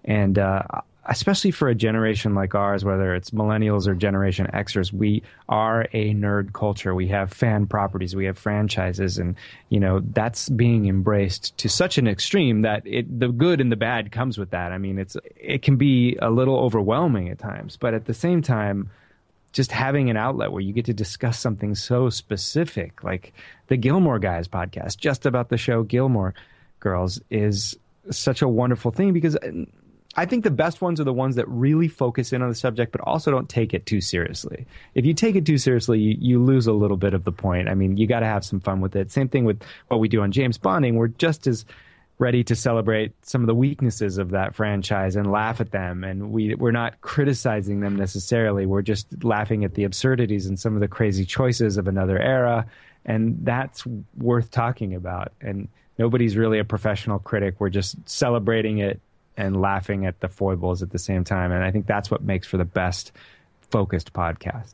And 0.06 0.40
uh, 0.40 0.64
especially 1.10 1.50
for 1.52 1.68
a 1.68 1.76
generation 1.76 2.36
like 2.36 2.54
ours, 2.56 2.86
whether 2.86 3.16
it's 3.16 3.32
millennials 3.32 3.88
or 3.88 3.96
Generation 3.96 4.48
Xers, 4.54 4.94
we 4.94 5.24
are 5.50 5.88
a 5.92 6.14
nerd 6.14 6.54
culture. 6.54 6.94
We 6.94 7.08
have 7.08 7.34
fan 7.34 7.66
properties, 7.66 8.16
we 8.16 8.26
have 8.26 8.38
franchises, 8.38 9.18
and 9.18 9.36
you 9.70 9.80
know 9.80 10.02
that's 10.14 10.50
being 10.50 10.88
embraced 10.88 11.58
to 11.58 11.70
such 11.70 11.98
an 11.98 12.08
extreme 12.08 12.62
that 12.62 12.86
it, 12.86 13.20
the 13.20 13.30
good 13.30 13.60
and 13.60 13.72
the 13.72 13.76
bad 13.76 14.12
comes 14.12 14.38
with 14.38 14.52
that. 14.52 14.72
I 14.72 14.78
mean, 14.78 15.00
it's 15.00 15.18
it 15.36 15.64
can 15.64 15.76
be 15.76 16.16
a 16.22 16.30
little 16.30 16.58
overwhelming 16.58 17.30
at 17.30 17.40
times, 17.40 17.76
but 17.76 17.94
at 17.94 18.06
the 18.06 18.14
same 18.14 18.42
time, 18.42 18.90
just 19.52 19.72
having 19.72 20.10
an 20.10 20.18
outlet 20.18 20.52
where 20.52 20.62
you 20.62 20.74
get 20.74 20.86
to 20.86 20.94
discuss 20.94 21.40
something 21.40 21.76
so 21.76 22.10
specific, 22.10 23.04
like 23.04 23.34
the 23.68 23.78
Gilmore 23.78 24.20
Guys 24.20 24.48
podcast, 24.48 24.98
just 24.98 25.26
about 25.26 25.50
the 25.50 25.58
show 25.58 25.84
Gilmore 25.84 26.34
Girls, 26.80 27.20
is 27.30 27.78
such 28.12 28.42
a 28.42 28.48
wonderful 28.48 28.92
thing 28.92 29.14
because 29.14 29.38
I 30.16 30.26
think 30.26 30.44
the 30.44 30.52
best 30.52 30.82
ones 30.82 31.00
are 31.00 31.04
the 31.04 31.14
ones 31.14 31.36
that 31.36 31.48
really 31.48 31.88
focus 31.88 32.34
in 32.34 32.42
on 32.42 32.50
the 32.50 32.56
subject, 32.56 32.92
but 32.92 33.02
also 33.02 33.32
don't 33.32 33.48
take 33.48 33.74
it 33.74 33.86
too 33.86 34.02
seriously. 34.02 34.66
If 34.96 35.06
you 35.06 35.14
take 35.14 35.36
it 35.36 35.46
too 35.46 35.58
seriously, 35.58 36.00
you, 36.00 36.18
you 36.20 36.44
lose 36.44 36.68
a 36.68 36.74
little 36.74 36.98
bit 36.98 37.14
of 37.14 37.24
the 37.24 37.32
point. 37.32 37.70
I 37.70 37.76
mean, 37.76 37.98
you 37.98 38.08
got 38.08 38.22
to 38.22 38.26
have 38.26 38.44
some 38.44 38.60
fun 38.60 38.82
with 38.82 38.96
it. 38.96 39.12
Same 39.12 39.30
thing 39.30 39.46
with 39.46 39.62
what 39.88 40.00
we 40.00 40.08
do 40.08 40.22
on 40.22 40.32
James 40.32 40.58
Bonding. 40.58 40.96
We're 40.96 41.10
just 41.10 41.48
as 41.48 41.66
ready 42.20 42.44
to 42.44 42.56
celebrate 42.56 43.14
some 43.26 43.42
of 43.42 43.48
the 43.48 43.56
weaknesses 43.56 44.18
of 44.18 44.32
that 44.32 44.54
franchise 44.54 45.16
and 45.16 45.32
laugh 45.32 45.62
at 45.62 45.72
them. 45.72 46.04
And 46.04 46.32
we 46.32 46.54
we're 46.54 46.72
not 46.72 47.00
criticizing 47.02 47.80
them 47.80 47.96
necessarily. 47.96 48.66
We're 48.66 48.82
just 48.82 49.24
laughing 49.24 49.64
at 49.64 49.74
the 49.74 49.86
absurdities 49.86 50.46
and 50.46 50.60
some 50.60 50.76
of 50.76 50.82
the 50.82 50.88
crazy 50.88 51.26
choices 51.26 51.78
of 51.78 51.88
another 51.88 52.20
era. 52.20 52.66
And 53.06 53.40
that's 53.44 53.86
worth 54.18 54.52
talking 54.52 54.94
about. 54.94 55.32
And 55.40 55.70
nobody's 55.98 56.36
really 56.36 56.60
a 56.60 56.66
professional 56.66 57.20
critic. 57.20 57.56
We're 57.60 57.70
just 57.70 57.96
celebrating 58.08 58.80
it 58.80 59.00
and 59.38 59.62
laughing 59.62 60.06
at 60.06 60.20
the 60.20 60.28
foibles 60.28 60.84
at 60.84 60.90
the 60.90 61.00
same 61.00 61.24
time. 61.24 61.54
And 61.54 61.64
I 61.64 61.72
think 61.72 61.88
that's 61.88 62.12
what 62.12 62.22
makes 62.22 62.46
for 62.46 62.58
the 62.58 62.66
best 62.66 63.14
focused 63.72 64.12
podcast. 64.12 64.74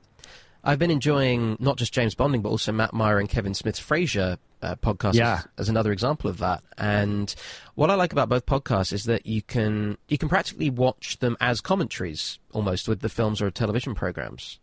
I've 0.65 0.79
been 0.79 0.91
enjoying 0.91 1.57
not 1.59 1.77
just 1.77 1.93
James 1.93 2.15
Bonding, 2.15 2.41
but 2.41 2.49
also 2.49 2.71
Matt 2.71 2.93
Meyer 2.93 3.19
and 3.19 3.29
Kevin 3.29 3.53
Smith's 3.53 3.79
Frasier 3.79 4.37
uh, 4.63 4.75
podcast 4.75 5.13
yeah. 5.13 5.35
as, 5.35 5.47
as, 5.59 5.69
another 5.69 5.91
example 5.91 6.29
of 6.29 6.39
that. 6.39 6.63
And 6.77 7.33
what 7.75 7.91
I 7.91 7.95
like 7.95 8.11
about 8.11 8.29
both 8.29 8.47
podcasts 8.47 8.91
is 8.91 9.03
that 9.03 9.27
you 9.27 9.43
can 9.43 9.97
you 10.07 10.17
can 10.17 10.27
practically 10.27 10.71
watch 10.71 11.19
them 11.19 11.37
as 11.39 11.61
commentaries 11.61 12.39
almost 12.51 12.87
with 12.87 13.01
the 13.01 13.09
films 13.09 13.41
or 13.41 13.51
television 13.51 13.93
programs. 13.93 14.59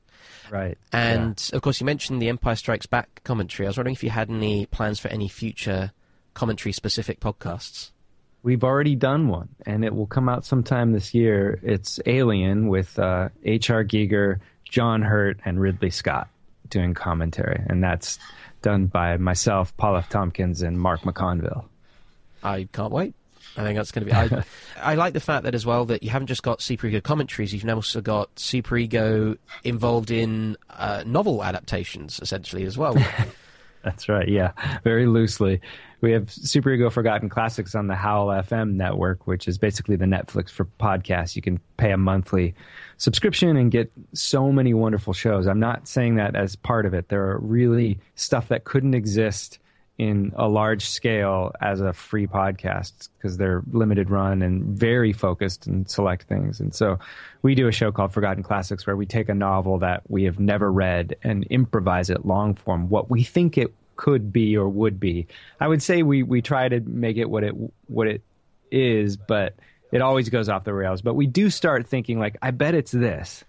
Right. 0.50 0.76
And 0.92 1.48
yeah. 1.50 1.56
of 1.56 1.62
course, 1.62 1.80
you 1.80 1.86
mentioned 1.86 2.20
the 2.20 2.28
Empire 2.28 2.56
Strikes 2.56 2.86
Back 2.86 3.22
commentary. 3.24 3.66
I 3.66 3.70
was 3.70 3.76
wondering 3.76 3.94
if 3.94 4.02
you 4.02 4.10
had 4.10 4.28
any 4.28 4.66
plans 4.66 4.98
for 4.98 5.08
any 5.08 5.28
future 5.28 5.92
commentary 6.34 6.72
specific 6.72 7.20
podcasts. 7.20 7.90
We've 8.42 8.64
already 8.64 8.96
done 8.96 9.28
one, 9.28 9.50
and 9.64 9.84
it 9.84 9.94
will 9.94 10.08
come 10.08 10.28
out 10.28 10.44
sometime 10.44 10.90
this 10.92 11.14
year. 11.14 11.60
It's 11.62 12.00
Alien 12.06 12.66
with 12.66 12.98
uh, 12.98 13.28
H.R. 13.44 13.84
Giger, 13.84 14.40
John 14.72 15.02
Hurt, 15.02 15.38
and 15.44 15.60
Ridley 15.60 15.90
Scott 15.90 16.28
doing 16.70 16.94
commentary, 16.94 17.62
and 17.68 17.84
that's 17.84 18.18
done 18.62 18.86
by 18.86 19.18
myself, 19.18 19.76
Paul 19.76 19.96
F. 19.98 20.08
Tompkins, 20.08 20.62
and 20.62 20.80
Mark 20.80 21.02
McConville. 21.02 21.64
I 22.42 22.66
can't 22.72 22.90
wait. 22.90 23.14
I 23.54 23.64
think 23.64 23.76
that's 23.76 23.92
going 23.92 24.06
to 24.06 24.10
be. 24.10 24.16
I, 24.16 24.44
I, 24.92 24.94
like 24.94 25.12
the 25.12 25.20
fact 25.20 25.44
that 25.44 25.54
as 25.54 25.66
well 25.66 25.84
that 25.86 26.02
you 26.02 26.08
haven't 26.08 26.28
just 26.28 26.42
got 26.42 26.62
Super 26.62 26.86
Ego 26.86 27.02
commentaries. 27.02 27.52
You've 27.52 27.66
now 27.66 27.74
also 27.74 28.00
got 28.00 28.30
Super 28.38 28.78
Ego 28.78 29.36
involved 29.62 30.10
in 30.10 30.56
uh, 30.70 31.04
novel 31.06 31.44
adaptations, 31.44 32.18
essentially 32.20 32.64
as 32.64 32.78
well. 32.78 32.96
that's 33.84 34.08
right. 34.08 34.26
Yeah, 34.26 34.52
very 34.84 35.06
loosely. 35.06 35.60
We 36.02 36.10
have 36.10 36.32
Super 36.32 36.72
Ego 36.72 36.90
Forgotten 36.90 37.28
Classics 37.28 37.76
on 37.76 37.86
the 37.86 37.94
Howl 37.94 38.26
FM 38.26 38.72
network, 38.72 39.28
which 39.28 39.46
is 39.46 39.56
basically 39.56 39.94
the 39.94 40.04
Netflix 40.04 40.50
for 40.50 40.64
podcasts. 40.80 41.36
You 41.36 41.42
can 41.42 41.60
pay 41.76 41.92
a 41.92 41.96
monthly 41.96 42.56
subscription 42.96 43.56
and 43.56 43.70
get 43.70 43.90
so 44.12 44.50
many 44.50 44.74
wonderful 44.74 45.12
shows. 45.12 45.46
I'm 45.46 45.60
not 45.60 45.86
saying 45.86 46.16
that 46.16 46.34
as 46.34 46.56
part 46.56 46.86
of 46.86 46.92
it. 46.92 47.08
There 47.08 47.30
are 47.30 47.38
really 47.38 48.00
stuff 48.16 48.48
that 48.48 48.64
couldn't 48.64 48.94
exist 48.94 49.60
in 49.96 50.32
a 50.34 50.48
large 50.48 50.84
scale 50.86 51.52
as 51.60 51.80
a 51.80 51.92
free 51.92 52.26
podcast 52.26 53.08
because 53.16 53.36
they're 53.36 53.62
limited 53.70 54.10
run 54.10 54.42
and 54.42 54.64
very 54.64 55.12
focused 55.12 55.68
and 55.68 55.88
select 55.88 56.24
things. 56.24 56.58
And 56.58 56.74
so 56.74 56.98
we 57.42 57.54
do 57.54 57.68
a 57.68 57.72
show 57.72 57.92
called 57.92 58.12
Forgotten 58.12 58.42
Classics 58.42 58.88
where 58.88 58.96
we 58.96 59.06
take 59.06 59.28
a 59.28 59.34
novel 59.34 59.78
that 59.78 60.02
we 60.08 60.24
have 60.24 60.40
never 60.40 60.72
read 60.72 61.14
and 61.22 61.44
improvise 61.44 62.10
it 62.10 62.26
long 62.26 62.56
form, 62.56 62.88
what 62.88 63.08
we 63.08 63.22
think 63.22 63.56
it 63.56 63.72
could 64.02 64.32
be 64.32 64.56
or 64.56 64.68
would 64.68 64.98
be. 64.98 65.28
I 65.60 65.68
would 65.68 65.80
say 65.80 66.02
we 66.02 66.24
we 66.24 66.42
try 66.42 66.68
to 66.68 66.80
make 66.80 67.18
it 67.18 67.30
what 67.30 67.44
it 67.44 67.54
what 67.86 68.08
it 68.08 68.20
is, 68.72 69.16
but 69.16 69.54
it 69.92 70.02
always 70.02 70.28
goes 70.28 70.48
off 70.48 70.64
the 70.64 70.74
rails. 70.74 71.02
But 71.02 71.14
we 71.14 71.28
do 71.28 71.50
start 71.50 71.86
thinking 71.86 72.18
like, 72.18 72.36
I 72.42 72.50
bet 72.50 72.74
it's 72.74 72.90
this. 72.90 73.44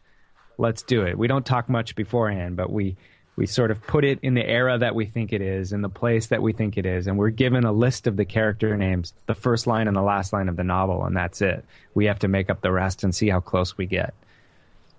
Let's 0.59 0.83
do 0.83 1.07
it. 1.07 1.17
We 1.17 1.27
don't 1.27 1.43
talk 1.43 1.69
much 1.69 1.95
beforehand, 1.95 2.55
but 2.55 2.71
we 2.71 2.97
we 3.35 3.47
sort 3.47 3.71
of 3.71 3.81
put 3.81 4.05
it 4.05 4.19
in 4.21 4.35
the 4.35 4.47
era 4.47 4.77
that 4.77 4.93
we 4.93 5.07
think 5.07 5.33
it 5.33 5.41
is, 5.41 5.73
in 5.73 5.81
the 5.81 5.89
place 5.89 6.27
that 6.27 6.43
we 6.43 6.53
think 6.53 6.77
it 6.77 6.85
is, 6.85 7.07
and 7.07 7.17
we're 7.17 7.31
given 7.31 7.63
a 7.63 7.71
list 7.71 8.05
of 8.05 8.15
the 8.15 8.25
character 8.25 8.77
names, 8.77 9.11
the 9.25 9.33
first 9.33 9.65
line 9.65 9.87
and 9.87 9.97
the 9.97 10.03
last 10.03 10.33
line 10.33 10.49
of 10.49 10.55
the 10.55 10.63
novel, 10.63 11.03
and 11.03 11.17
that's 11.17 11.41
it. 11.41 11.65
We 11.95 12.05
have 12.05 12.19
to 12.19 12.27
make 12.27 12.51
up 12.51 12.61
the 12.61 12.71
rest 12.71 13.03
and 13.03 13.15
see 13.15 13.29
how 13.29 13.39
close 13.39 13.75
we 13.75 13.87
get. 13.87 14.13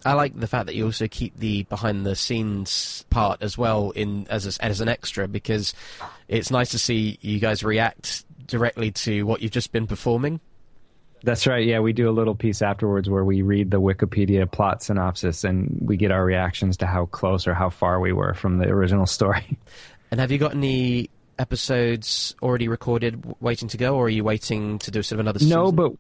I 0.05 0.13
like 0.15 0.39
the 0.39 0.47
fact 0.47 0.67
that 0.67 0.75
you 0.75 0.85
also 0.85 1.09
keep 1.09 1.39
the 1.39 1.63
behind 1.65 2.05
the 2.05 2.15
scenes 2.15 3.05
part 3.11 3.43
as 3.43 3.57
well 3.57 3.91
in 3.91 4.27
as 4.29 4.59
a, 4.59 4.65
as 4.65 4.81
an 4.81 4.89
extra 4.89 5.27
because 5.29 5.75
it's 6.29 6.51
nice 6.51 6.71
to 6.71 6.79
see 6.79 7.19
you 7.23 7.39
guys 7.39 7.65
react 7.65 8.25
directly 8.47 8.91
to 8.91 9.23
what 9.25 9.41
you've 9.41 9.53
just 9.53 9.73
been 9.73 9.87
performing. 9.87 10.41
That's 11.23 11.47
right. 11.47 11.67
Yeah, 11.67 11.81
we 11.81 11.95
do 11.95 12.11
a 12.11 12.13
little 12.13 12.35
piece 12.35 12.61
afterwards 12.61 13.09
where 13.09 13.25
we 13.25 13.41
read 13.41 13.71
the 13.71 13.81
Wikipedia 13.81 14.51
plot 14.51 14.83
synopsis 14.83 15.43
and 15.43 15.79
we 15.81 15.97
get 15.97 16.11
our 16.11 16.23
reactions 16.23 16.77
to 16.79 16.87
how 16.87 17.07
close 17.07 17.47
or 17.47 17.55
how 17.55 17.71
far 17.71 17.99
we 17.99 18.13
were 18.13 18.35
from 18.35 18.59
the 18.59 18.69
original 18.69 19.07
story. 19.07 19.59
And 20.11 20.21
have 20.21 20.31
you 20.31 20.39
got 20.39 20.53
any 20.53 21.11
episodes 21.41 22.37
already 22.41 22.69
recorded 22.69 23.35
waiting 23.41 23.67
to 23.69 23.77
go 23.77 23.97
or 23.97 24.07
are 24.07 24.09
you 24.09 24.23
waiting 24.23 24.79
to 24.79 24.93
do 24.93 25.03
sort 25.03 25.17
of 25.17 25.21
another 25.21 25.41
season? 25.41 25.59
No, 25.59 25.73
but 25.73 25.93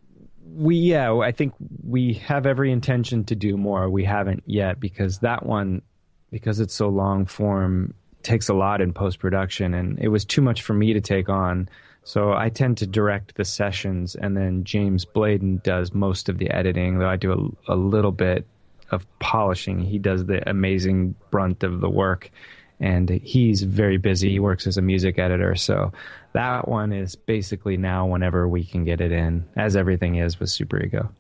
we 0.53 0.77
yeah, 0.77 1.15
I 1.17 1.33
think 1.33 1.55
we 1.87 2.15
have 2.15 2.47
every 2.47 2.71
intention 2.71 3.25
to 3.25 3.35
do 3.35 3.57
more. 3.57 3.89
We 3.89 4.05
haven't 4.05 4.43
yet 4.47 4.81
because 4.81 5.19
that 5.21 5.45
one 5.45 5.83
because 6.31 6.61
it's 6.61 6.75
so 6.75 6.89
long 6.89 7.27
form 7.27 7.95
takes 8.23 8.49
a 8.49 8.55
lot 8.55 8.81
in 8.81 8.93
post 8.93 9.19
production 9.19 9.75
and 9.75 9.99
it 9.99 10.09
was 10.09 10.25
too 10.25 10.41
much 10.41 10.63
for 10.63 10.73
me 10.73 10.95
to 10.95 11.01
take 11.01 11.29
on 11.29 11.69
so 12.05 12.35
I 12.35 12.51
tend 12.51 12.77
to 12.79 12.87
direct 12.87 13.37
the 13.37 13.47
sessions, 13.47 14.15
and 14.15 14.37
then 14.37 14.65
James 14.65 15.07
Bladen 15.07 15.63
does 15.65 15.95
most 15.95 16.29
of 16.29 16.37
the 16.37 16.51
editing, 16.51 16.99
though 16.99 17.09
I 17.09 17.17
do 17.17 17.57
a, 17.67 17.73
a 17.73 17.77
little 17.77 18.13
bit 18.13 18.47
of 18.91 19.07
polishing. 19.21 19.81
He 19.81 19.99
does 19.99 20.27
the 20.27 20.49
amazing 20.49 21.15
brunt 21.31 21.65
of 21.65 21.81
the 21.81 21.89
work, 21.89 22.31
and 22.79 23.09
he's 23.09 23.63
very 23.63 23.97
busy. 23.97 24.31
He 24.31 24.39
works 24.39 24.67
as 24.67 24.77
a 24.77 24.83
music 24.83 25.19
editor, 25.19 25.55
so 25.57 25.93
that 26.35 26.69
one 26.69 26.93
is 26.93 27.17
basically 27.17 27.77
now 27.77 28.07
whenever 28.07 28.47
we 28.47 28.65
can 28.65 28.85
get 28.85 29.01
it 29.01 29.13
in, 29.13 29.45
as 29.57 29.77
everything 29.77 30.17
is 30.17 30.39
with 30.39 30.51
Super 30.51 30.83
Ego. 30.83 31.11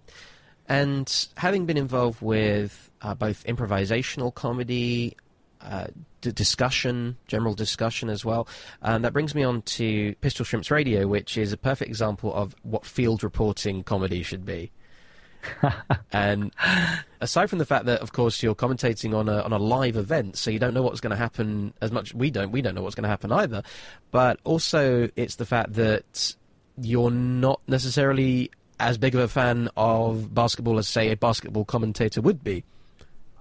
And 0.68 1.28
having 1.36 1.66
been 1.66 1.76
involved 1.76 2.20
with 2.20 2.90
uh, 3.00 3.14
both 3.14 3.44
improvisational 3.44 4.34
comedy, 4.34 5.16
uh, 5.60 5.86
discussion, 6.20 7.16
general 7.26 7.54
discussion 7.54 8.08
as 8.08 8.24
well. 8.24 8.48
And 8.82 9.04
that 9.04 9.12
brings 9.12 9.34
me 9.34 9.42
on 9.42 9.62
to 9.62 10.14
Pistol 10.20 10.44
Shrimps 10.44 10.70
Radio, 10.70 11.06
which 11.06 11.36
is 11.36 11.52
a 11.52 11.56
perfect 11.56 11.88
example 11.88 12.32
of 12.34 12.54
what 12.62 12.84
field 12.84 13.22
reporting 13.22 13.82
comedy 13.82 14.22
should 14.22 14.44
be. 14.44 14.72
And 16.12 16.52
aside 17.20 17.50
from 17.50 17.58
the 17.58 17.66
fact 17.66 17.86
that, 17.86 18.00
of 18.00 18.12
course, 18.12 18.42
you're 18.42 18.54
commentating 18.54 19.14
on 19.16 19.28
a 19.28 19.42
on 19.42 19.52
a 19.52 19.58
live 19.58 19.96
event, 19.96 20.36
so 20.36 20.50
you 20.50 20.58
don't 20.58 20.74
know 20.74 20.82
what's 20.82 21.00
going 21.00 21.10
to 21.10 21.16
happen 21.16 21.72
as 21.80 21.90
much. 21.92 22.14
We 22.14 22.30
don't. 22.30 22.50
We 22.50 22.62
don't 22.62 22.74
know 22.74 22.82
what's 22.82 22.94
going 22.94 23.04
to 23.04 23.08
happen 23.08 23.32
either. 23.32 23.62
But 24.10 24.40
also, 24.44 25.08
it's 25.16 25.36
the 25.36 25.46
fact 25.46 25.74
that 25.74 26.34
you're 26.80 27.10
not 27.10 27.60
necessarily 27.66 28.50
as 28.80 28.98
big 28.98 29.14
of 29.14 29.20
a 29.20 29.28
fan 29.28 29.68
of 29.76 30.34
basketball 30.34 30.78
as, 30.78 30.88
say, 30.88 31.10
a 31.10 31.16
basketball 31.16 31.64
commentator 31.64 32.20
would 32.20 32.42
be. 32.42 32.64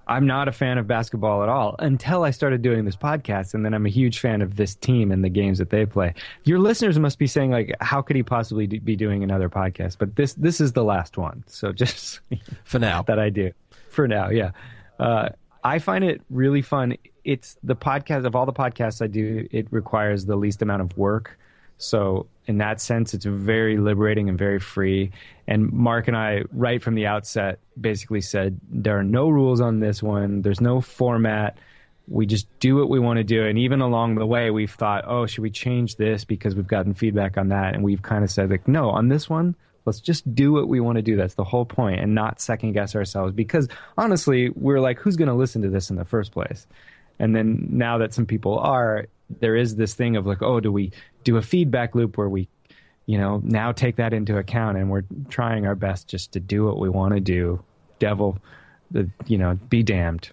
I'm 0.08 0.28
not 0.28 0.48
a 0.48 0.52
fan 0.52 0.78
of 0.78 0.88
basketball 0.88 1.44
at 1.44 1.50
all 1.50 1.76
until 1.80 2.24
I 2.24 2.32
started 2.32 2.62
doing 2.62 2.86
this 2.86 2.96
podcast, 2.96 3.54
and 3.54 3.66
then 3.66 3.74
I'm 3.74 3.86
a 3.86 3.90
huge 3.90 4.20
fan 4.20 4.42
of 4.42 4.58
this 4.58 4.76
team 4.76 5.12
and 5.12 5.24
the 5.24 5.30
games 5.30 5.58
that 5.60 5.70
they 5.70 5.86
play. 5.86 6.14
Your 6.44 6.60
listeners 6.60 7.00
must 7.00 7.18
be 7.18 7.28
saying 7.28 7.52
like, 7.52 7.74
"How 7.80 8.02
could 8.02 8.16
he 8.16 8.24
possibly 8.24 8.68
be 8.68 8.96
doing 8.96 9.24
another 9.24 9.50
podcast?" 9.50 9.98
But 9.98 10.16
this 10.16 10.34
this 10.34 10.60
is 10.60 10.74
the 10.74 10.84
last 10.84 11.18
one, 11.18 11.44
so 11.48 11.72
just 11.84 12.20
for 12.66 12.80
now 12.80 13.02
that 13.04 13.20
I 13.20 13.30
do. 13.30 13.52
For 13.90 14.08
now, 14.08 14.30
yeah. 14.30 14.52
Uh, 15.00 15.30
I 15.64 15.80
find 15.80 16.04
it 16.04 16.22
really 16.30 16.62
fun. 16.62 16.98
It's 17.24 17.56
the 17.64 17.76
podcast 17.76 18.26
of 18.26 18.36
all 18.36 18.46
the 18.46 18.54
podcasts 18.54 19.02
I 19.02 19.08
do. 19.08 19.48
It 19.52 19.68
requires 19.72 20.26
the 20.26 20.36
least 20.36 20.62
amount 20.62 20.82
of 20.82 20.98
work, 20.98 21.40
so 21.78 22.28
in 22.46 22.58
that 22.58 22.82
sense, 22.82 23.14
it's 23.14 23.26
very 23.26 23.78
liberating 23.78 24.30
and 24.30 24.38
very 24.38 24.60
free. 24.60 25.12
And 25.48 25.72
Mark 25.72 26.08
and 26.08 26.18
I, 26.18 26.44
right 26.52 26.82
from 26.82 26.96
the 26.96 27.08
outset, 27.08 27.60
basically 27.80 28.22
said 28.22 28.60
there 28.70 28.98
are 28.98 29.04
no 29.04 29.30
rules 29.30 29.62
on 29.62 29.80
this 29.80 30.04
one. 30.04 30.42
There's 30.42 30.62
no 30.62 30.82
format. 30.82 31.58
We 32.08 32.26
just 32.26 32.48
do 32.60 32.76
what 32.76 32.90
we 32.90 33.00
want 33.00 33.18
to 33.18 33.24
do. 33.24 33.46
And 33.46 33.58
even 33.58 33.80
along 33.80 34.16
the 34.16 34.26
way, 34.26 34.52
we've 34.52 34.72
thought, 34.72 35.06
oh, 35.08 35.26
should 35.26 35.42
we 35.42 35.50
change 35.50 35.96
this 35.96 36.26
because 36.26 36.54
we've 36.54 36.68
gotten 36.68 36.94
feedback 36.94 37.38
on 37.38 37.50
that? 37.50 37.76
And 37.76 37.84
we've 37.84 38.02
kind 38.02 38.24
of 38.24 38.32
said, 38.32 38.50
like, 38.50 38.68
no, 38.68 38.90
on 38.90 39.08
this 39.08 39.30
one, 39.30 39.56
let's 39.86 40.02
just 40.02 40.34
do 40.36 40.52
what 40.52 40.68
we 40.68 40.82
want 40.82 40.98
to 40.98 41.02
do. 41.02 41.16
That's 41.16 41.36
the 41.36 41.44
whole 41.46 41.66
point, 41.66 42.02
and 42.02 42.14
not 42.14 42.42
second 42.42 42.74
guess 42.74 42.96
ourselves. 42.96 43.34
Because 43.34 43.70
honestly, 43.98 44.50
we're 44.50 44.82
like, 44.82 45.00
who's 45.00 45.16
going 45.16 45.30
to 45.30 45.34
listen 45.34 45.62
to 45.62 45.70
this 45.70 45.90
in 45.90 45.96
the 45.96 46.06
first 46.06 46.34
place? 46.34 46.68
And 47.20 47.36
then 47.36 47.68
now 47.70 48.00
that 48.00 48.14
some 48.14 48.26
people 48.26 48.60
are, 48.60 49.08
there 49.40 49.56
is 49.56 49.76
this 49.76 49.94
thing 49.94 50.16
of 50.16 50.26
like, 50.26 50.42
oh, 50.42 50.60
do 50.60 50.72
we 50.72 50.92
do 51.24 51.38
a 51.38 51.42
feedback 51.42 51.96
loop 51.96 52.18
where 52.18 52.30
we, 52.30 52.48
you 53.06 53.18
know, 53.18 53.42
now 53.44 53.72
take 53.72 53.98
that 53.98 54.14
into 54.14 54.38
account 54.38 54.78
and 54.78 54.90
we're 54.90 55.04
trying 55.30 55.66
our 55.66 55.76
best 55.76 56.08
just 56.08 56.34
to 56.34 56.40
do 56.40 56.66
what 56.66 56.80
we 56.80 56.90
want 56.90 57.14
to 57.14 57.20
do. 57.20 57.64
Devil, 58.00 58.38
the 58.92 59.10
you 59.26 59.38
know, 59.38 59.54
be 59.70 59.84
damned. 59.84 60.30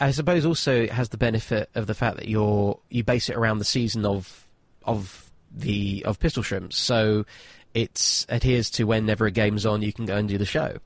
I 0.00 0.10
suppose 0.10 0.44
also 0.44 0.82
it 0.82 0.92
has 0.92 1.10
the 1.10 1.16
benefit 1.16 1.70
of 1.74 1.86
the 1.86 1.94
fact 1.94 2.16
that 2.16 2.28
you're 2.28 2.78
you 2.90 3.04
base 3.04 3.28
it 3.28 3.36
around 3.36 3.58
the 3.58 3.64
season 3.64 4.04
of 4.04 4.46
of 4.84 5.30
the 5.54 6.02
of 6.04 6.18
Pistol 6.18 6.42
Shrimps, 6.42 6.76
so 6.76 7.24
it 7.74 8.26
adheres 8.28 8.70
to 8.70 8.84
whenever 8.84 9.26
a 9.26 9.30
game's 9.30 9.64
on, 9.64 9.82
you 9.82 9.92
can 9.92 10.04
go 10.04 10.16
and 10.16 10.28
do 10.28 10.38
the 10.38 10.44
show. 10.44 10.76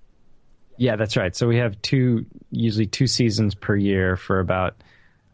Yeah, 0.77 0.97
that's 0.97 1.17
right. 1.17 1.35
So 1.35 1.49
we 1.49 1.57
have 1.57 1.81
two, 1.83 2.27
usually 2.51 2.87
two 2.87 3.07
seasons 3.07 3.55
per 3.55 3.75
year 3.75 4.17
for 4.17 4.41
about, 4.41 4.77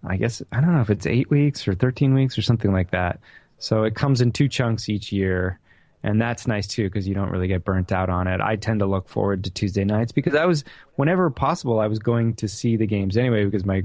I 0.04 0.16
guess 0.16 0.42
I 0.52 0.60
don't 0.60 0.74
know 0.74 0.80
if 0.80 0.90
it's 0.90 1.06
eight 1.06 1.30
weeks 1.30 1.66
or 1.68 1.74
thirteen 1.74 2.14
weeks 2.14 2.36
or 2.36 2.42
something 2.42 2.72
like 2.72 2.90
that. 2.90 3.20
So 3.58 3.84
it 3.84 3.94
comes 3.94 4.20
in 4.20 4.32
two 4.32 4.48
chunks 4.48 4.88
each 4.88 5.12
year. 5.12 5.58
And 6.04 6.20
that's 6.20 6.48
nice 6.48 6.66
too 6.66 6.88
because 6.88 7.06
you 7.06 7.14
don't 7.14 7.30
really 7.30 7.46
get 7.46 7.64
burnt 7.64 7.92
out 7.92 8.10
on 8.10 8.26
it. 8.26 8.40
I 8.40 8.56
tend 8.56 8.80
to 8.80 8.86
look 8.86 9.08
forward 9.08 9.44
to 9.44 9.50
Tuesday 9.50 9.84
nights 9.84 10.10
because 10.10 10.34
I 10.34 10.46
was, 10.46 10.64
whenever 10.96 11.30
possible, 11.30 11.78
I 11.78 11.86
was 11.86 12.00
going 12.00 12.34
to 12.34 12.48
see 12.48 12.76
the 12.76 12.88
games 12.88 13.16
anyway 13.16 13.44
because 13.44 13.64
my 13.64 13.84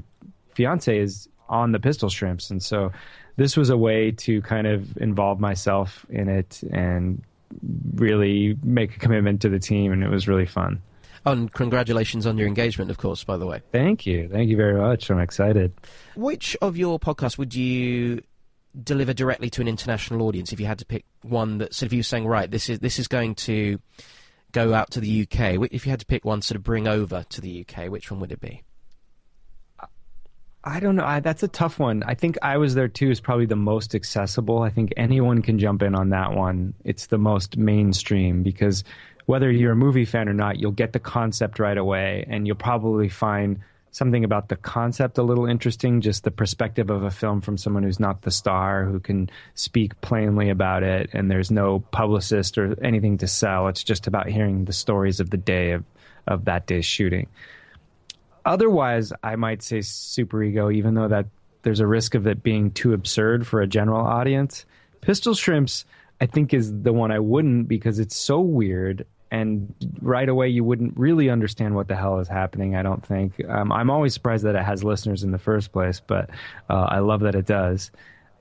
fiance 0.54 0.98
is 0.98 1.28
on 1.48 1.70
the 1.70 1.78
Pistol 1.78 2.08
Shrimps. 2.08 2.50
And 2.50 2.60
so 2.60 2.90
this 3.36 3.56
was 3.56 3.70
a 3.70 3.76
way 3.76 4.10
to 4.10 4.42
kind 4.42 4.66
of 4.66 4.96
involve 4.96 5.38
myself 5.38 6.04
in 6.10 6.28
it 6.28 6.60
and 6.72 7.22
really 7.94 8.58
make 8.64 8.96
a 8.96 8.98
commitment 8.98 9.42
to 9.42 9.48
the 9.48 9.60
team. 9.60 9.92
And 9.92 10.02
it 10.02 10.10
was 10.10 10.26
really 10.26 10.46
fun. 10.46 10.82
And 11.28 11.52
congratulations 11.52 12.26
on 12.26 12.38
your 12.38 12.48
engagement, 12.48 12.90
of 12.90 12.96
course, 12.96 13.22
by 13.22 13.36
the 13.36 13.46
way. 13.46 13.60
Thank 13.70 14.06
you. 14.06 14.28
Thank 14.32 14.48
you 14.48 14.56
very 14.56 14.80
much. 14.80 15.10
I'm 15.10 15.20
excited. 15.20 15.74
Which 16.16 16.56
of 16.62 16.78
your 16.78 16.98
podcasts 16.98 17.36
would 17.36 17.54
you 17.54 18.22
deliver 18.82 19.12
directly 19.12 19.50
to 19.50 19.60
an 19.60 19.68
international 19.68 20.22
audience 20.22 20.52
if 20.52 20.60
you 20.60 20.64
had 20.64 20.78
to 20.78 20.86
pick 20.86 21.04
one 21.22 21.58
that 21.58 21.74
sort 21.74 21.88
of 21.88 21.92
you 21.92 22.02
saying 22.02 22.26
right 22.26 22.50
this 22.50 22.68
is 22.68 22.78
this 22.78 22.98
is 22.98 23.08
going 23.08 23.34
to 23.34 23.80
go 24.52 24.72
out 24.72 24.90
to 24.90 25.00
the 25.00 25.22
UK 25.22 25.68
if 25.72 25.84
you 25.84 25.90
had 25.90 25.98
to 25.98 26.06
pick 26.06 26.24
one 26.24 26.42
sort 26.42 26.54
of 26.54 26.62
bring 26.62 26.86
over 26.86 27.24
to 27.28 27.40
the 27.40 27.66
UK 27.66 27.88
which 27.88 28.10
one 28.10 28.20
would 28.20 28.30
it 28.30 28.40
be 28.40 28.62
I 30.62 30.80
don't 30.80 30.96
know 30.96 31.04
I, 31.04 31.20
that's 31.20 31.42
a 31.42 31.48
tough 31.48 31.78
one 31.78 32.02
I 32.04 32.14
think 32.14 32.36
I 32.42 32.58
was 32.58 32.74
there 32.74 32.88
too 32.88 33.10
is 33.10 33.20
probably 33.20 33.46
the 33.46 33.56
most 33.56 33.94
accessible 33.94 34.62
I 34.62 34.70
think 34.70 34.92
anyone 34.96 35.42
can 35.42 35.58
jump 35.58 35.82
in 35.82 35.94
on 35.94 36.10
that 36.10 36.34
one 36.34 36.74
it's 36.84 37.06
the 37.06 37.18
most 37.18 37.56
mainstream 37.56 38.42
because 38.42 38.84
whether 39.28 39.50
you're 39.50 39.72
a 39.72 39.76
movie 39.76 40.06
fan 40.06 40.26
or 40.26 40.32
not 40.32 40.58
you'll 40.58 40.72
get 40.72 40.94
the 40.94 40.98
concept 40.98 41.58
right 41.58 41.76
away 41.76 42.24
and 42.28 42.46
you'll 42.46 42.56
probably 42.56 43.10
find 43.10 43.60
something 43.90 44.24
about 44.24 44.48
the 44.48 44.56
concept 44.56 45.18
a 45.18 45.22
little 45.22 45.44
interesting, 45.44 46.00
just 46.00 46.24
the 46.24 46.30
perspective 46.30 46.88
of 46.88 47.02
a 47.02 47.10
film 47.10 47.42
from 47.42 47.58
someone 47.58 47.82
who's 47.82 48.00
not 48.00 48.22
the 48.22 48.30
star, 48.30 48.84
who 48.84 49.00
can 49.00 49.28
speak 49.54 50.00
plainly 50.00 50.48
about 50.48 50.82
it, 50.82 51.10
and 51.12 51.30
there's 51.30 51.50
no 51.50 51.80
publicist 51.90 52.56
or 52.56 52.74
anything 52.82 53.18
to 53.18 53.26
sell. 53.26 53.68
It's 53.68 53.82
just 53.84 54.06
about 54.06 54.28
hearing 54.28 54.64
the 54.64 54.72
stories 54.72 55.20
of 55.20 55.30
the 55.30 55.36
day 55.36 55.72
of, 55.72 55.84
of 56.26 56.44
that 56.46 56.66
day's 56.66 56.86
shooting. 56.86 57.28
Otherwise, 58.44 59.12
I 59.22 59.36
might 59.36 59.62
say 59.62 59.82
Super 59.82 60.42
Ego, 60.42 60.70
even 60.70 60.94
though 60.94 61.08
that 61.08 61.26
there's 61.62 61.80
a 61.80 61.86
risk 61.86 62.14
of 62.14 62.26
it 62.26 62.42
being 62.42 62.70
too 62.70 62.94
absurd 62.94 63.46
for 63.46 63.60
a 63.60 63.66
general 63.66 64.06
audience. 64.06 64.64
Pistol 65.00 65.34
Shrimps, 65.34 65.84
I 66.20 66.26
think, 66.26 66.54
is 66.54 66.72
the 66.82 66.92
one 66.92 67.10
I 67.10 67.18
wouldn't 67.18 67.68
because 67.68 67.98
it's 67.98 68.16
so 68.16 68.40
weird 68.40 69.04
and 69.30 69.74
right 70.00 70.28
away 70.28 70.48
you 70.48 70.64
wouldn't 70.64 70.96
really 70.96 71.30
understand 71.30 71.74
what 71.74 71.88
the 71.88 71.96
hell 71.96 72.18
is 72.18 72.28
happening. 72.28 72.76
I 72.76 72.82
don't 72.82 73.04
think. 73.04 73.44
Um, 73.48 73.72
I'm 73.72 73.90
always 73.90 74.14
surprised 74.14 74.44
that 74.44 74.54
it 74.54 74.64
has 74.64 74.82
listeners 74.84 75.22
in 75.22 75.32
the 75.32 75.38
first 75.38 75.72
place, 75.72 76.00
but 76.00 76.30
uh, 76.70 76.86
I 76.88 77.00
love 77.00 77.20
that 77.20 77.34
it 77.34 77.46
does. 77.46 77.90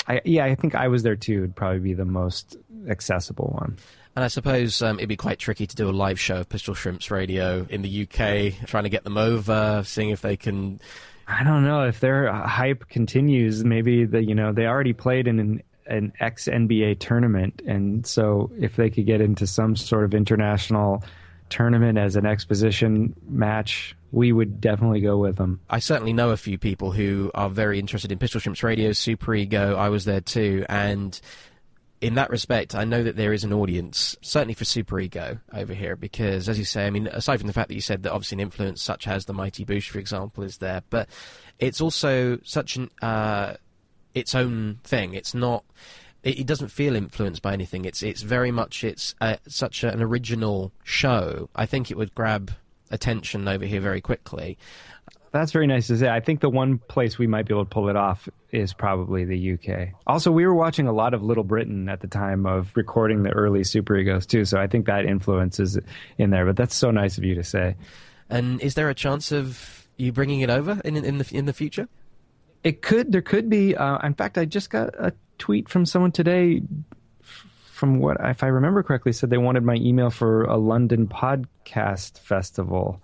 I, 0.08 0.22
yeah, 0.24 0.46
I 0.46 0.56
think 0.56 0.76
I 0.76 0.88
was 0.88 1.04
there 1.04 1.16
too. 1.16 1.42
Would 1.42 1.56
probably 1.56 1.80
be 1.80 1.94
the 1.94 2.06
most 2.06 2.56
accessible 2.88 3.54
one. 3.60 3.78
And 4.16 4.24
I 4.24 4.30
suppose 4.30 4.82
um, 4.82 4.98
it'd 4.98 5.10
be 5.10 5.16
quite 5.16 5.38
tricky 5.38 5.68
to 5.68 5.76
do 5.76 5.90
a 5.90 5.92
live 5.92 6.20
show 6.20 6.38
of 6.38 6.50
Pistol 6.50 6.74
Shrimps 6.74 7.12
Radio 7.12 7.68
in 7.70 7.84
the 7.84 8.02
UK, 8.04 8.68
trying 8.68 8.86
to 8.86 8.90
get 8.90 9.04
them 9.04 9.18
over, 9.18 9.84
seeing 9.86 10.10
if 10.10 10.22
they 10.22 10.36
can. 10.36 10.80
I 11.28 11.44
don't 11.44 11.64
know 11.64 11.84
if 11.84 12.00
their 12.00 12.32
hype 12.32 12.88
continues. 12.88 13.64
Maybe 13.64 14.06
the 14.06 14.24
you 14.24 14.34
know 14.34 14.54
they 14.54 14.66
already 14.66 14.94
played 14.94 15.28
in 15.28 15.40
an 15.40 15.62
an 15.88 16.14
ex 16.20 16.46
NBA 16.46 17.00
tournament, 17.00 17.62
and 17.66 18.06
so 18.06 18.52
if 18.60 18.76
they 18.76 18.90
could 18.90 19.06
get 19.06 19.22
into 19.22 19.48
some 19.48 19.76
sort 19.76 20.04
of 20.04 20.14
international 20.14 21.04
tournament 21.50 21.98
as 21.98 22.16
an 22.16 22.26
exposition 22.26 23.16
match, 23.28 23.96
we 24.12 24.32
would 24.32 24.60
definitely 24.62 25.02
go 25.02 25.18
with 25.18 25.38
them. 25.38 25.60
I 25.70 25.80
certainly 25.80 26.14
know 26.14 26.32
a 26.32 26.38
few 26.38 26.58
people 26.58 26.92
who 26.92 27.32
are 27.34 27.50
very 27.50 27.80
interested 27.80 28.12
in 28.12 28.20
Pistol 28.20 28.40
Shrimps 28.40 28.64
Radio, 28.64 28.92
Super 28.92 29.34
Ego. 29.34 29.76
I 29.76 29.90
was 29.90 30.06
there 30.06 30.22
too, 30.22 30.66
and 30.70 31.20
in 32.00 32.16
that 32.16 32.30
respect, 32.30 32.76
I 32.76 32.84
know 32.84 33.04
that 33.04 33.16
there 33.16 33.34
is 33.34 33.44
an 33.44 33.52
audience, 33.54 34.16
certainly 34.22 34.54
for 34.54 34.66
Super 34.66 35.00
Ego 35.00 35.40
over 35.54 35.74
here, 35.74 35.96
because 35.96 36.48
as 36.48 36.60
you 36.60 36.66
say, 36.66 36.86
I 36.86 36.90
mean, 36.90 37.08
aside 37.08 37.40
from 37.40 37.48
the 37.48 37.54
fact 37.54 37.70
that 37.70 37.76
you 37.76 37.82
said 37.82 38.04
that 38.04 38.12
obviously 38.12 38.36
an 38.36 38.42
influence 38.42 38.82
such 38.84 39.08
as 39.08 39.26
the 39.26 39.34
Mighty 39.34 39.66
Boosh, 39.66 39.90
for 39.90 40.00
example, 40.00 40.44
is 40.44 40.58
there, 40.58 40.84
but 40.90 41.10
it's 41.60 41.82
also 41.82 42.40
such 42.44 42.76
an 42.76 42.92
uh, 43.02 43.56
its 44.18 44.36
own 44.36 44.80
thing. 44.84 45.14
It's 45.14 45.34
not. 45.34 45.64
It, 46.24 46.40
it, 46.40 46.48
doesn't 46.48 46.70
feel 46.70 46.96
influenced 46.96 47.42
by 47.42 47.54
anything. 47.54 47.86
It's 47.86 48.02
it's 48.04 48.22
very 48.22 48.52
much 48.52 48.84
it's 48.84 49.16
uh, 49.22 49.38
such 49.48 49.84
an 49.84 50.02
original 50.02 50.72
show. 50.84 51.50
I 51.56 51.66
think 51.66 51.92
it 51.92 51.98
would 51.98 52.14
grab 52.16 52.52
attention 52.90 53.48
over 53.48 53.66
here 53.66 53.82
very 53.82 54.02
quickly. 54.02 54.58
That's 55.32 55.52
very 55.52 55.68
nice 55.68 55.88
to 55.88 55.98
say. 55.98 56.10
I 56.10 56.20
think 56.20 56.40
the 56.40 56.50
one 56.50 56.80
place 56.80 57.18
we 57.18 57.28
might 57.28 57.46
be 57.48 57.54
able 57.54 57.66
to 57.66 57.70
pull 57.70 57.90
it 57.90 57.96
off 57.96 58.30
is 58.52 58.74
probably 58.74 59.26
the 59.26 59.54
UK. 59.54 59.90
Also, 60.08 60.32
we 60.32 60.46
were 60.46 60.56
watching 60.56 60.88
a 60.88 60.94
lot 60.94 61.14
of 61.14 61.22
Little 61.22 61.44
Britain 61.44 61.90
at 61.90 62.00
the 62.00 62.08
time 62.08 62.46
of 62.46 62.72
recording 62.76 63.24
the 63.24 63.30
early 63.32 63.64
Super 63.64 63.98
Egos 63.98 64.26
too, 64.26 64.46
so 64.46 64.58
I 64.58 64.68
think 64.68 64.86
that 64.86 65.06
influence 65.06 65.60
is 65.60 65.78
in 66.18 66.30
there. 66.30 66.46
But 66.46 66.56
that's 66.56 66.76
so 66.76 66.92
nice 66.92 67.18
of 67.18 67.24
you 67.24 67.36
to 67.36 67.44
say. 67.44 67.76
And 68.30 68.62
is 68.62 68.76
there 68.76 68.90
a 68.90 68.96
chance 68.96 69.32
of 69.32 69.88
you 69.98 70.12
bringing 70.12 70.42
it 70.42 70.50
over 70.50 70.82
in 70.84 70.96
in 70.96 71.18
the 71.18 71.30
in 71.32 71.46
the 71.46 71.54
future? 71.54 71.88
It 72.64 72.82
could. 72.82 73.12
There 73.12 73.22
could 73.22 73.50
be. 73.50 73.76
Uh, 73.76 74.00
in 74.06 74.14
fact, 74.14 74.38
I 74.38 74.46
just 74.46 74.70
got 74.70 74.94
a 74.98 75.14
tweet 75.38 75.70
from 75.70 75.86
someone 75.86 76.12
today. 76.12 76.62
From 77.72 78.00
what, 78.00 78.18
if 78.22 78.42
I 78.42 78.48
remember 78.48 78.82
correctly, 78.82 79.14
said 79.14 79.30
they 79.30 79.38
wanted 79.38 79.64
my 79.64 79.76
email 79.76 80.10
for 80.10 80.46
a 80.46 80.58
London 80.58 81.08
podcast 81.08 82.18
festival. 82.20 83.00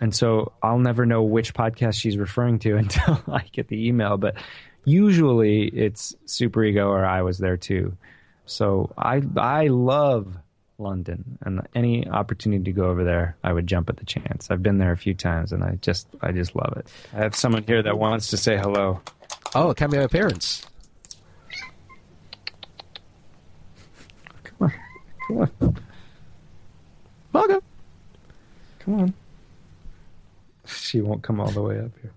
And 0.00 0.14
so 0.14 0.52
I'll 0.62 0.80
never 0.80 1.06
know 1.06 1.22
which 1.22 1.54
podcast 1.54 1.94
she's 1.94 2.18
referring 2.18 2.58
to 2.60 2.76
until 2.76 3.22
I 3.28 3.44
get 3.52 3.68
the 3.68 3.86
email. 3.86 4.16
But 4.16 4.34
usually 4.84 5.66
it's 5.66 6.14
Super 6.24 6.64
Ego 6.64 6.88
or 6.88 7.04
I 7.04 7.22
was 7.22 7.38
there 7.38 7.56
too. 7.56 7.96
So 8.46 8.92
I 8.96 9.22
I 9.36 9.68
love 9.68 10.36
London 10.78 11.38
and 11.42 11.66
any 11.74 12.06
opportunity 12.08 12.64
to 12.64 12.72
go 12.72 12.86
over 12.86 13.04
there, 13.04 13.36
I 13.42 13.52
would 13.52 13.66
jump 13.66 13.88
at 13.88 13.96
the 13.96 14.04
chance. 14.04 14.50
I've 14.50 14.62
been 14.62 14.78
there 14.78 14.92
a 14.92 14.96
few 14.96 15.14
times 15.14 15.52
and 15.52 15.64
I 15.64 15.78
just 15.80 16.08
I 16.20 16.32
just 16.32 16.54
love 16.54 16.74
it. 16.76 16.88
I 17.12 17.18
have 17.18 17.34
someone 17.34 17.64
here 17.64 17.82
that 17.82 17.98
wants 17.98 18.28
to 18.30 18.36
say 18.36 18.56
hello. 18.56 19.00
Oh, 19.54 19.70
a 19.70 19.74
cameo 19.74 20.04
appearance. 20.04 20.64
Come 24.44 24.70
on. 24.70 24.72
Come 25.28 25.38
on. 25.38 25.76
Margot. 27.32 27.62
Come 28.80 29.00
on. 29.00 29.14
She 30.66 31.00
won't 31.00 31.22
come 31.22 31.40
all 31.40 31.50
the 31.50 31.62
way 31.62 31.78
up 31.78 31.92
here. 32.02 32.12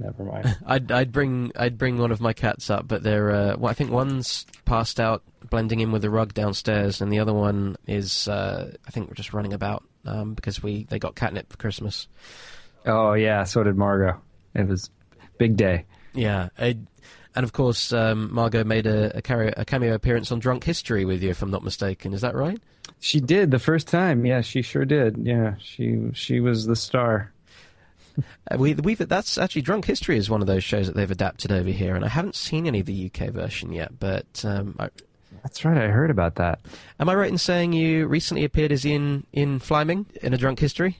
Never 0.00 0.24
mind. 0.24 0.58
I'd 0.66 0.90
I'd 0.90 1.12
bring 1.12 1.52
I'd 1.56 1.76
bring 1.76 1.98
one 1.98 2.10
of 2.10 2.20
my 2.20 2.32
cats 2.32 2.70
up, 2.70 2.88
but 2.88 3.02
they're 3.02 3.30
uh, 3.30 3.56
well, 3.58 3.70
I 3.70 3.74
think 3.74 3.90
one's 3.90 4.46
passed 4.64 4.98
out, 4.98 5.22
blending 5.50 5.80
in 5.80 5.92
with 5.92 6.02
the 6.02 6.10
rug 6.10 6.32
downstairs, 6.32 7.00
and 7.00 7.12
the 7.12 7.18
other 7.18 7.34
one 7.34 7.76
is 7.86 8.26
uh, 8.26 8.72
I 8.86 8.90
think 8.90 9.08
we're 9.08 9.14
just 9.14 9.34
running 9.34 9.52
about 9.52 9.84
um, 10.06 10.34
because 10.34 10.62
we 10.62 10.84
they 10.84 10.98
got 10.98 11.14
catnip 11.14 11.50
for 11.50 11.58
Christmas. 11.58 12.08
Oh 12.86 13.12
yeah, 13.12 13.44
so 13.44 13.62
did 13.62 13.76
Margot. 13.76 14.18
It 14.54 14.66
was 14.66 14.90
big 15.38 15.56
day. 15.56 15.84
Yeah, 16.14 16.48
I, 16.58 16.78
and 17.34 17.44
of 17.44 17.52
course 17.52 17.92
um, 17.92 18.32
Margot 18.32 18.64
made 18.64 18.86
a, 18.86 19.16
a, 19.16 19.52
a 19.56 19.64
cameo 19.64 19.94
appearance 19.94 20.32
on 20.32 20.38
Drunk 20.38 20.64
History 20.64 21.04
with 21.04 21.22
you, 21.22 21.30
if 21.30 21.42
I'm 21.42 21.50
not 21.50 21.62
mistaken. 21.62 22.14
Is 22.14 22.22
that 22.22 22.34
right? 22.34 22.58
She 23.00 23.20
did 23.20 23.50
the 23.50 23.58
first 23.58 23.86
time. 23.86 24.24
Yeah, 24.24 24.40
she 24.40 24.62
sure 24.62 24.84
did. 24.86 25.18
Yeah, 25.18 25.54
she 25.58 26.10
she 26.14 26.40
was 26.40 26.66
the 26.66 26.76
star. 26.76 27.32
Uh, 28.50 28.56
we 28.58 28.74
we 28.74 28.94
that's 28.94 29.38
actually 29.38 29.62
Drunk 29.62 29.84
History 29.84 30.16
is 30.16 30.28
one 30.28 30.40
of 30.40 30.46
those 30.46 30.64
shows 30.64 30.86
that 30.86 30.96
they've 30.96 31.10
adapted 31.10 31.52
over 31.52 31.70
here, 31.70 31.94
and 31.94 32.04
I 32.04 32.08
haven't 32.08 32.34
seen 32.34 32.66
any 32.66 32.80
of 32.80 32.86
the 32.86 33.10
UK 33.12 33.30
version 33.30 33.72
yet. 33.72 33.98
But 33.98 34.44
um, 34.44 34.76
I, 34.78 34.88
that's 35.42 35.64
right, 35.64 35.76
I 35.76 35.88
heard 35.88 36.10
about 36.10 36.36
that. 36.36 36.60
Am 36.98 37.08
I 37.08 37.14
right 37.14 37.30
in 37.30 37.38
saying 37.38 37.72
you 37.72 38.06
recently 38.06 38.44
appeared 38.44 38.72
as 38.72 38.84
Ian 38.84 39.26
in 39.32 39.58
Fleming 39.58 40.06
in 40.22 40.34
a 40.34 40.36
Drunk 40.36 40.58
History? 40.58 40.98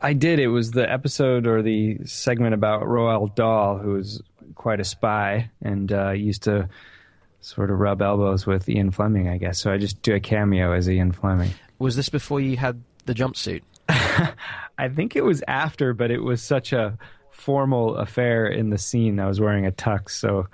I 0.00 0.12
did. 0.12 0.38
It 0.38 0.48
was 0.48 0.70
the 0.72 0.90
episode 0.90 1.46
or 1.46 1.62
the 1.62 1.98
segment 2.04 2.54
about 2.54 2.82
Roald 2.82 3.34
Dahl, 3.34 3.78
who 3.78 3.94
was 3.94 4.22
quite 4.54 4.80
a 4.80 4.84
spy 4.84 5.50
and 5.62 5.92
uh, 5.92 6.10
used 6.10 6.44
to 6.44 6.68
sort 7.40 7.70
of 7.70 7.78
rub 7.78 8.02
elbows 8.02 8.46
with 8.46 8.68
Ian 8.68 8.90
Fleming, 8.90 9.28
I 9.28 9.38
guess. 9.38 9.58
So 9.60 9.72
I 9.72 9.78
just 9.78 10.00
do 10.02 10.14
a 10.14 10.20
cameo 10.20 10.72
as 10.72 10.88
Ian 10.88 11.12
Fleming. 11.12 11.50
Was 11.78 11.96
this 11.96 12.08
before 12.08 12.40
you 12.40 12.56
had 12.56 12.82
the 13.06 13.14
jumpsuit? 13.14 13.62
I 14.78 14.88
think 14.88 15.16
it 15.16 15.24
was 15.24 15.42
after, 15.48 15.94
but 15.94 16.10
it 16.10 16.22
was 16.22 16.42
such 16.42 16.72
a 16.72 16.98
formal 17.30 17.96
affair 17.96 18.46
in 18.46 18.70
the 18.70 18.78
scene. 18.78 19.18
I 19.20 19.26
was 19.26 19.40
wearing 19.40 19.66
a 19.66 19.72
tux, 19.72 20.10
so 20.10 20.46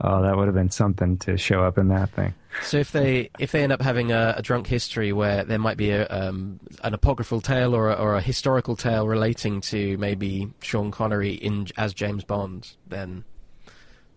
oh, 0.00 0.22
that 0.22 0.36
would 0.36 0.46
have 0.46 0.54
been 0.54 0.70
something 0.70 1.16
to 1.18 1.36
show 1.36 1.62
up 1.62 1.78
in 1.78 1.88
that 1.88 2.10
thing. 2.10 2.34
So 2.62 2.76
if 2.78 2.92
they 2.92 3.30
if 3.38 3.52
they 3.52 3.62
end 3.62 3.72
up 3.72 3.80
having 3.80 4.12
a, 4.12 4.34
a 4.36 4.42
drunk 4.42 4.66
history 4.66 5.12
where 5.12 5.44
there 5.44 5.58
might 5.58 5.78
be 5.78 5.90
a, 5.90 6.06
um, 6.08 6.60
an 6.84 6.92
apocryphal 6.92 7.40
tale 7.40 7.74
or 7.74 7.90
a, 7.90 7.94
or 7.94 8.14
a 8.16 8.20
historical 8.20 8.76
tale 8.76 9.08
relating 9.08 9.60
to 9.62 9.96
maybe 9.98 10.52
Sean 10.60 10.90
Connery 10.90 11.32
in 11.32 11.68
as 11.78 11.94
James 11.94 12.24
Bond, 12.24 12.72
then 12.86 13.24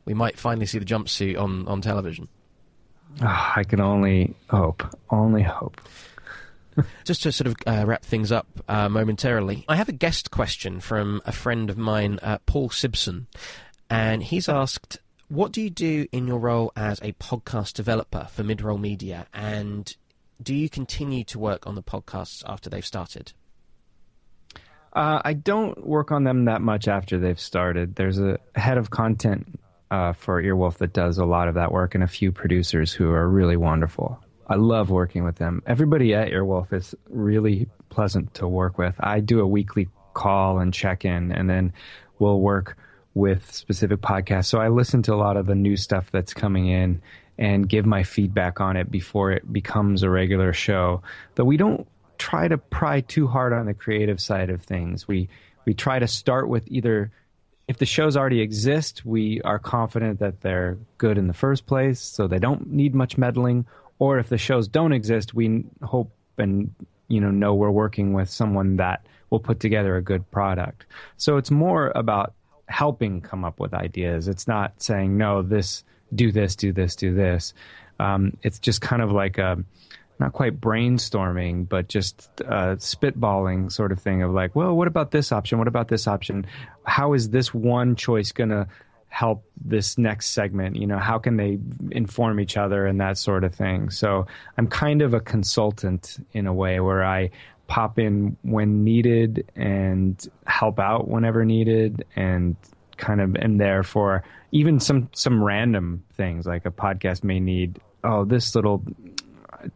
we 0.04 0.14
might 0.14 0.38
finally 0.38 0.66
see 0.66 0.80
the 0.80 0.86
jumpsuit 0.86 1.40
on 1.40 1.68
on 1.68 1.82
television. 1.82 2.28
Oh, 3.22 3.54
I 3.56 3.64
can 3.64 3.80
only 3.80 4.36
hope, 4.50 4.84
only 5.10 5.44
hope. 5.44 5.80
Just 7.06 7.24
to 7.24 7.32
sort 7.32 7.48
of 7.48 7.56
uh, 7.66 7.86
wrap 7.86 8.04
things 8.04 8.32
up 8.32 8.48
uh, 8.68 8.90
momentarily, 8.90 9.66
I 9.68 9.76
have 9.76 9.90
a 9.90 9.94
guest 9.94 10.32
question 10.32 10.80
from 10.80 11.22
a 11.26 11.32
friend 11.32 11.70
of 11.70 11.78
mine, 11.78 12.20
uh, 12.22 12.40
Paul 12.46 12.70
Sibson, 12.70 13.28
and 13.90 14.24
he's 14.24 14.50
asked, 14.50 15.00
"What 15.30 15.52
do 15.52 15.62
you 15.62 15.70
do 15.70 16.08
in 16.12 16.28
your 16.28 16.40
role 16.40 16.72
as 16.76 17.00
a 17.02 17.14
podcast 17.14 17.74
developer 17.74 18.28
for 18.32 18.44
Midroll 18.44 18.80
Media, 18.80 19.28
and 19.34 19.96
do 20.42 20.54
you 20.54 20.70
continue 20.70 21.24
to 21.26 21.40
work 21.40 21.66
on 21.66 21.76
the 21.76 21.84
podcasts 21.84 22.44
after 22.46 22.70
they've 22.70 22.86
started?" 22.86 23.34
Uh, 24.94 25.22
I 25.26 25.34
don't 25.34 25.86
work 25.86 26.12
on 26.12 26.24
them 26.24 26.46
that 26.46 26.62
much 26.62 26.88
after 26.88 27.20
they've 27.20 27.40
started. 27.40 27.96
There's 27.96 28.18
a 28.18 28.40
head 28.56 28.78
of 28.78 28.90
content 28.90 29.60
uh, 29.92 30.14
for 30.14 30.42
Earwolf 30.42 30.78
that 30.78 30.94
does 30.94 31.18
a 31.18 31.26
lot 31.26 31.48
of 31.48 31.56
that 31.56 31.72
work, 31.72 31.96
and 31.96 32.04
a 32.04 32.08
few 32.08 32.32
producers 32.32 32.94
who 32.94 33.12
are 33.12 33.28
really 33.28 33.58
wonderful. 33.58 34.20
I 34.48 34.56
love 34.56 34.90
working 34.90 35.24
with 35.24 35.38
them. 35.38 35.62
Everybody 35.66 36.14
at 36.14 36.30
Earwolf 36.30 36.72
is 36.74 36.96
really 37.10 37.68
pleasant 37.90 38.34
to 38.36 38.48
work 38.48 38.78
with. 38.78 38.96
I 39.00 39.20
do 39.20 39.40
a 39.40 39.48
weekly 39.48 39.90
call 40.14 40.60
and 40.60 40.74
check 40.74 41.06
in, 41.06 41.32
and 41.32 41.50
then 41.50 41.74
we'll 42.20 42.40
work 42.40 42.78
with 43.14 43.54
specific 43.54 44.02
podcasts. 44.02 44.48
So 44.48 44.60
I 44.60 44.68
listen 44.68 45.02
to 45.04 45.14
a 45.14 45.16
lot 45.16 45.38
of 45.38 45.46
the 45.46 45.56
new 45.56 45.78
stuff 45.78 46.12
that's 46.12 46.34
coming 46.34 46.68
in 46.68 47.02
and 47.38 47.68
give 47.68 47.86
my 47.86 48.04
feedback 48.04 48.62
on 48.62 48.78
it 48.78 48.92
before 48.92 49.32
it 49.32 49.52
becomes 49.52 50.04
a 50.04 50.10
regular 50.10 50.54
show. 50.54 51.02
But 51.36 51.46
we 51.46 51.58
don't 51.58 51.88
try 52.18 52.48
to 52.48 52.58
pry 52.58 53.02
too 53.02 53.28
hard 53.28 53.54
on 53.54 53.66
the 53.66 53.74
creative 53.74 54.22
side 54.22 54.50
of 54.50 54.62
things. 54.62 55.08
We 55.08 55.30
we 55.66 55.74
try 55.74 56.00
to 56.00 56.08
start 56.08 56.48
with 56.48 56.64
either 56.68 57.12
if 57.68 57.78
the 57.78 57.86
shows 57.86 58.16
already 58.16 58.42
exist, 58.42 59.06
we 59.06 59.42
are 59.42 59.58
confident 59.58 60.20
that 60.20 60.42
they're 60.42 60.78
good 61.00 61.18
in 61.18 61.28
the 61.28 61.34
first 61.34 61.66
place, 61.66 62.00
so 62.00 62.28
they 62.28 62.38
don't 62.38 62.68
need 62.68 62.94
much 62.94 63.18
meddling, 63.18 63.66
or 64.00 64.20
if 64.20 64.30
the 64.30 64.38
shows 64.38 64.68
don't 64.68 64.94
exist, 64.94 65.34
we 65.34 65.64
hope 65.84 66.12
and 66.38 66.74
you 67.08 67.22
know 67.22 67.32
know 67.32 67.54
we're 67.54 67.72
working 67.72 68.14
with 68.14 68.30
someone 68.30 68.78
that 68.78 69.06
will 69.30 69.40
put 69.40 69.60
together 69.60 69.96
a 69.96 70.02
good 70.02 70.30
product. 70.32 70.86
So 71.18 71.38
it's 71.38 71.52
more 71.52 71.92
about 71.96 72.34
helping 72.68 73.22
come 73.22 73.46
up 73.46 73.60
with 73.60 73.74
ideas. 73.74 74.28
It's 74.28 74.48
not 74.48 74.82
saying 74.82 75.18
no, 75.18 75.42
this 75.42 75.84
do 76.14 76.32
this, 76.32 76.56
do 76.56 76.72
this, 76.72 76.96
do 76.96 77.14
this. 77.14 77.54
Um, 78.00 78.38
it's 78.44 78.60
just 78.60 78.82
kind 78.82 79.02
of 79.02 79.12
like 79.12 79.38
a 79.38 79.64
not 80.20 80.32
quite 80.32 80.62
brainstorming, 80.62 81.68
but 81.68 81.90
just 81.90 82.30
uh, 82.42 82.76
spitballing 82.78 83.72
sort 83.72 83.92
of 83.92 84.00
thing 84.00 84.24
of 84.24 84.32
like, 84.32 84.56
well, 84.56 84.74
what 84.76 84.88
about 84.88 85.12
this 85.12 85.32
option? 85.32 85.58
What 85.58 85.68
about 85.68 85.90
this 85.90 86.08
option? 86.08 86.46
How 86.86 87.14
is 87.14 87.30
this 87.30 87.54
one 87.54 87.96
choice 87.96 88.32
going 88.32 88.50
to 88.50 88.68
help 89.16 89.46
this 89.64 89.98
next 89.98 90.32
segment 90.32 90.76
you 90.76 90.86
know 90.86 91.00
how 91.00 91.18
can 91.18 91.38
they 91.38 91.58
inform 91.92 92.38
each 92.40 92.58
other 92.58 92.86
and 92.86 93.00
that 93.00 93.18
sort 93.18 93.44
of 93.46 93.56
thing. 93.56 93.90
So 93.90 94.28
i'm 94.58 94.68
kind 94.68 95.02
of 95.02 95.14
a 95.14 95.22
consultant 95.22 96.18
in 96.34 96.48
a 96.48 96.54
way 96.54 96.80
where 96.80 97.04
i 97.04 97.30
pop 97.68 97.98
in 97.98 98.36
when 98.44 98.84
needed 98.84 99.50
and 99.56 100.28
help 100.46 100.80
out 100.80 101.08
whenever 101.08 101.46
needed 101.46 102.06
and 102.16 102.56
kind 102.98 103.22
of 103.22 103.36
am 103.38 103.58
there 103.58 103.84
for 103.84 104.24
even 104.52 104.80
some 104.80 105.10
some 105.14 105.44
random 105.44 106.04
things 106.16 106.46
like 106.46 106.66
a 106.66 106.72
podcast 106.72 107.24
may 107.24 107.40
need 107.40 107.80
oh 108.04 108.24
this 108.26 108.54
little 108.54 108.84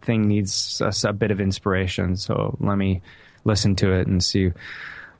thing 0.02 0.28
needs 0.28 0.82
a, 0.82 0.94
a 1.08 1.14
bit 1.14 1.32
of 1.32 1.40
inspiration. 1.40 2.16
So 2.16 2.58
let 2.60 2.78
me 2.78 3.02
listen 3.46 3.76
to 3.78 3.94
it 3.94 4.08
and 4.08 4.24
see 4.24 4.52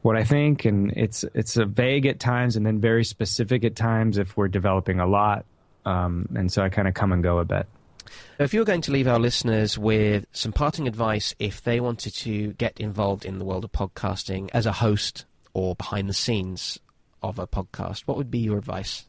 what 0.02 0.16
I 0.16 0.24
think, 0.24 0.66
and 0.66 0.92
it's 0.96 1.26
it's 1.34 1.58
a 1.58 1.66
vague 1.66 2.06
at 2.06 2.20
times, 2.20 2.56
and 2.56 2.66
then 2.66 2.80
very 2.80 3.04
specific 3.04 3.64
at 3.64 3.76
times 3.76 4.18
if 4.18 4.38
we're 4.38 4.48
developing 4.48 5.00
a 5.00 5.08
lot, 5.08 5.46
um, 5.86 6.28
and 6.36 6.52
so 6.52 6.64
I 6.64 6.70
kind 6.70 6.88
of 6.88 6.94
come 6.94 7.12
and 7.12 7.22
go 7.22 7.40
a 7.40 7.46
bit. 7.46 7.68
If 8.40 8.54
you're 8.54 8.66
going 8.66 8.82
to 8.82 8.92
leave 8.92 9.08
our 9.08 9.20
listeners 9.20 9.78
with 9.78 10.26
some 10.32 10.54
parting 10.54 10.88
advice, 10.88 11.36
if 11.40 11.62
they 11.62 11.80
wanted 11.80 12.16
to 12.16 12.54
get 12.54 12.80
involved 12.80 13.26
in 13.26 13.38
the 13.38 13.46
world 13.46 13.66
of 13.66 13.72
podcasting 13.72 14.50
as 14.54 14.66
a 14.66 14.72
host 14.72 15.26
or 15.54 15.76
behind 15.76 16.10
the 16.10 16.14
scenes 16.14 16.80
of 17.22 17.38
a 17.38 17.46
podcast, 17.46 18.04
what 18.06 18.18
would 18.18 18.32
be 18.32 18.40
your 18.40 18.58
advice? 18.58 19.06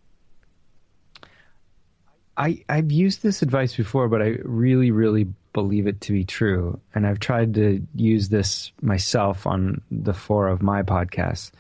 I, 2.37 2.65
I've 2.69 2.91
used 2.91 3.23
this 3.23 3.43
advice 3.43 3.77
before, 3.77 4.09
but 4.09 4.23
I 4.23 4.37
really, 4.43 4.91
really 4.91 5.29
believe 5.53 5.87
it 5.87 6.01
to 6.03 6.13
be 6.13 6.25
true. 6.25 6.81
And 6.95 7.07
I've 7.07 7.21
tried 7.21 7.55
to 7.55 7.83
use 7.95 8.29
this 8.29 8.73
myself 8.81 9.47
on 9.47 9.81
the 9.91 10.15
four 10.15 10.49
of 10.49 10.63
my 10.63 10.83
podcasts 10.83 11.51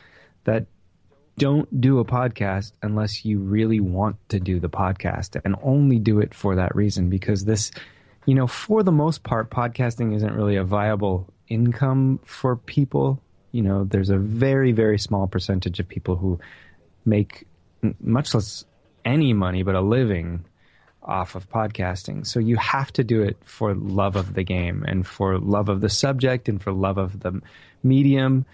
that 0.44 0.66
don't 1.40 1.80
do 1.80 1.98
a 1.98 2.04
podcast 2.04 2.72
unless 2.82 3.24
you 3.24 3.38
really 3.38 3.80
want 3.80 4.16
to 4.28 4.38
do 4.38 4.60
the 4.60 4.68
podcast 4.68 5.40
and 5.42 5.56
only 5.62 5.98
do 5.98 6.20
it 6.20 6.34
for 6.34 6.56
that 6.56 6.74
reason 6.76 7.08
because 7.08 7.46
this 7.46 7.70
you 8.26 8.34
know 8.34 8.46
for 8.46 8.82
the 8.82 8.92
most 8.92 9.22
part 9.22 9.48
podcasting 9.48 10.14
isn't 10.14 10.34
really 10.34 10.56
a 10.56 10.64
viable 10.64 11.26
income 11.48 12.20
for 12.26 12.56
people 12.56 13.18
you 13.52 13.62
know 13.62 13.84
there's 13.84 14.10
a 14.10 14.18
very 14.18 14.72
very 14.72 14.98
small 14.98 15.26
percentage 15.26 15.80
of 15.80 15.88
people 15.88 16.14
who 16.14 16.38
make 17.06 17.46
much 18.00 18.34
less 18.34 18.66
any 19.06 19.32
money 19.32 19.62
but 19.62 19.74
a 19.74 19.80
living 19.80 20.44
off 21.10 21.34
of 21.34 21.48
podcasting 21.50 22.26
so 22.26 22.38
you 22.38 22.56
have 22.56 22.92
to 22.92 23.04
do 23.04 23.22
it 23.22 23.36
for 23.44 23.74
love 23.74 24.16
of 24.16 24.34
the 24.34 24.44
game 24.44 24.84
and 24.86 25.06
for 25.06 25.38
love 25.38 25.68
of 25.68 25.80
the 25.80 25.90
subject 25.90 26.48
and 26.48 26.62
for 26.62 26.72
love 26.72 26.98
of 26.98 27.20
the 27.20 27.40
medium 27.82 28.46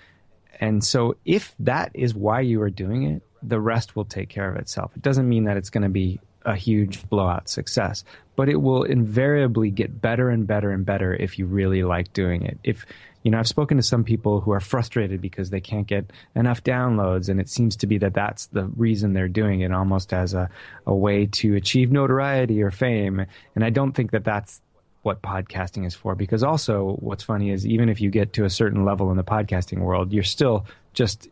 and 0.60 0.82
so 0.82 1.16
if 1.24 1.54
that 1.60 1.90
is 1.94 2.14
why 2.14 2.40
you 2.40 2.62
are 2.62 2.70
doing 2.70 3.04
it, 3.04 3.22
the 3.42 3.60
rest 3.60 3.96
will 3.96 4.04
take 4.04 4.28
care 4.28 4.50
of 4.50 4.56
itself. 4.56 4.92
It 4.96 5.02
doesn't 5.02 5.28
mean 5.28 5.44
that 5.44 5.56
it's 5.56 5.70
going 5.70 5.82
to 5.82 5.88
be 5.88 6.20
a 6.44 6.54
huge 6.54 7.08
blowout 7.08 7.48
success, 7.48 8.04
but 8.36 8.48
it 8.48 8.56
will 8.56 8.84
invariably 8.84 9.70
get 9.70 10.00
better 10.00 10.30
and 10.30 10.46
better 10.46 10.70
and 10.70 10.86
better 10.86 11.14
if 11.14 11.38
you 11.38 11.46
really 11.46 11.82
like 11.82 12.12
doing 12.12 12.42
it. 12.42 12.58
If 12.62 12.86
you 13.26 13.32
know, 13.32 13.40
I've 13.40 13.48
spoken 13.48 13.76
to 13.76 13.82
some 13.82 14.04
people 14.04 14.40
who 14.40 14.52
are 14.52 14.60
frustrated 14.60 15.20
because 15.20 15.50
they 15.50 15.60
can't 15.60 15.88
get 15.88 16.12
enough 16.36 16.62
downloads, 16.62 17.28
and 17.28 17.40
it 17.40 17.48
seems 17.48 17.74
to 17.78 17.88
be 17.88 17.98
that 17.98 18.14
that's 18.14 18.46
the 18.46 18.66
reason 18.76 19.14
they're 19.14 19.26
doing 19.26 19.62
it, 19.62 19.72
almost 19.72 20.12
as 20.12 20.32
a, 20.32 20.48
a 20.86 20.94
way 20.94 21.26
to 21.26 21.56
achieve 21.56 21.90
notoriety 21.90 22.62
or 22.62 22.70
fame. 22.70 23.26
And 23.56 23.64
I 23.64 23.70
don't 23.70 23.90
think 23.94 24.12
that 24.12 24.22
that's 24.22 24.60
what 25.02 25.22
podcasting 25.22 25.84
is 25.84 25.92
for. 25.92 26.14
Because 26.14 26.44
also, 26.44 26.98
what's 27.00 27.24
funny 27.24 27.50
is 27.50 27.66
even 27.66 27.88
if 27.88 28.00
you 28.00 28.10
get 28.10 28.32
to 28.34 28.44
a 28.44 28.50
certain 28.50 28.84
level 28.84 29.10
in 29.10 29.16
the 29.16 29.24
podcasting 29.24 29.80
world, 29.80 30.12
you're 30.12 30.22
still 30.22 30.64
just 30.92 31.28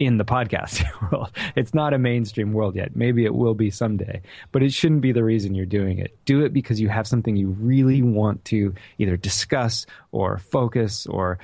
in 0.00 0.16
the 0.16 0.24
podcasting 0.24 0.90
world. 1.12 1.30
It's 1.54 1.74
not 1.74 1.92
a 1.92 1.98
mainstream 1.98 2.52
world 2.52 2.74
yet. 2.74 2.96
Maybe 2.96 3.24
it 3.24 3.34
will 3.34 3.54
be 3.54 3.70
someday, 3.70 4.22
but 4.50 4.62
it 4.62 4.72
shouldn't 4.72 5.02
be 5.02 5.12
the 5.12 5.22
reason 5.22 5.54
you're 5.54 5.66
doing 5.66 5.98
it. 5.98 6.16
Do 6.24 6.44
it 6.44 6.52
because 6.52 6.80
you 6.80 6.88
have 6.88 7.06
something 7.06 7.36
you 7.36 7.50
really 7.50 8.02
want 8.02 8.44
to 8.46 8.74
either 8.98 9.16
discuss 9.16 9.86
or 10.10 10.38
focus 10.38 11.06
or 11.06 11.38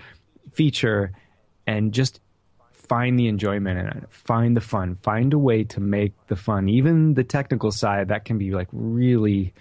feature 0.53 1.13
and 1.67 1.93
just 1.93 2.21
find 2.73 3.19
the 3.19 3.29
enjoyment 3.29 3.79
in 3.79 3.87
it. 3.89 4.05
Find 4.09 4.57
the 4.57 4.61
fun. 4.61 4.97
Find 5.03 5.35
a 5.35 5.39
way 5.39 5.65
to 5.65 5.81
make 5.81 6.15
the 6.29 6.37
fun. 6.37 6.69
Even 6.69 7.15
the 7.15 7.25
technical 7.25 7.71
side 7.71 8.09
that 8.09 8.25
can 8.25 8.39
be 8.39 8.53
like 8.53 8.69
really 8.73 9.53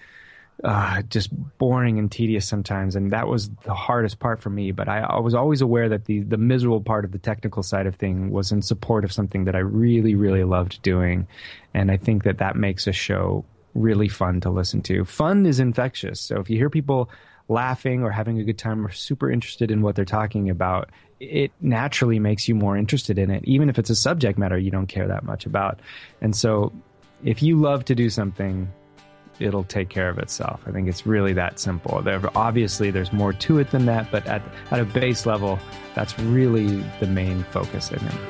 uh, 0.63 1.01
just 1.03 1.29
boring 1.57 1.99
and 1.99 2.11
tedious 2.11 2.47
sometimes, 2.47 2.95
and 2.95 3.11
that 3.11 3.27
was 3.27 3.49
the 3.65 3.73
hardest 3.73 4.19
part 4.19 4.41
for 4.41 4.49
me. 4.49 4.71
But 4.71 4.87
I, 4.87 4.99
I, 4.99 5.19
was 5.19 5.35
always 5.35 5.61
aware 5.61 5.89
that 5.89 6.05
the 6.05 6.21
the 6.21 6.37
miserable 6.37 6.81
part 6.81 7.03
of 7.03 7.11
the 7.11 7.17
technical 7.17 7.61
side 7.61 7.87
of 7.87 7.95
thing 7.95 8.31
was 8.31 8.51
in 8.51 8.61
support 8.61 9.03
of 9.03 9.11
something 9.11 9.45
that 9.45 9.55
I 9.55 9.59
really, 9.59 10.15
really 10.15 10.45
loved 10.45 10.81
doing, 10.81 11.27
and 11.73 11.91
I 11.91 11.97
think 11.97 12.23
that 12.23 12.37
that 12.37 12.55
makes 12.55 12.87
a 12.87 12.93
show 12.93 13.43
really 13.73 14.07
fun 14.07 14.39
to 14.41 14.49
listen 14.49 14.81
to. 14.83 15.03
Fun 15.03 15.45
is 15.45 15.59
infectious, 15.59 16.21
so 16.21 16.39
if 16.39 16.49
you 16.49 16.57
hear 16.57 16.69
people 16.69 17.09
laughing 17.49 18.01
or 18.01 18.09
having 18.09 18.39
a 18.39 18.43
good 18.43 18.57
time 18.57 18.85
or 18.85 18.91
super 18.91 19.29
interested 19.29 19.69
in 19.69 19.81
what 19.81 19.95
they're 19.95 20.05
talking 20.05 20.49
about, 20.49 20.89
it 21.19 21.51
naturally 21.61 22.17
makes 22.17 22.47
you 22.47 22.55
more 22.55 22.77
interested 22.77 23.19
in 23.19 23.29
it, 23.29 23.43
even 23.45 23.69
if 23.69 23.77
it's 23.77 23.89
a 23.89 23.95
subject 23.95 24.39
matter 24.39 24.57
you 24.57 24.71
don't 24.71 24.87
care 24.87 25.07
that 25.07 25.23
much 25.23 25.45
about. 25.45 25.81
And 26.21 26.33
so, 26.33 26.71
if 27.25 27.43
you 27.43 27.59
love 27.59 27.85
to 27.85 27.95
do 27.95 28.09
something 28.09 28.71
it'll 29.39 29.63
take 29.63 29.89
care 29.89 30.09
of 30.09 30.19
itself. 30.19 30.61
I 30.65 30.71
think 30.71 30.87
it's 30.87 31.05
really 31.05 31.33
that 31.33 31.59
simple. 31.59 32.01
There, 32.01 32.21
obviously, 32.35 32.89
there's 32.91 33.13
more 33.13 33.33
to 33.33 33.59
it 33.59 33.71
than 33.71 33.85
that, 33.85 34.09
but 34.11 34.25
at, 34.27 34.41
at 34.71 34.79
a 34.79 34.85
base 34.85 35.25
level, 35.25 35.59
that's 35.93 36.17
really 36.19 36.83
the 36.99 37.07
main 37.07 37.43
focus, 37.45 37.91
I 37.91 37.97
think. 37.97 38.21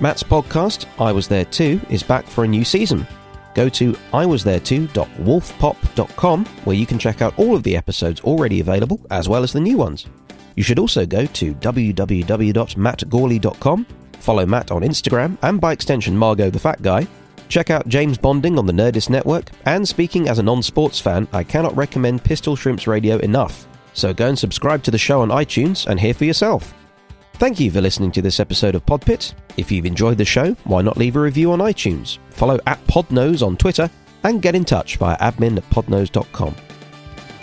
Matt's 0.00 0.24
podcast, 0.24 0.86
I 0.98 1.12
Was 1.12 1.28
There 1.28 1.44
Too, 1.44 1.80
is 1.90 2.02
back 2.02 2.26
for 2.26 2.42
a 2.42 2.48
new 2.48 2.64
season 2.64 3.06
go 3.54 3.68
to 3.68 3.92
iwasthere2.wolfpop.com 3.92 6.44
where 6.44 6.76
you 6.76 6.86
can 6.86 6.98
check 6.98 7.22
out 7.22 7.38
all 7.38 7.54
of 7.54 7.62
the 7.62 7.76
episodes 7.76 8.20
already 8.22 8.60
available 8.60 9.00
as 9.10 9.28
well 9.28 9.42
as 9.42 9.52
the 9.52 9.60
new 9.60 9.76
ones. 9.76 10.06
You 10.56 10.62
should 10.62 10.78
also 10.78 11.04
go 11.06 11.26
to 11.26 11.54
www.mattgourley.com, 11.54 13.86
follow 14.18 14.46
Matt 14.46 14.70
on 14.70 14.82
Instagram 14.82 15.36
and 15.42 15.60
by 15.60 15.72
extension 15.72 16.16
Margot 16.16 16.50
the 16.50 16.58
Fat 16.58 16.82
Guy, 16.82 17.06
check 17.48 17.70
out 17.70 17.88
James 17.88 18.18
Bonding 18.18 18.58
on 18.58 18.66
the 18.66 18.72
Nerdist 18.72 19.10
Network, 19.10 19.50
and 19.64 19.86
speaking 19.86 20.28
as 20.28 20.38
a 20.38 20.42
non 20.42 20.62
sports 20.62 21.00
fan, 21.00 21.28
I 21.32 21.44
cannot 21.44 21.76
recommend 21.76 22.24
Pistol 22.24 22.56
Shrimps 22.56 22.86
Radio 22.86 23.18
enough. 23.18 23.66
So 23.94 24.14
go 24.14 24.28
and 24.28 24.38
subscribe 24.38 24.82
to 24.84 24.90
the 24.90 24.98
show 24.98 25.22
on 25.22 25.30
iTunes 25.30 25.86
and 25.86 25.98
hear 25.98 26.14
for 26.14 26.24
yourself. 26.24 26.74
Thank 27.38 27.60
you 27.60 27.70
for 27.70 27.80
listening 27.80 28.10
to 28.12 28.20
this 28.20 28.40
episode 28.40 28.74
of 28.74 28.84
Podpit. 28.84 29.32
If 29.56 29.70
you've 29.70 29.86
enjoyed 29.86 30.18
the 30.18 30.24
show, 30.24 30.54
why 30.64 30.82
not 30.82 30.96
leave 30.96 31.14
a 31.14 31.20
review 31.20 31.52
on 31.52 31.60
iTunes, 31.60 32.18
follow 32.30 32.58
at 32.66 32.84
Podnose 32.88 33.46
on 33.46 33.56
Twitter, 33.56 33.88
and 34.24 34.42
get 34.42 34.56
in 34.56 34.64
touch 34.64 34.96
via 34.96 35.16
admin 35.18 35.56
at 35.56 35.70
podnose.com. 35.70 36.56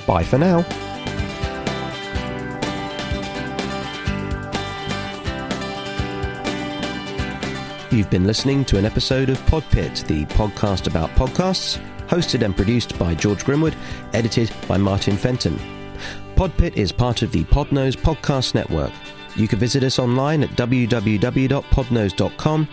Bye 0.06 0.24
for 0.24 0.38
now. 0.38 0.66
You've 7.89 8.10
been 8.10 8.28
listening 8.28 8.66
to 8.66 8.78
an 8.78 8.84
episode 8.84 9.30
of 9.30 9.39
Podpit, 9.46 10.06
the 10.08 10.26
podcast 10.36 10.88
about 10.88 11.10
podcasts, 11.12 11.80
hosted 12.08 12.43
and 12.43 12.54
produced 12.54 13.00
by 13.00 13.16
George 13.16 13.46
Grimwood, 13.46 13.76
edited 14.12 14.52
by 14.68 14.76
Martin 14.76 15.16
Fenton. 15.16 15.58
Podpit 16.36 16.76
is 16.76 16.91
part 16.91 17.22
of 17.22 17.32
the 17.32 17.46
Podnose 17.46 17.96
Podcast 17.96 18.54
Network. 18.56 18.91
You 19.36 19.47
can 19.47 19.59
visit 19.59 19.83
us 19.83 19.99
online 19.99 20.41
at 20.43 20.49
www.podnose.com 20.51 22.67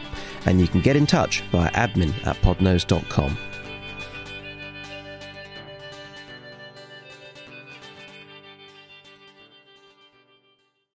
and 0.47 0.61
you 0.61 0.69
can 0.69 0.81
get 0.81 0.97
in 0.97 1.07
touch 1.07 1.43
via 1.53 1.71
admin 1.73 2.27
at 2.27 2.37
podnose.com. 2.37 3.52